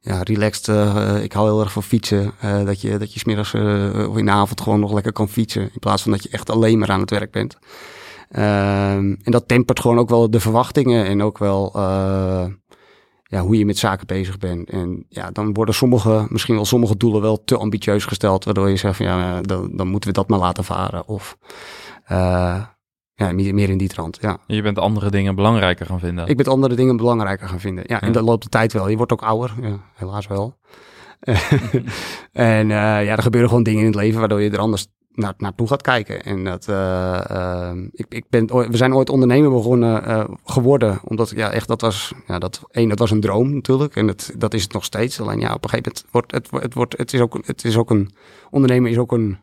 ja, 0.00 0.22
relaxed. 0.22 0.68
ik 1.22 1.32
hou 1.32 1.48
heel 1.48 1.60
erg 1.60 1.72
van 1.72 1.82
fietsen. 1.82 2.32
dat 2.40 2.80
je, 2.80 2.98
dat 2.98 3.12
je 3.12 3.18
smiddags 3.18 3.54
of 4.08 4.16
in 4.16 4.24
de 4.24 4.30
avond 4.30 4.60
gewoon 4.60 4.80
nog 4.80 4.92
lekker 4.92 5.12
kan 5.12 5.28
fietsen. 5.28 5.62
In 5.62 5.78
plaats 5.80 6.02
van 6.02 6.12
dat 6.12 6.22
je 6.22 6.28
echt 6.28 6.50
alleen 6.50 6.78
maar 6.78 6.90
aan 6.90 7.00
het 7.00 7.10
werk 7.10 7.30
bent. 7.30 7.58
Ehm, 8.28 9.14
en 9.22 9.32
dat 9.32 9.48
tempert 9.48 9.80
gewoon 9.80 9.98
ook 9.98 10.08
wel 10.08 10.30
de 10.30 10.40
verwachtingen 10.40 11.06
en 11.06 11.22
ook 11.22 11.38
wel 11.38 11.72
ja, 13.32 13.40
hoe 13.40 13.58
je 13.58 13.66
met 13.66 13.78
zaken 13.78 14.06
bezig 14.06 14.38
bent. 14.38 14.70
En 14.70 15.04
ja, 15.08 15.30
dan 15.30 15.52
worden 15.52 15.74
sommige, 15.74 16.26
misschien 16.28 16.54
wel 16.54 16.64
sommige 16.64 16.96
doelen 16.96 17.20
wel 17.22 17.44
te 17.44 17.56
ambitieus 17.56 18.04
gesteld, 18.04 18.44
waardoor 18.44 18.68
je 18.68 18.76
zegt 18.76 18.96
van 18.96 19.06
ja, 19.06 19.40
dan, 19.40 19.70
dan 19.72 19.88
moeten 19.88 20.08
we 20.08 20.14
dat 20.14 20.28
maar 20.28 20.38
laten 20.38 20.64
varen. 20.64 21.08
Of 21.08 21.36
uh, 22.10 22.64
ja, 23.14 23.32
meer 23.32 23.68
in 23.68 23.78
die 23.78 23.88
trant. 23.88 24.18
Ja. 24.20 24.38
Je 24.46 24.62
bent 24.62 24.78
andere 24.78 25.10
dingen 25.10 25.34
belangrijker 25.34 25.86
gaan 25.86 25.98
vinden. 25.98 26.26
Ik 26.26 26.36
ben 26.36 26.46
andere 26.46 26.74
dingen 26.74 26.96
belangrijker 26.96 27.48
gaan 27.48 27.60
vinden. 27.60 27.84
Ja, 27.86 28.00
en 28.00 28.12
dat 28.12 28.24
loopt 28.24 28.42
de 28.42 28.48
tijd 28.48 28.72
wel. 28.72 28.88
Je 28.88 28.96
wordt 28.96 29.12
ook 29.12 29.22
ouder, 29.22 29.52
ja, 29.60 29.78
helaas 29.94 30.26
wel. 30.26 30.58
en 32.32 32.68
uh, 32.68 32.76
ja, 32.76 33.16
er 33.16 33.22
gebeuren 33.22 33.48
gewoon 33.48 33.64
dingen 33.64 33.80
in 33.80 33.86
het 33.86 33.94
leven 33.94 34.18
waardoor 34.18 34.42
je 34.42 34.50
er 34.50 34.58
anders 34.58 34.86
naar, 35.14 35.34
naartoe 35.36 35.68
gaat 35.68 35.82
kijken. 35.82 36.22
En 36.22 36.44
dat, 36.44 36.68
uh, 36.68 37.20
uh, 37.30 37.72
ik, 37.92 38.06
ik 38.08 38.24
ben, 38.28 38.46
we 38.46 38.76
zijn 38.76 38.94
ooit 38.94 39.10
ondernemer 39.10 39.50
begonnen 39.50 40.08
uh, 40.08 40.24
geworden, 40.44 41.00
omdat 41.04 41.30
ja, 41.30 41.50
echt 41.50 41.68
dat 41.68 41.80
was, 41.80 42.12
ja, 42.26 42.38
dat 42.38 42.62
één, 42.70 42.88
dat 42.88 42.98
was 42.98 43.10
een 43.10 43.20
droom 43.20 43.54
natuurlijk, 43.54 43.96
en 43.96 44.06
dat, 44.06 44.32
dat 44.36 44.54
is 44.54 44.62
het 44.62 44.72
nog 44.72 44.84
steeds. 44.84 45.20
Alleen 45.20 45.40
ja, 45.40 45.54
op 45.54 45.64
een 45.64 45.70
gegeven 45.70 45.92
moment 45.92 46.12
wordt 46.12 46.32
het, 46.32 46.62
het 46.62 46.74
wordt, 46.74 46.98
het 46.98 47.12
is 47.12 47.20
ook, 47.20 47.38
het 47.46 47.64
is 47.64 47.76
ook 47.76 47.90
een 47.90 48.10
ondernemen 48.50 48.90
is 48.90 48.98
ook 48.98 49.12
een, 49.12 49.38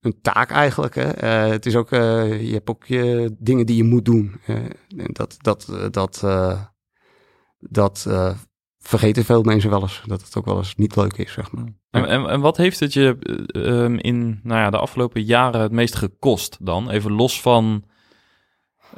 een 0.00 0.18
taak 0.22 0.50
eigenlijk. 0.50 0.94
Hè. 0.94 1.26
het 1.26 1.66
is 1.66 1.76
ook, 1.76 1.90
je 1.90 2.50
hebt 2.52 2.68
ook 2.68 2.84
je 2.84 3.36
dingen 3.38 3.66
die 3.66 3.76
je 3.76 3.84
moet 3.84 4.04
doen. 4.04 4.40
en 4.46 5.12
dat, 5.12 5.36
dat, 5.38 5.72
dat, 5.90 6.24
dat 7.58 8.06
vergeten 8.80 9.24
veel 9.24 9.42
mensen 9.42 9.70
wel 9.70 9.82
eens. 9.82 10.02
Dat 10.06 10.22
het 10.22 10.36
ook 10.36 10.44
wel 10.44 10.56
eens 10.56 10.74
niet 10.74 10.96
leuk 10.96 11.16
is, 11.16 11.32
zeg 11.32 11.52
maar. 11.52 11.64
En, 11.90 12.06
en, 12.06 12.26
en 12.26 12.40
wat 12.40 12.56
heeft 12.56 12.80
het 12.80 12.92
je 12.92 13.16
um, 13.52 13.98
in 13.98 14.40
nou 14.42 14.60
ja, 14.60 14.70
de 14.70 14.78
afgelopen 14.78 15.22
jaren 15.22 15.60
het 15.60 15.72
meest 15.72 15.94
gekost 15.94 16.56
dan? 16.60 16.90
Even 16.90 17.12
los 17.12 17.40
van, 17.40 17.84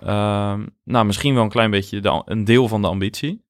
um, 0.02 0.76
nou 0.84 1.04
misschien 1.06 1.34
wel 1.34 1.42
een 1.42 1.48
klein 1.48 1.70
beetje 1.70 2.00
de, 2.00 2.22
een 2.24 2.44
deel 2.44 2.68
van 2.68 2.82
de 2.82 2.88
ambitie. 2.88 3.44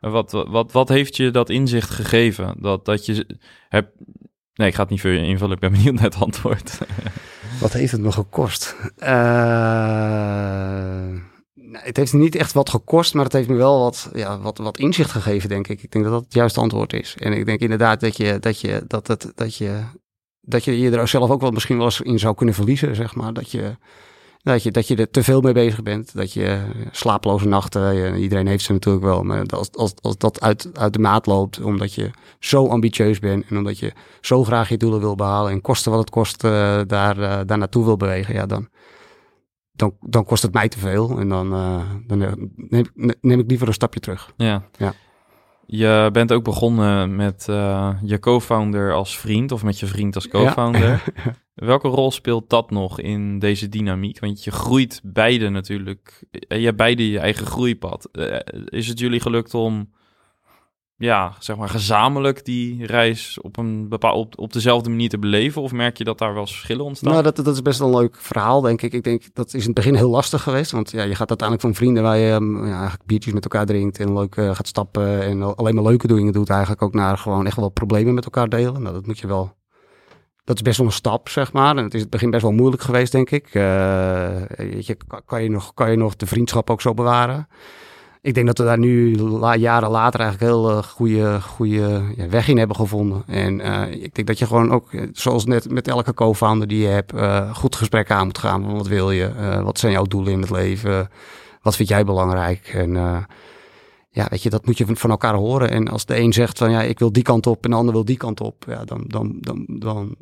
Wat, 0.00 0.32
wat, 0.32 0.72
wat 0.72 0.88
heeft 0.88 1.16
je 1.16 1.30
dat 1.30 1.50
inzicht 1.50 1.90
gegeven? 1.90 2.54
Dat, 2.58 2.84
dat 2.84 3.06
je 3.06 3.26
hebt... 3.68 3.90
Nee, 4.54 4.68
ik 4.68 4.74
ga 4.74 4.80
het 4.80 4.90
niet 4.90 5.00
voor 5.00 5.10
je 5.10 5.26
invullen. 5.26 5.54
Ik 5.54 5.60
ben 5.60 5.72
benieuwd 5.78 5.94
naar 5.94 6.04
het 6.04 6.20
antwoord. 6.20 6.78
wat 7.60 7.72
heeft 7.72 7.92
het 7.92 8.00
me 8.00 8.12
gekost? 8.12 8.76
Uh 8.98 10.14
het 11.82 11.96
heeft 11.96 12.12
niet 12.12 12.34
echt 12.34 12.52
wat 12.52 12.70
gekost, 12.70 13.14
maar 13.14 13.24
het 13.24 13.32
heeft 13.32 13.48
me 13.48 13.54
wel 13.54 13.80
wat, 13.80 14.10
ja, 14.14 14.40
wat, 14.40 14.58
wat 14.58 14.78
inzicht 14.78 15.10
gegeven, 15.10 15.48
denk 15.48 15.68
ik. 15.68 15.82
Ik 15.82 15.90
denk 15.90 16.04
dat 16.04 16.12
dat 16.12 16.24
het 16.24 16.34
juiste 16.34 16.60
antwoord 16.60 16.92
is. 16.92 17.14
En 17.18 17.32
ik 17.32 17.46
denk 17.46 17.60
inderdaad 17.60 18.00
dat 18.00 18.16
je, 18.16 18.38
dat 18.40 18.60
je, 18.60 18.84
dat 18.86 19.06
het, 19.06 19.32
dat 19.34 19.56
je, 19.56 19.82
dat 20.40 20.64
je 20.64 20.90
er 20.90 21.08
zelf 21.08 21.30
ook 21.30 21.40
wel 21.40 21.50
misschien 21.50 21.76
wel 21.76 21.86
eens 21.86 22.00
in 22.00 22.18
zou 22.18 22.34
kunnen 22.34 22.54
verliezen, 22.54 22.94
zeg 22.94 23.14
maar. 23.14 23.32
Dat 23.32 23.50
je, 23.50 23.76
dat 24.42 24.62
je, 24.62 24.70
dat 24.70 24.88
je 24.88 24.96
er 24.96 25.10
te 25.10 25.22
veel 25.22 25.40
mee 25.40 25.52
bezig 25.52 25.82
bent. 25.82 26.14
Dat 26.14 26.32
je 26.32 26.62
slaaploze 26.90 27.48
nachten, 27.48 28.16
iedereen 28.16 28.46
heeft 28.46 28.64
ze 28.64 28.72
natuurlijk 28.72 29.04
wel. 29.04 29.22
Maar 29.22 29.46
als, 29.46 29.72
als, 29.72 29.94
als 30.00 30.18
dat 30.18 30.40
uit, 30.40 30.70
uit 30.72 30.92
de 30.92 30.98
maat 30.98 31.26
loopt, 31.26 31.62
omdat 31.62 31.94
je 31.94 32.10
zo 32.38 32.68
ambitieus 32.68 33.18
bent 33.18 33.44
en 33.48 33.56
omdat 33.56 33.78
je 33.78 33.92
zo 34.20 34.44
graag 34.44 34.68
je 34.68 34.76
doelen 34.76 35.00
wil 35.00 35.14
behalen 35.14 35.52
en 35.52 35.60
kosten 35.60 35.90
wat 35.90 36.00
het 36.00 36.10
kost 36.10 36.44
uh, 36.44 36.80
daar, 36.86 37.18
uh, 37.18 37.40
daar 37.46 37.58
naartoe 37.58 37.84
wil 37.84 37.96
bewegen, 37.96 38.34
ja, 38.34 38.46
dan, 38.46 38.68
dan, 39.76 39.96
dan 40.00 40.24
kost 40.24 40.42
het 40.42 40.52
mij 40.52 40.68
te 40.68 40.78
veel. 40.78 41.18
En 41.18 41.28
dan, 41.28 41.52
uh, 41.52 41.82
dan 42.06 42.18
neem, 42.56 42.86
neem, 43.20 43.38
ik 43.40 43.48
liever 43.48 43.66
een 43.66 43.74
stapje 43.74 44.00
terug. 44.00 44.32
Ja. 44.36 44.62
ja. 44.78 44.94
Je 45.66 46.08
bent 46.12 46.32
ook 46.32 46.44
begonnen 46.44 47.16
met 47.16 47.46
uh, 47.50 47.90
je 48.02 48.18
co-founder 48.18 48.92
als 48.92 49.18
vriend 49.18 49.52
of 49.52 49.62
met 49.62 49.78
je 49.80 49.86
vriend 49.86 50.14
als 50.14 50.28
co-founder. 50.28 51.02
Welke 51.54 51.88
rol 51.88 52.10
speelt 52.10 52.50
dat 52.50 52.70
nog 52.70 53.00
in 53.00 53.38
deze 53.38 53.68
dynamiek? 53.68 54.20
Want 54.20 54.44
je 54.44 54.50
groeit 54.50 55.00
beide 55.04 55.48
natuurlijk. 55.48 56.24
Je 56.30 56.64
hebt 56.64 56.76
beide 56.76 57.10
je 57.10 57.18
eigen 57.18 57.46
groeipad. 57.46 58.08
Is 58.64 58.88
het 58.88 58.98
jullie 58.98 59.20
gelukt 59.20 59.54
om 59.54 59.90
ja, 60.96 61.32
zeg 61.38 61.56
maar 61.56 61.68
gezamenlijk 61.68 62.44
die 62.44 62.86
reis 62.86 63.38
op, 63.40 63.56
een 63.56 63.88
bepaald, 63.88 64.16
op, 64.16 64.38
op 64.38 64.52
dezelfde 64.52 64.90
manier 64.90 65.08
te 65.08 65.18
beleven? 65.18 65.62
Of 65.62 65.72
merk 65.72 65.98
je 65.98 66.04
dat 66.04 66.18
daar 66.18 66.34
wel 66.34 66.46
verschillen 66.46 66.84
ontstaan? 66.84 67.12
Nou, 67.12 67.22
dat, 67.22 67.36
dat 67.36 67.46
is 67.46 67.62
best 67.62 67.80
een 67.80 67.96
leuk 67.96 68.16
verhaal, 68.18 68.60
denk 68.60 68.82
ik. 68.82 68.92
Ik 68.92 69.02
denk 69.02 69.22
dat 69.32 69.46
is 69.46 69.60
in 69.60 69.66
het 69.66 69.74
begin 69.74 69.94
heel 69.94 70.10
lastig 70.10 70.42
geweest. 70.42 70.70
Want 70.70 70.90
ja, 70.90 71.02
je 71.02 71.14
gaat 71.14 71.28
uiteindelijk 71.28 71.60
van 71.60 71.74
vrienden 71.74 72.02
waar 72.02 72.16
je 72.16 72.30
ja, 72.64 72.72
eigenlijk 72.72 73.06
biertjes 73.06 73.32
met 73.32 73.44
elkaar 73.44 73.66
drinkt 73.66 73.98
en 73.98 74.12
leuk 74.12 74.36
uh, 74.36 74.54
gaat 74.54 74.66
stappen 74.66 75.22
en 75.22 75.56
alleen 75.56 75.74
maar 75.74 75.84
leuke 75.84 76.06
dingen 76.06 76.32
doet, 76.32 76.50
eigenlijk 76.50 76.82
ook 76.82 76.94
naar 76.94 77.18
gewoon 77.18 77.46
echt 77.46 77.56
wel 77.56 77.68
problemen 77.68 78.14
met 78.14 78.24
elkaar 78.24 78.48
delen. 78.48 78.82
Nou, 78.82 78.94
dat 78.94 79.06
moet 79.06 79.18
je 79.18 79.26
wel. 79.26 79.52
Dat 80.44 80.56
is 80.56 80.62
best 80.62 80.78
wel 80.78 80.86
een 80.86 80.92
stap, 80.92 81.28
zeg 81.28 81.52
maar. 81.52 81.76
En 81.76 81.84
het 81.84 81.86
is 81.86 81.94
in 81.94 82.00
het 82.00 82.10
begin 82.10 82.30
best 82.30 82.42
wel 82.42 82.52
moeilijk 82.52 82.82
geweest, 82.82 83.12
denk 83.12 83.30
ik. 83.30 83.48
Weet 83.52 84.86
je, 84.86 84.96
kan, 85.24 85.42
je 85.42 85.50
nog, 85.50 85.74
kan 85.74 85.90
je 85.90 85.96
nog 85.96 86.16
de 86.16 86.26
vriendschap 86.26 86.70
ook 86.70 86.80
zo 86.80 86.94
bewaren? 86.94 87.48
Ik 88.24 88.34
denk 88.34 88.46
dat 88.46 88.58
we 88.58 88.64
daar 88.64 88.78
nu 88.78 89.16
jaren 89.56 89.90
later 89.90 90.20
eigenlijk 90.20 90.52
heel 90.52 90.70
uh, 90.70 90.82
goede, 90.82 91.40
goede 91.40 92.02
ja, 92.16 92.28
weg 92.28 92.48
in 92.48 92.58
hebben 92.58 92.76
gevonden. 92.76 93.22
En 93.26 93.60
uh, 93.60 93.90
ik 93.90 94.14
denk 94.14 94.26
dat 94.26 94.38
je 94.38 94.46
gewoon 94.46 94.72
ook, 94.72 94.92
eh, 94.92 95.02
zoals 95.12 95.44
net 95.44 95.70
met 95.70 95.88
elke 95.88 96.14
co-founder 96.14 96.68
die 96.68 96.78
je 96.78 96.86
hebt, 96.86 97.12
goed 97.56 97.76
gesprek 97.76 98.10
aan 98.10 98.26
moet 98.26 98.38
gaan. 98.38 98.72
Wat 98.72 98.86
wil 98.86 99.10
je? 99.10 99.60
wat 99.62 99.78
zijn 99.78 99.92
jouw 99.92 100.04
doelen 100.04 100.32
in 100.32 100.40
het 100.40 100.50
leven? 100.50 101.08
Wat 101.62 101.76
vind 101.76 101.88
jij 101.88 102.04
belangrijk? 102.04 102.68
En 102.68 102.92
ja, 104.10 104.26
weet 104.28 104.42
je, 104.42 104.50
dat 104.50 104.66
moet 104.66 104.78
je 104.78 104.86
van, 104.86 104.96
van, 104.96 105.10
elkaar 105.10 105.34
horen. 105.34 105.70
En 105.70 105.88
als 105.88 106.04
de 106.04 106.18
een 106.18 106.32
zegt 106.32 106.58
van 106.58 106.70
ja, 106.70 106.82
ik 106.82 106.98
wil 106.98 107.12
die 107.12 107.22
kant 107.22 107.46
op 107.46 107.64
en 107.64 107.70
de 107.70 107.76
ander 107.76 107.94
wil 107.94 108.04
die 108.04 108.16
kant 108.16 108.40
op, 108.40 108.64
ja, 108.66 108.84
dan, 108.84 109.04
dan, 109.06 109.38
dan, 109.40 109.66
dan, 109.68 110.16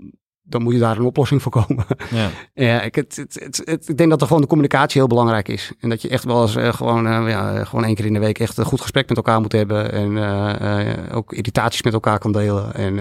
dan 0.52 0.62
moet 0.62 0.72
je 0.72 0.78
daar 0.78 0.96
een 0.96 1.04
oplossing 1.04 1.42
voor 1.42 1.52
komen. 1.52 1.84
Ja. 2.10 2.28
ja 2.66 2.82
ik, 2.82 2.94
het, 2.94 3.16
het, 3.16 3.62
het, 3.64 3.88
ik 3.88 3.96
denk 3.96 4.10
dat 4.10 4.20
er 4.20 4.26
gewoon 4.26 4.42
de 4.42 4.48
communicatie 4.48 5.00
heel 5.00 5.08
belangrijk 5.08 5.48
is. 5.48 5.72
En 5.80 5.88
dat 5.88 6.02
je 6.02 6.08
echt 6.08 6.24
wel 6.24 6.42
eens 6.42 6.56
uh, 6.56 6.72
gewoon, 6.72 7.06
uh, 7.06 7.30
ja, 7.30 7.64
gewoon 7.64 7.84
één 7.84 7.94
keer 7.94 8.04
in 8.04 8.12
de 8.12 8.18
week 8.18 8.38
echt 8.38 8.56
een 8.56 8.64
goed 8.64 8.80
gesprek 8.80 9.08
met 9.08 9.16
elkaar 9.16 9.40
moet 9.40 9.52
hebben. 9.52 9.92
En 9.92 10.10
uh, 10.10 11.16
ook 11.16 11.32
irritaties 11.32 11.82
met 11.82 11.92
elkaar 11.92 12.18
kan 12.18 12.32
delen. 12.32 12.74
En, 12.74 12.94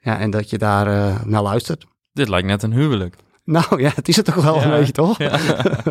ja, 0.00 0.18
en 0.18 0.30
dat 0.30 0.50
je 0.50 0.58
daar 0.58 0.86
naar 1.26 1.42
luistert. 1.42 1.86
Dit 2.12 2.28
lijkt 2.28 2.46
net 2.46 2.62
een 2.62 2.72
huwelijk. 2.72 3.16
Nou 3.44 3.80
ja, 3.80 3.90
het 3.94 4.08
is 4.08 4.16
het 4.16 4.24
toch 4.24 4.34
wel 4.34 4.54
ja. 4.54 4.64
een 4.64 4.70
beetje, 4.70 4.92
toch? 4.92 5.18
Ja. 5.18 5.38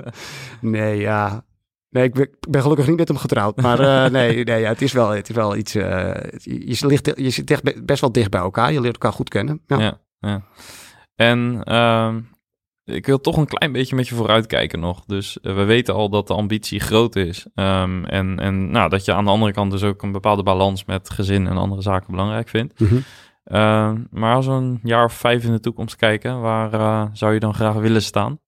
nee, 0.61 0.99
ja. 0.99 1.43
Nee, 1.93 2.03
ik 2.03 2.13
ben, 2.49 2.61
gelukkig 2.61 2.87
niet 2.87 2.97
met 2.97 3.07
hem 3.07 3.17
getrouwd. 3.17 3.61
Maar 3.61 3.79
uh, 3.79 4.11
nee, 4.19 4.43
nee 4.43 4.61
ja, 4.61 4.69
het, 4.69 4.81
is 4.81 4.91
wel, 4.91 5.09
het 5.09 5.29
is 5.29 5.35
wel 5.35 5.55
iets. 5.55 5.75
Uh, 5.75 6.13
je, 6.37 6.87
ligt, 6.87 7.11
je 7.15 7.29
zit 7.29 7.51
echt 7.51 7.85
best 7.85 8.01
wel 8.01 8.11
dicht 8.11 8.29
bij 8.29 8.39
elkaar. 8.39 8.71
Je 8.71 8.81
leert 8.81 8.93
elkaar 8.93 9.13
goed 9.13 9.29
kennen. 9.29 9.61
Ja, 9.67 9.79
ja. 9.79 9.99
ja. 10.19 10.41
En 11.15 11.61
uh, 11.65 12.13
ik 12.95 13.05
wil 13.05 13.19
toch 13.19 13.37
een 13.37 13.47
klein 13.47 13.71
beetje 13.71 13.95
met 13.95 14.07
je 14.07 14.15
vooruitkijken 14.15 14.79
nog. 14.79 15.05
Dus 15.05 15.37
uh, 15.41 15.55
we 15.55 15.63
weten 15.63 15.93
al 15.93 16.09
dat 16.09 16.27
de 16.27 16.33
ambitie 16.33 16.79
groot 16.79 17.15
is. 17.15 17.45
Um, 17.55 18.05
en 18.05 18.39
en 18.39 18.71
nou, 18.71 18.89
dat 18.89 19.05
je 19.05 19.13
aan 19.13 19.25
de 19.25 19.31
andere 19.31 19.51
kant 19.51 19.71
dus 19.71 19.83
ook 19.83 20.01
een 20.01 20.11
bepaalde 20.11 20.43
balans 20.43 20.85
met 20.85 21.09
gezin 21.09 21.47
en 21.47 21.57
andere 21.57 21.81
zaken 21.81 22.11
belangrijk 22.11 22.49
vindt. 22.49 22.79
Mm 22.79 23.03
Uh, 23.45 23.91
maar 24.09 24.35
als 24.35 24.45
we 24.45 24.51
een 24.51 24.79
jaar 24.83 25.05
of 25.05 25.13
vijf 25.13 25.43
in 25.43 25.51
de 25.51 25.59
toekomst 25.59 25.95
kijken, 25.95 26.41
waar 26.41 27.09
zou 27.13 27.33
je 27.33 27.39
dan 27.39 27.53
graag 27.53 27.73
willen 27.73 28.01
staan? 28.01 28.39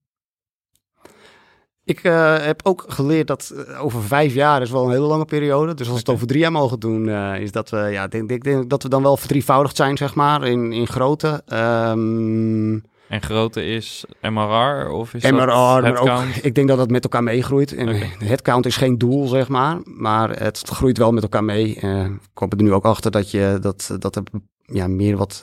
Ik 1.85 2.03
uh, 2.03 2.37
heb 2.37 2.59
ook 2.63 2.85
geleerd 2.87 3.27
dat 3.27 3.53
over 3.79 4.01
vijf 4.03 4.33
jaar 4.33 4.61
is 4.61 4.71
wel 4.71 4.85
een 4.85 4.91
hele 4.91 5.05
lange 5.05 5.25
periode. 5.25 5.73
Dus 5.73 5.87
als 5.87 5.95
we 5.95 5.99
het 5.99 6.09
over 6.09 6.27
drie 6.27 6.39
jaar 6.39 6.51
mogen 6.51 6.79
doen, 6.79 7.09
is 7.39 7.51
dat 7.51 7.69
we, 7.69 7.77
ja, 7.77 8.07
denk, 8.07 8.29
denk, 8.29 8.43
denk 8.43 8.69
dat 8.69 8.83
we 8.83 8.89
dan 8.89 9.03
wel 9.03 9.17
verdrievoudigd 9.17 9.75
zijn, 9.75 9.97
zeg 9.97 10.15
maar, 10.15 10.47
in, 10.47 10.71
in 10.71 10.87
grootte. 10.87 11.43
Um, 11.53 12.83
en 13.07 13.21
grootte 13.21 13.65
is 13.65 14.05
MRR 14.21 14.89
of 14.89 15.13
is 15.13 15.23
MRR, 15.23 15.81
dat 15.81 15.81
maar 15.81 15.97
ook, 15.97 16.23
ik 16.41 16.55
denk 16.55 16.67
dat 16.67 16.77
dat 16.77 16.89
met 16.89 17.03
elkaar 17.03 17.23
meegroeit. 17.23 17.73
En 17.73 17.89
okay. 17.89 18.11
headcount 18.19 18.65
is 18.65 18.77
geen 18.77 18.97
doel, 18.97 19.27
zeg 19.27 19.47
maar, 19.47 19.77
maar 19.83 20.39
het 20.39 20.61
groeit 20.65 20.97
wel 20.97 21.11
met 21.11 21.23
elkaar 21.23 21.43
mee. 21.43 21.69
Ik 21.69 22.19
kom 22.33 22.49
er 22.49 22.63
nu 22.63 22.73
ook 22.73 22.85
achter 22.85 23.11
dat, 23.11 23.31
je, 23.31 23.57
dat, 23.61 23.95
dat 23.99 24.15
er 24.15 24.23
ja, 24.61 24.87
meer 24.87 25.17
wat 25.17 25.41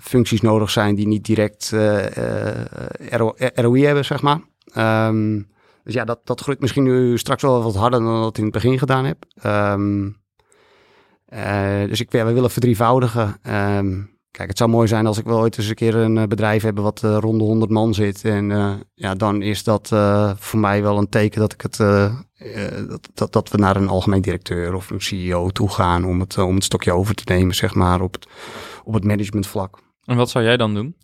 functies 0.00 0.40
nodig 0.40 0.70
zijn 0.70 0.94
die 0.94 1.06
niet 1.06 1.24
direct 1.24 1.74
ROI 3.54 3.84
hebben, 3.84 4.04
zeg 4.04 4.22
maar. 4.22 4.40
Um, 4.76 5.48
dus 5.84 5.94
ja, 5.94 6.04
dat, 6.04 6.20
dat 6.24 6.40
groeit 6.40 6.60
misschien 6.60 6.82
nu 6.82 7.18
straks 7.18 7.42
wel 7.42 7.62
wat 7.62 7.74
harder 7.74 8.00
dan 8.00 8.20
dat 8.20 8.30
ik 8.30 8.36
in 8.36 8.42
het 8.42 8.52
begin 8.52 8.78
gedaan 8.78 9.04
heb. 9.04 9.24
Um, 9.46 10.16
dus 11.88 12.00
ik, 12.00 12.12
ja, 12.12 12.24
we 12.24 12.32
willen 12.32 12.50
verdrievoudigen. 12.50 13.36
Um, 13.76 14.16
Kijk, 14.30 14.48
het 14.48 14.58
zou 14.58 14.70
mooi 14.70 14.88
zijn 14.88 15.06
als 15.06 15.18
ik 15.18 15.24
wel 15.24 15.38
ooit 15.38 15.58
eens 15.58 15.68
een 15.68 15.74
keer 15.74 15.94
een 15.94 16.28
bedrijf 16.28 16.62
heb 16.62 16.78
wat 16.78 17.02
uh, 17.04 17.16
rond 17.20 17.38
de 17.38 17.44
100 17.44 17.70
man 17.70 17.94
zit. 17.94 18.24
En 18.24 18.48
ja, 18.94 19.14
dan 19.14 19.42
is 19.42 19.64
dat 19.64 19.88
voor 20.38 20.58
mij 20.58 20.82
wel 20.82 20.98
een 20.98 21.08
teken 21.08 21.40
dat 21.40 21.52
ik 21.52 21.60
het 21.60 21.76
dat, 22.88 23.08
dat, 23.14 23.32
dat, 23.32 23.48
we 23.48 23.58
naar 23.58 23.76
een 23.76 23.88
algemeen 23.88 24.20
directeur 24.20 24.74
of 24.74 24.90
een 24.90 25.00
CEO 25.00 25.48
toe 25.48 25.70
gaan 25.70 26.04
om 26.04 26.20
het, 26.20 26.38
om 26.38 26.54
het 26.54 26.64
stokje 26.64 26.92
over 26.92 27.14
te 27.14 27.22
nemen, 27.24 27.54
zeg 27.54 27.74
maar, 27.74 28.00
op 28.00 28.12
het, 28.12 28.28
op 28.84 28.94
het 28.94 29.04
managementvlak. 29.04 29.78
En 30.04 30.16
wat 30.16 30.30
zou 30.30 30.44
jij 30.44 30.56
dan 30.56 30.74
doen? 30.74 30.96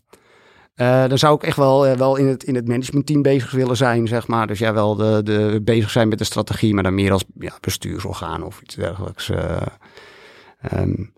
Dan 1.08 1.18
zou 1.18 1.34
ik 1.34 1.42
echt 1.42 1.56
wel, 1.56 1.96
wel 1.96 2.16
in, 2.16 2.26
het, 2.26 2.44
in 2.44 2.54
het 2.54 2.68
managementteam 2.68 3.22
bezig 3.22 3.50
willen 3.50 3.76
zijn, 3.76 4.08
zeg 4.08 4.26
maar. 4.26 4.46
Dus 4.46 4.58
ja, 4.58 4.72
wel 4.72 4.94
de, 4.94 5.20
de, 5.22 5.60
bezig 5.64 5.90
zijn 5.90 6.08
met 6.08 6.18
de 6.18 6.24
strategie, 6.24 6.74
maar 6.74 6.82
dan 6.82 6.94
meer 6.94 7.12
als 7.12 7.24
ja, 7.38 7.52
bestuursorgaan 7.60 8.42
of 8.42 8.60
iets 8.62 8.74
dergelijks. 8.74 9.30
Um, 10.74 11.12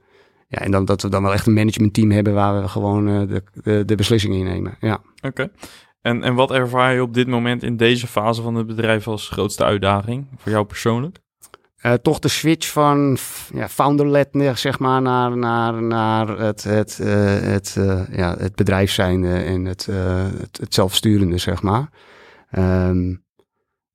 ja, 0.48 0.58
en 0.58 0.70
dan 0.70 0.84
dat 0.84 1.02
we 1.02 1.08
dan 1.08 1.22
wel 1.22 1.32
echt 1.32 1.46
een 1.46 1.52
managementteam 1.52 2.10
hebben 2.10 2.34
waar 2.34 2.62
we 2.62 2.68
gewoon 2.68 3.04
de, 3.04 3.84
de, 3.84 3.94
beslissingen 3.94 4.38
in 4.38 4.44
nemen. 4.44 4.76
Ja. 4.80 5.00
Oké. 5.22 5.50
En, 6.00 6.22
en 6.22 6.34
wat 6.34 6.50
ervaar 6.50 6.94
je 6.94 7.02
op 7.02 7.14
dit 7.14 7.26
moment 7.26 7.62
in 7.62 7.76
deze 7.76 8.06
fase 8.06 8.42
van 8.42 8.54
het 8.54 8.66
bedrijf 8.66 9.08
als 9.08 9.28
grootste 9.28 9.64
uitdaging 9.64 10.26
voor 10.36 10.52
jou 10.52 10.64
persoonlijk? 10.64 11.18
Uh, 11.82 11.92
toch 11.92 12.18
de 12.18 12.28
switch 12.28 12.72
van 12.72 13.16
ja, 13.54 13.68
founder-led 13.68 14.28
zeg 14.54 14.78
maar, 14.78 15.02
naar, 15.02 15.36
naar, 15.36 15.82
naar 15.82 16.28
het, 16.28 16.64
het, 16.64 16.98
uh, 17.02 17.08
het, 17.40 17.76
ja, 18.10 18.36
het 18.38 18.54
bedrijf 18.54 18.90
zijn 18.90 19.24
en 19.24 19.64
het, 19.64 19.86
het, 19.86 20.58
het, 20.60 20.74
zelfsturende, 20.74 21.38
zeg 21.38 21.62
maar. 21.62 21.88
Um, 22.58 23.24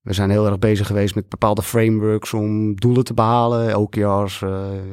we 0.02 0.14
zijn 0.14 0.30
heel 0.30 0.46
erg 0.46 0.60
bezig 0.60 0.88
geweest 0.88 1.16
met 1.16 1.30
bepaalde 1.30 1.62
frameworks 1.62 2.34
om 2.34 2.76
doelen 2.76 3.04
te 3.04 3.14
behalen. 3.14 3.78
OKR's. 3.78 4.42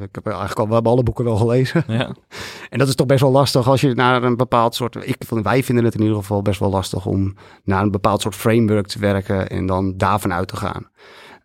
Ik 0.01 0.15
heb 0.15 0.25
eigenlijk 0.25 0.59
al, 0.59 0.67
we 0.67 0.73
hebben 0.73 0.91
alle 0.91 1.03
boeken 1.03 1.23
wel 1.23 1.35
gelezen. 1.35 1.83
Ja. 1.87 2.15
en 2.69 2.79
dat 2.79 2.87
is 2.87 2.95
toch 2.95 3.07
best 3.07 3.21
wel 3.21 3.31
lastig 3.31 3.67
als 3.67 3.81
je 3.81 3.93
naar 3.93 4.23
een 4.23 4.37
bepaald 4.37 4.75
soort. 4.75 4.95
Ik, 4.95 5.23
wij 5.29 5.63
vinden 5.63 5.85
het 5.85 5.93
in 5.93 6.01
ieder 6.01 6.15
geval 6.15 6.41
best 6.41 6.59
wel 6.59 6.69
lastig 6.69 7.05
om 7.05 7.35
naar 7.63 7.81
een 7.81 7.91
bepaald 7.91 8.21
soort 8.21 8.35
framework 8.35 8.87
te 8.87 8.99
werken 8.99 9.49
en 9.49 9.65
dan 9.65 9.97
daarvan 9.97 10.33
uit 10.33 10.47
te 10.47 10.55
gaan. 10.55 10.89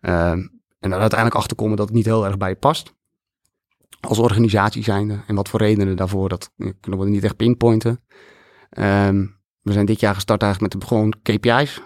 Uh, 0.01 0.47
en 0.85 0.91
dan 0.91 0.99
uiteindelijk 0.99 1.39
achter 1.39 1.57
komen 1.57 1.77
dat 1.77 1.87
het 1.87 1.95
niet 1.95 2.05
heel 2.05 2.25
erg 2.25 2.37
bij 2.37 2.49
je 2.49 2.55
past. 2.55 2.93
Als 3.99 4.19
organisatie 4.19 4.83
zijnde. 4.83 5.23
En 5.27 5.35
wat 5.35 5.49
voor 5.49 5.59
redenen 5.59 5.95
daarvoor, 5.95 6.29
dat 6.29 6.51
kunnen 6.79 6.99
we 6.99 7.09
niet 7.09 7.23
echt 7.23 7.35
pinpointen. 7.35 8.03
Um, 8.77 9.37
we 9.61 9.71
zijn 9.71 9.85
dit 9.85 9.99
jaar 9.99 10.13
gestart 10.13 10.41
eigenlijk 10.41 10.73
met 10.73 10.81
de, 10.81 10.87
gewoon 10.87 11.13
KPI's. 11.21 11.81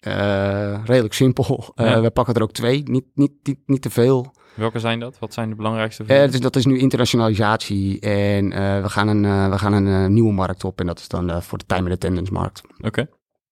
Uh, 0.00 0.84
redelijk 0.84 1.14
simpel. 1.14 1.44
Uh, 1.74 2.00
We 2.00 2.10
pakken 2.10 2.34
er 2.34 2.42
ook 2.42 2.52
twee, 2.52 2.82
niet, 2.82 3.04
niet, 3.14 3.32
niet, 3.42 3.58
niet 3.66 3.82
te 3.82 3.90
veel. 3.90 4.34
Welke 4.54 4.78
zijn 4.78 5.00
dat? 5.00 5.18
Wat 5.18 5.32
zijn 5.32 5.48
de 5.48 5.54
belangrijkste? 5.54 6.02
Uh, 6.02 6.08
dus 6.08 6.40
dat 6.40 6.56
is 6.56 6.66
nu 6.66 6.78
internationalisatie. 6.78 8.00
En 8.00 8.48
we 8.82 8.88
gaan 8.88 9.08
een, 9.08 9.50
we 9.50 9.58
gaan 9.58 9.72
een 9.72 10.12
nieuwe 10.12 10.32
markt 10.32 10.64
op. 10.64 10.80
En 10.80 10.86
dat 10.86 10.98
is 10.98 11.08
dan 11.08 11.42
voor 11.42 11.58
de 11.58 11.66
time 11.66 11.82
and 11.82 11.92
attendance 11.92 12.32
markt. 12.32 12.62
Oké. 12.78 13.06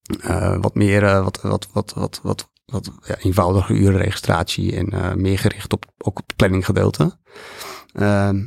Okay. 0.05 0.59
wat 0.59 0.75
meer, 0.75 1.23
wat, 1.23 1.41
wat, 1.41 1.69
wat, 1.73 1.93
wat, 1.95 2.21
wat, 2.23 2.51
wat 2.65 2.91
ja, 3.07 3.17
eenvoudige 3.19 3.73
urenregistratie. 3.73 4.77
En 4.77 5.21
meer 5.21 5.39
gericht 5.39 5.73
op 5.73 5.85
ook 5.99 6.19
op 6.19 6.31
planninggedeelte. 6.37 7.19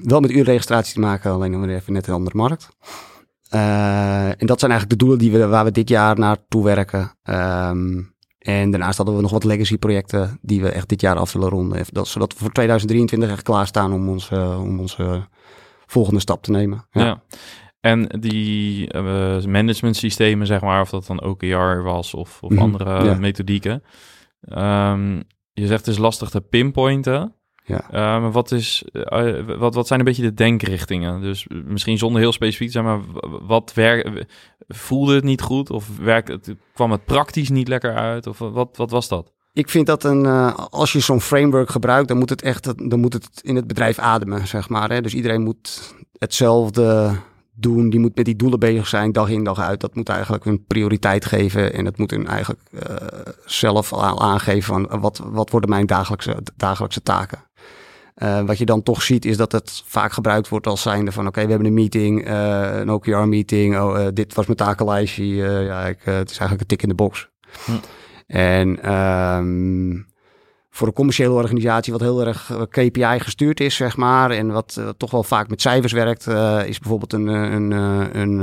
wel 0.03 0.20
met 0.20 0.32
urenregistratie 0.32 0.93
te 0.93 0.99
maken, 0.99 1.32
alleen 1.32 1.51
dan 1.51 1.65
weer 1.65 1.76
even 1.76 1.93
net 1.93 2.07
een 2.07 2.13
andere 2.13 2.38
markt. 2.38 2.70
Uh, 3.53 4.28
en 4.28 4.47
dat 4.47 4.59
zijn 4.59 4.72
eigenlijk 4.72 4.89
de 4.89 5.05
doelen 5.05 5.18
die 5.18 5.32
we, 5.32 5.47
waar 5.47 5.65
we 5.65 5.72
dit 5.72 5.89
jaar 5.89 6.20
naartoe 6.20 6.63
werken. 6.63 7.11
Um, 7.24 8.15
en 8.38 8.72
daarnaast 8.72 8.97
hadden 8.97 9.15
we 9.15 9.22
nog 9.22 9.32
wat 9.32 9.43
legacy 9.43 9.78
projecten 9.78 10.39
die 10.41 10.61
we 10.61 10.70
echt 10.70 10.89
dit 10.89 11.01
jaar 11.01 11.15
af 11.15 11.34
willen 11.34 11.49
ronden. 11.49 11.86
Dat, 11.91 12.07
zodat 12.07 12.34
we 12.34 12.39
voor 12.39 12.51
2023 12.51 13.30
echt 13.30 13.41
klaarstaan 13.41 13.93
om 13.93 14.09
onze, 14.09 14.57
om 14.59 14.80
onze 14.80 15.28
volgende 15.86 16.20
stap 16.20 16.43
te 16.43 16.51
nemen. 16.51 16.88
Ja. 16.91 17.22
En 17.88 18.19
die 18.19 18.93
uh, 18.95 19.43
management 19.43 19.95
systemen, 19.95 20.47
zeg 20.47 20.61
maar, 20.61 20.81
of 20.81 20.89
dat 20.89 21.05
dan 21.07 21.23
OKR 21.23 21.81
was 21.81 22.13
of, 22.13 22.43
of 22.43 22.49
mm 22.49 22.57
-hmm. 22.57 22.65
andere 22.65 23.03
ja. 23.03 23.13
methodieken. 23.13 23.83
Um, 24.49 25.23
je 25.53 25.67
zegt 25.67 25.85
het 25.85 25.95
is 25.95 25.97
lastig 25.97 26.29
te 26.29 26.41
pinpointen. 26.41 27.35
Ja. 27.63 27.88
Uh, 27.93 28.31
wat, 28.31 28.51
is, 28.51 28.83
uh, 28.93 29.57
wat, 29.57 29.75
wat 29.75 29.88
zijn 29.88 29.99
een 29.99 30.05
beetje 30.05 30.21
de 30.21 30.33
denkrichtingen? 30.33 31.21
Dus 31.21 31.47
misschien 31.65 31.97
zonder 31.97 32.21
heel 32.21 32.31
specifiek 32.31 32.67
te 32.67 32.73
zijn, 32.73 32.85
maar 32.85 32.99
wat 33.47 33.73
werk, 33.73 34.25
voelde 34.67 35.15
het 35.15 35.23
niet 35.23 35.41
goed? 35.41 35.69
Of 35.69 35.97
werkte 35.97 36.31
het, 36.31 36.55
kwam 36.73 36.91
het 36.91 37.05
praktisch 37.05 37.49
niet 37.49 37.67
lekker 37.67 37.95
uit? 37.95 38.27
Of 38.27 38.38
wat, 38.38 38.77
wat 38.77 38.91
was 38.91 39.07
dat? 39.07 39.33
Ik 39.53 39.69
vind 39.69 39.85
dat 39.85 40.03
een, 40.03 40.23
uh, 40.23 40.57
als 40.69 40.91
je 40.91 40.99
zo'n 40.99 41.21
framework 41.21 41.69
gebruikt, 41.69 42.07
dan 42.07 42.17
moet 42.17 42.29
het 42.29 42.41
echt 42.41 42.89
dan 42.89 42.99
moet 42.99 43.13
het 43.13 43.29
in 43.41 43.55
het 43.55 43.67
bedrijf 43.67 43.99
ademen, 43.99 44.47
zeg 44.47 44.69
maar. 44.69 44.89
Hè? 44.89 45.01
Dus 45.01 45.13
iedereen 45.13 45.41
moet 45.41 45.95
hetzelfde 46.17 47.15
doen. 47.60 47.89
Die 47.89 47.99
moet 47.99 48.16
met 48.16 48.26
die 48.26 48.36
doelen 48.36 48.60
bezig 48.60 48.88
zijn, 48.88 49.12
dag 49.12 49.30
in 49.30 49.43
dag 49.43 49.60
uit. 49.60 49.80
Dat 49.80 49.95
moet 49.95 50.10
eigenlijk 50.10 50.45
een 50.45 50.66
prioriteit 50.66 51.26
geven. 51.26 51.74
En 51.74 51.84
dat 51.84 51.97
moet 51.97 52.12
hun 52.12 52.28
eigenlijk 52.28 52.62
uh, 52.72 52.82
zelf 53.45 53.93
al 53.93 54.22
aangeven 54.22 54.64
van 54.64 54.99
wat, 54.99 55.22
wat 55.26 55.49
worden 55.49 55.70
mijn 55.70 55.86
dagelijkse, 55.86 56.38
dagelijkse 56.55 57.01
taken. 57.01 57.45
Uh, 58.24 58.41
wat 58.41 58.58
je 58.58 58.66
dan 58.66 58.84
toch 58.84 59.01
ziet 59.01 59.26
is 59.26 59.38
dat 59.38 59.51
het 59.51 59.84
vaak 59.86 60.12
gebruikt 60.12 60.49
wordt 60.49 60.68
als 60.68 60.82
zijnde 60.82 61.12
van 61.12 61.28
oké, 61.28 61.43
we 61.43 61.49
hebben 61.49 61.68
een 61.68 61.74
meeting, 61.74 62.28
uh, 62.28 62.78
een 62.80 62.91
OKR-meeting. 62.91 63.76
Oh, 63.76 64.08
dit 64.14 64.34
was 64.34 64.45
mijn 64.45 64.58
takenlijstje. 64.58 65.26
ja, 65.26 65.86
ik, 65.86 65.99
het 66.03 66.30
is 66.30 66.38
eigenlijk 66.38 66.62
een 66.62 66.68
tik 66.68 66.82
in 66.82 66.89
de 66.89 66.95
box. 66.95 67.30
Hm. 67.66 67.72
En 68.28 68.93
um, 68.93 70.08
voor 70.78 70.88
een 70.88 70.93
commerciële 70.93 71.34
organisatie 71.34 71.93
wat 71.93 72.01
heel 72.01 72.25
erg 72.25 72.67
KPI 72.69 73.19
gestuurd 73.19 73.59
is, 73.59 73.75
zeg 73.75 73.97
maar, 73.97 74.32
en 74.32 74.51
wat 74.51 74.82
toch 74.97 75.11
wel 75.11 75.23
vaak 75.23 75.49
met 75.49 75.61
cijfers 75.61 75.93
werkt, 75.93 76.28
is 76.67 76.80
bijvoorbeeld 76.80 77.13
een, 77.13 77.28
een, 77.28 77.71
een, 77.71 78.39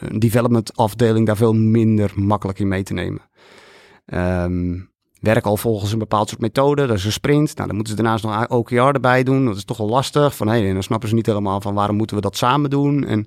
een 0.00 0.18
development 0.18 0.76
afdeling 0.76 1.26
daar 1.26 1.36
veel 1.36 1.54
minder 1.54 2.12
makkelijk 2.14 2.58
in 2.58 2.68
mee 2.68 2.82
te 2.82 2.94
nemen. 2.94 3.20
Um, 4.06 4.90
werk 5.20 5.46
al 5.46 5.56
volgens 5.56 5.92
een 5.92 5.98
bepaald 5.98 6.28
soort 6.28 6.40
methode. 6.40 6.86
Dat 6.86 6.96
is 6.96 7.04
een 7.04 7.12
sprint. 7.12 7.54
Nou, 7.54 7.66
dan 7.66 7.76
moeten 7.76 7.96
ze 7.96 8.02
daarnaast 8.02 8.24
nog 8.24 8.48
OKR 8.48 8.76
erbij 8.76 9.22
doen. 9.22 9.44
Dat 9.44 9.56
is 9.56 9.64
toch 9.64 9.76
wel 9.76 9.88
lastig. 9.88 10.36
Van 10.36 10.48
hey, 10.48 10.72
dan 10.72 10.82
snappen 10.82 11.08
ze 11.08 11.14
niet 11.14 11.26
helemaal 11.26 11.60
van 11.60 11.74
waarom 11.74 11.96
moeten 11.96 12.16
we 12.16 12.22
dat 12.22 12.36
samen 12.36 12.70
doen. 12.70 13.04
En 13.04 13.26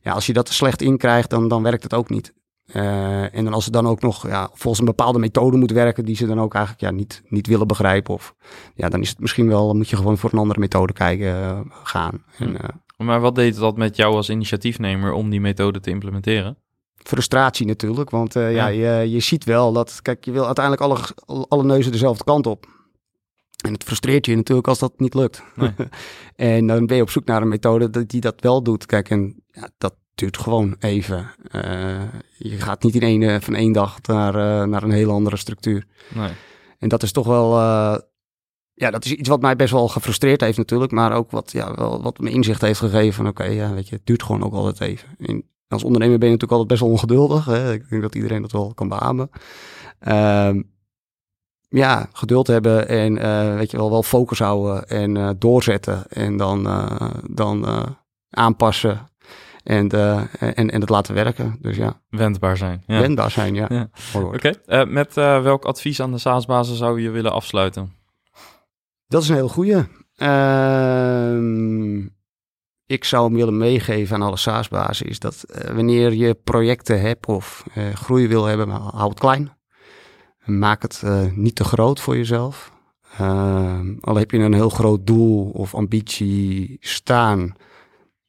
ja, 0.00 0.12
als 0.12 0.26
je 0.26 0.32
dat 0.32 0.48
slecht 0.48 0.82
in 0.82 0.96
krijgt, 0.96 1.30
dan, 1.30 1.48
dan 1.48 1.62
werkt 1.62 1.82
het 1.82 1.94
ook 1.94 2.10
niet. 2.10 2.32
Uh, 2.74 3.34
en 3.34 3.44
dan 3.44 3.52
als 3.52 3.64
ze 3.64 3.70
dan 3.70 3.86
ook 3.86 4.00
nog 4.00 4.28
ja, 4.28 4.50
volgens 4.52 4.78
een 4.78 4.84
bepaalde 4.84 5.18
methode 5.18 5.56
moet 5.56 5.70
werken, 5.70 6.04
die 6.04 6.16
ze 6.16 6.26
dan 6.26 6.40
ook 6.40 6.54
eigenlijk 6.54 6.84
ja, 6.84 6.90
niet, 6.90 7.22
niet 7.28 7.46
willen 7.46 7.66
begrijpen. 7.66 8.14
Of 8.14 8.34
ja, 8.74 8.88
dan 8.88 9.00
is 9.00 9.08
het 9.08 9.18
misschien 9.18 9.48
wel, 9.48 9.66
dan 9.66 9.76
moet 9.76 9.88
je 9.88 9.96
gewoon 9.96 10.18
voor 10.18 10.32
een 10.32 10.38
andere 10.38 10.60
methode 10.60 10.92
kijken, 10.92 11.26
uh, 11.26 11.60
gaan. 11.82 12.24
En, 12.38 12.50
uh, 12.50 12.58
maar 12.96 13.20
wat 13.20 13.34
deed 13.34 13.56
dat 13.56 13.76
met 13.76 13.96
jou 13.96 14.14
als 14.14 14.30
initiatiefnemer 14.30 15.12
om 15.12 15.30
die 15.30 15.40
methode 15.40 15.80
te 15.80 15.90
implementeren? 15.90 16.56
frustratie 17.06 17.66
natuurlijk. 17.66 18.10
Want 18.10 18.34
ja, 18.34 18.46
ja 18.46 18.66
je, 18.66 19.10
je 19.10 19.20
ziet 19.20 19.44
wel 19.44 19.72
dat, 19.72 20.02
kijk, 20.02 20.24
je 20.24 20.30
wil 20.30 20.46
uiteindelijk 20.46 20.84
alle, 21.26 21.46
alle 21.48 21.64
neuzen 21.64 21.92
dezelfde 21.92 22.24
kant 22.24 22.46
op. 22.46 22.66
En 23.64 23.72
het 23.72 23.84
frustreert 23.84 24.26
je 24.26 24.36
natuurlijk 24.36 24.68
als 24.68 24.78
dat 24.78 24.92
niet 24.96 25.14
lukt. 25.14 25.42
Nee. 25.54 25.70
en 26.56 26.66
dan 26.66 26.86
ben 26.86 26.96
je 26.96 27.02
op 27.02 27.10
zoek 27.10 27.24
naar 27.24 27.42
een 27.42 27.48
methode 27.48 28.06
die 28.06 28.20
dat 28.20 28.40
wel 28.40 28.62
doet. 28.62 28.86
Kijk, 28.86 29.10
en 29.10 29.42
ja, 29.46 29.68
dat 29.78 29.94
duurt 30.16 30.38
gewoon 30.38 30.76
even. 30.78 31.30
Uh, 31.52 32.02
je 32.36 32.58
gaat 32.58 32.82
niet 32.82 32.94
in 32.94 33.02
één, 33.02 33.42
van 33.42 33.54
één 33.54 33.72
dag 33.72 33.98
naar, 34.02 34.34
uh, 34.34 34.68
naar 34.68 34.82
een 34.82 34.90
hele 34.90 35.12
andere 35.12 35.36
structuur. 35.36 35.86
Nee. 36.14 36.30
En 36.78 36.88
dat 36.88 37.02
is 37.02 37.12
toch 37.12 37.26
wel, 37.26 37.50
ja, 38.72 38.90
dat 38.90 39.04
is 39.04 39.12
iets 39.12 39.28
wat 39.28 39.40
mij 39.40 39.56
best 39.56 39.72
wel 39.72 39.88
gefrustreerd 39.88 40.40
heeft 40.40 40.58
natuurlijk. 40.58 40.92
Maar 40.92 41.12
ook 41.12 41.30
wat, 41.30 41.52
ja, 41.52 41.74
wel, 41.74 42.02
wat 42.02 42.18
me 42.18 42.30
inzicht 42.30 42.60
heeft 42.60 42.78
gegeven 42.78 43.12
van 43.12 43.26
oké, 43.26 43.44
ja, 43.44 43.72
weet 43.72 43.88
je, 43.88 43.94
het 43.94 44.06
duurt 44.06 44.22
gewoon 44.22 44.44
ook 44.44 44.52
altijd 44.52 44.80
even. 44.80 45.08
En 45.18 45.44
als 45.68 45.84
ondernemer 45.84 46.18
ben 46.18 46.28
je 46.28 46.34
natuurlijk 46.34 46.60
altijd 46.60 46.68
best 46.68 46.80
wel 46.80 46.90
ongeduldig. 46.90 47.44
Hè? 47.44 47.72
Ik 47.72 47.88
denk 47.88 48.02
dat 48.02 48.14
iedereen 48.14 48.42
dat 48.42 48.52
wel 48.52 48.74
kan 48.74 48.88
beamen. 48.88 49.30
Uh, 50.08 50.62
ja, 51.68 52.08
geduld 52.12 52.46
hebben 52.46 52.88
en 52.88 53.16
uh, 53.16 53.54
weet 53.54 53.70
je 53.70 53.76
wel, 53.76 53.90
wel 53.90 54.02
focus 54.02 54.38
houden 54.38 54.88
en 54.88 55.16
uh, 55.16 55.30
doorzetten. 55.38 56.08
En 56.08 56.36
dan, 56.36 56.66
uh, 56.66 57.10
dan 57.30 57.66
aanpassen 58.30 59.10
en, 59.66 59.94
uh, 59.94 60.22
en, 60.38 60.70
en 60.70 60.80
het 60.80 60.88
laten 60.88 61.14
werken. 61.14 61.56
Dus 61.60 61.76
ja. 61.76 62.00
Wendbaar 62.08 62.56
zijn. 62.56 62.82
Ja. 62.86 63.00
Wendbaar 63.00 63.30
zijn, 63.30 63.54
ja. 63.54 63.66
ja. 63.78 63.88
Oké, 64.14 64.26
okay. 64.26 64.56
uh, 64.66 64.92
met 64.92 65.16
uh, 65.16 65.42
welk 65.42 65.64
advies 65.64 66.00
aan 66.00 66.12
de 66.12 66.18
SaaS-bazen 66.18 66.76
zou 66.76 67.00
je 67.00 67.10
willen 67.10 67.32
afsluiten? 67.32 67.92
Dat 69.06 69.22
is 69.22 69.28
een 69.28 69.34
heel 69.34 69.48
goede. 69.48 69.88
Ehm, 70.16 71.98
ik 72.86 73.04
zou 73.04 73.24
hem 73.24 73.34
willen 73.34 73.56
meegeven 73.56 74.16
aan 74.16 74.22
alle 74.22 74.36
SaaS-bazen 74.36 75.06
is 75.06 75.18
dat 75.18 75.44
wanneer 75.74 76.12
je 76.14 76.34
projecten 76.34 77.00
hebt 77.00 77.26
of 77.26 77.64
groei 77.94 78.28
wil 78.28 78.44
hebben, 78.44 78.68
hou 78.68 79.08
het 79.08 79.18
klein. 79.18 79.52
Maak 80.44 80.82
het 80.82 81.02
niet 81.34 81.54
te 81.54 81.64
groot 81.64 82.00
voor 82.00 82.16
jezelf. 82.16 82.72
Ehm, 83.18 83.94
al 84.00 84.16
heb 84.16 84.30
je 84.30 84.38
een 84.38 84.52
heel 84.52 84.68
groot 84.68 85.06
doel 85.06 85.50
of 85.50 85.74
ambitie 85.74 86.76
staan, 86.80 87.54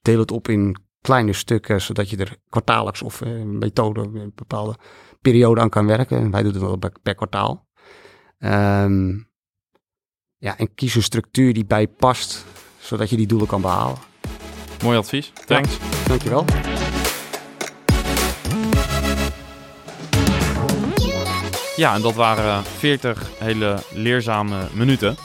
deel 0.02 0.20
het 0.20 0.32
op 0.32 0.48
in 0.48 0.87
kleine 1.08 1.34
stukken, 1.34 1.82
zodat 1.82 2.10
je 2.10 2.18
er 2.18 2.38
kwartaallijks 2.50 3.02
of 3.02 3.22
uh, 3.22 3.44
methode, 3.44 4.02
een 4.02 4.32
bepaalde 4.36 4.76
periode 5.22 5.62
aan 5.62 5.70
kan 5.70 5.86
werken. 5.86 6.18
En 6.18 6.32
wij 6.32 6.44
doen 6.44 6.52
het 6.52 6.62
wel 6.62 6.78
per, 6.78 6.92
per 7.04 7.16
kwartaal. 7.16 7.68
Um, 8.40 9.30
ja, 10.38 10.58
en 10.58 10.74
kies 10.76 10.96
een 10.96 11.04
structuur 11.04 11.54
die 11.54 11.66
bij 11.66 11.88
past, 11.88 12.46
zodat 12.80 13.10
je 13.10 13.16
die 13.16 13.28
doelen 13.28 13.48
kan 13.48 13.62
behalen. 13.62 13.98
Mooi 14.84 14.98
advies. 14.98 15.32
Thanks. 15.46 15.78
Ja, 15.78 16.08
dankjewel. 16.08 16.46
Ja, 21.76 21.96
en 21.96 22.02
dat 22.02 22.16
waren 22.16 22.64
40 22.64 23.30
hele 23.40 23.80
leerzame 23.94 24.68
minuten. 24.74 25.16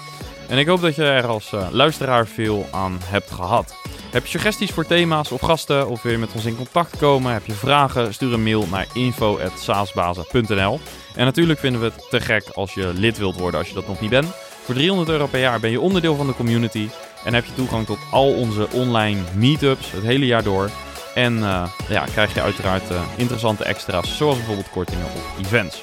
En 0.48 0.58
ik 0.58 0.66
hoop 0.66 0.80
dat 0.80 0.94
je 0.94 1.04
er 1.04 1.26
als 1.26 1.52
uh, 1.52 1.68
luisteraar 1.70 2.26
veel 2.26 2.66
aan 2.70 2.98
hebt 3.00 3.30
gehad. 3.30 3.74
Heb 4.12 4.22
je 4.22 4.30
suggesties 4.30 4.70
voor 4.70 4.86
thema's 4.86 5.30
of 5.30 5.40
gasten 5.40 5.88
of 5.88 6.02
wil 6.02 6.12
je 6.12 6.18
met 6.18 6.32
ons 6.32 6.44
in 6.44 6.56
contact 6.56 6.96
komen? 6.96 7.32
Heb 7.32 7.46
je 7.46 7.52
vragen? 7.52 8.14
Stuur 8.14 8.32
een 8.32 8.42
mail 8.42 8.66
naar 8.70 8.86
info.saasbazen.nl 8.92 10.80
En 11.14 11.24
natuurlijk 11.24 11.58
vinden 11.58 11.80
we 11.80 11.86
het 11.86 12.10
te 12.10 12.20
gek 12.20 12.48
als 12.48 12.74
je 12.74 12.92
lid 12.94 13.18
wilt 13.18 13.38
worden 13.38 13.60
als 13.60 13.68
je 13.68 13.74
dat 13.74 13.86
nog 13.86 14.00
niet 14.00 14.10
bent. 14.10 14.26
Voor 14.64 14.74
300 14.74 15.08
euro 15.08 15.26
per 15.26 15.40
jaar 15.40 15.60
ben 15.60 15.70
je 15.70 15.80
onderdeel 15.80 16.16
van 16.16 16.26
de 16.26 16.34
community 16.34 16.88
en 17.24 17.34
heb 17.34 17.44
je 17.44 17.54
toegang 17.54 17.86
tot 17.86 17.98
al 18.10 18.32
onze 18.32 18.68
online 18.72 19.20
meetups 19.34 19.92
het 19.92 20.02
hele 20.02 20.26
jaar 20.26 20.42
door. 20.42 20.70
En 21.14 21.38
uh, 21.38 21.68
ja, 21.88 22.04
krijg 22.04 22.34
je 22.34 22.42
uiteraard 22.42 22.90
uh, 22.90 23.02
interessante 23.16 23.64
extra's, 23.64 24.16
zoals 24.16 24.36
bijvoorbeeld 24.36 24.70
kortingen 24.70 25.04
op 25.04 25.44
events. 25.44 25.82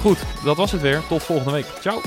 Goed, 0.00 0.18
dat 0.44 0.56
was 0.56 0.72
het 0.72 0.80
weer. 0.80 1.02
Tot 1.08 1.22
volgende 1.22 1.52
week. 1.52 1.66
Ciao! 1.80 2.00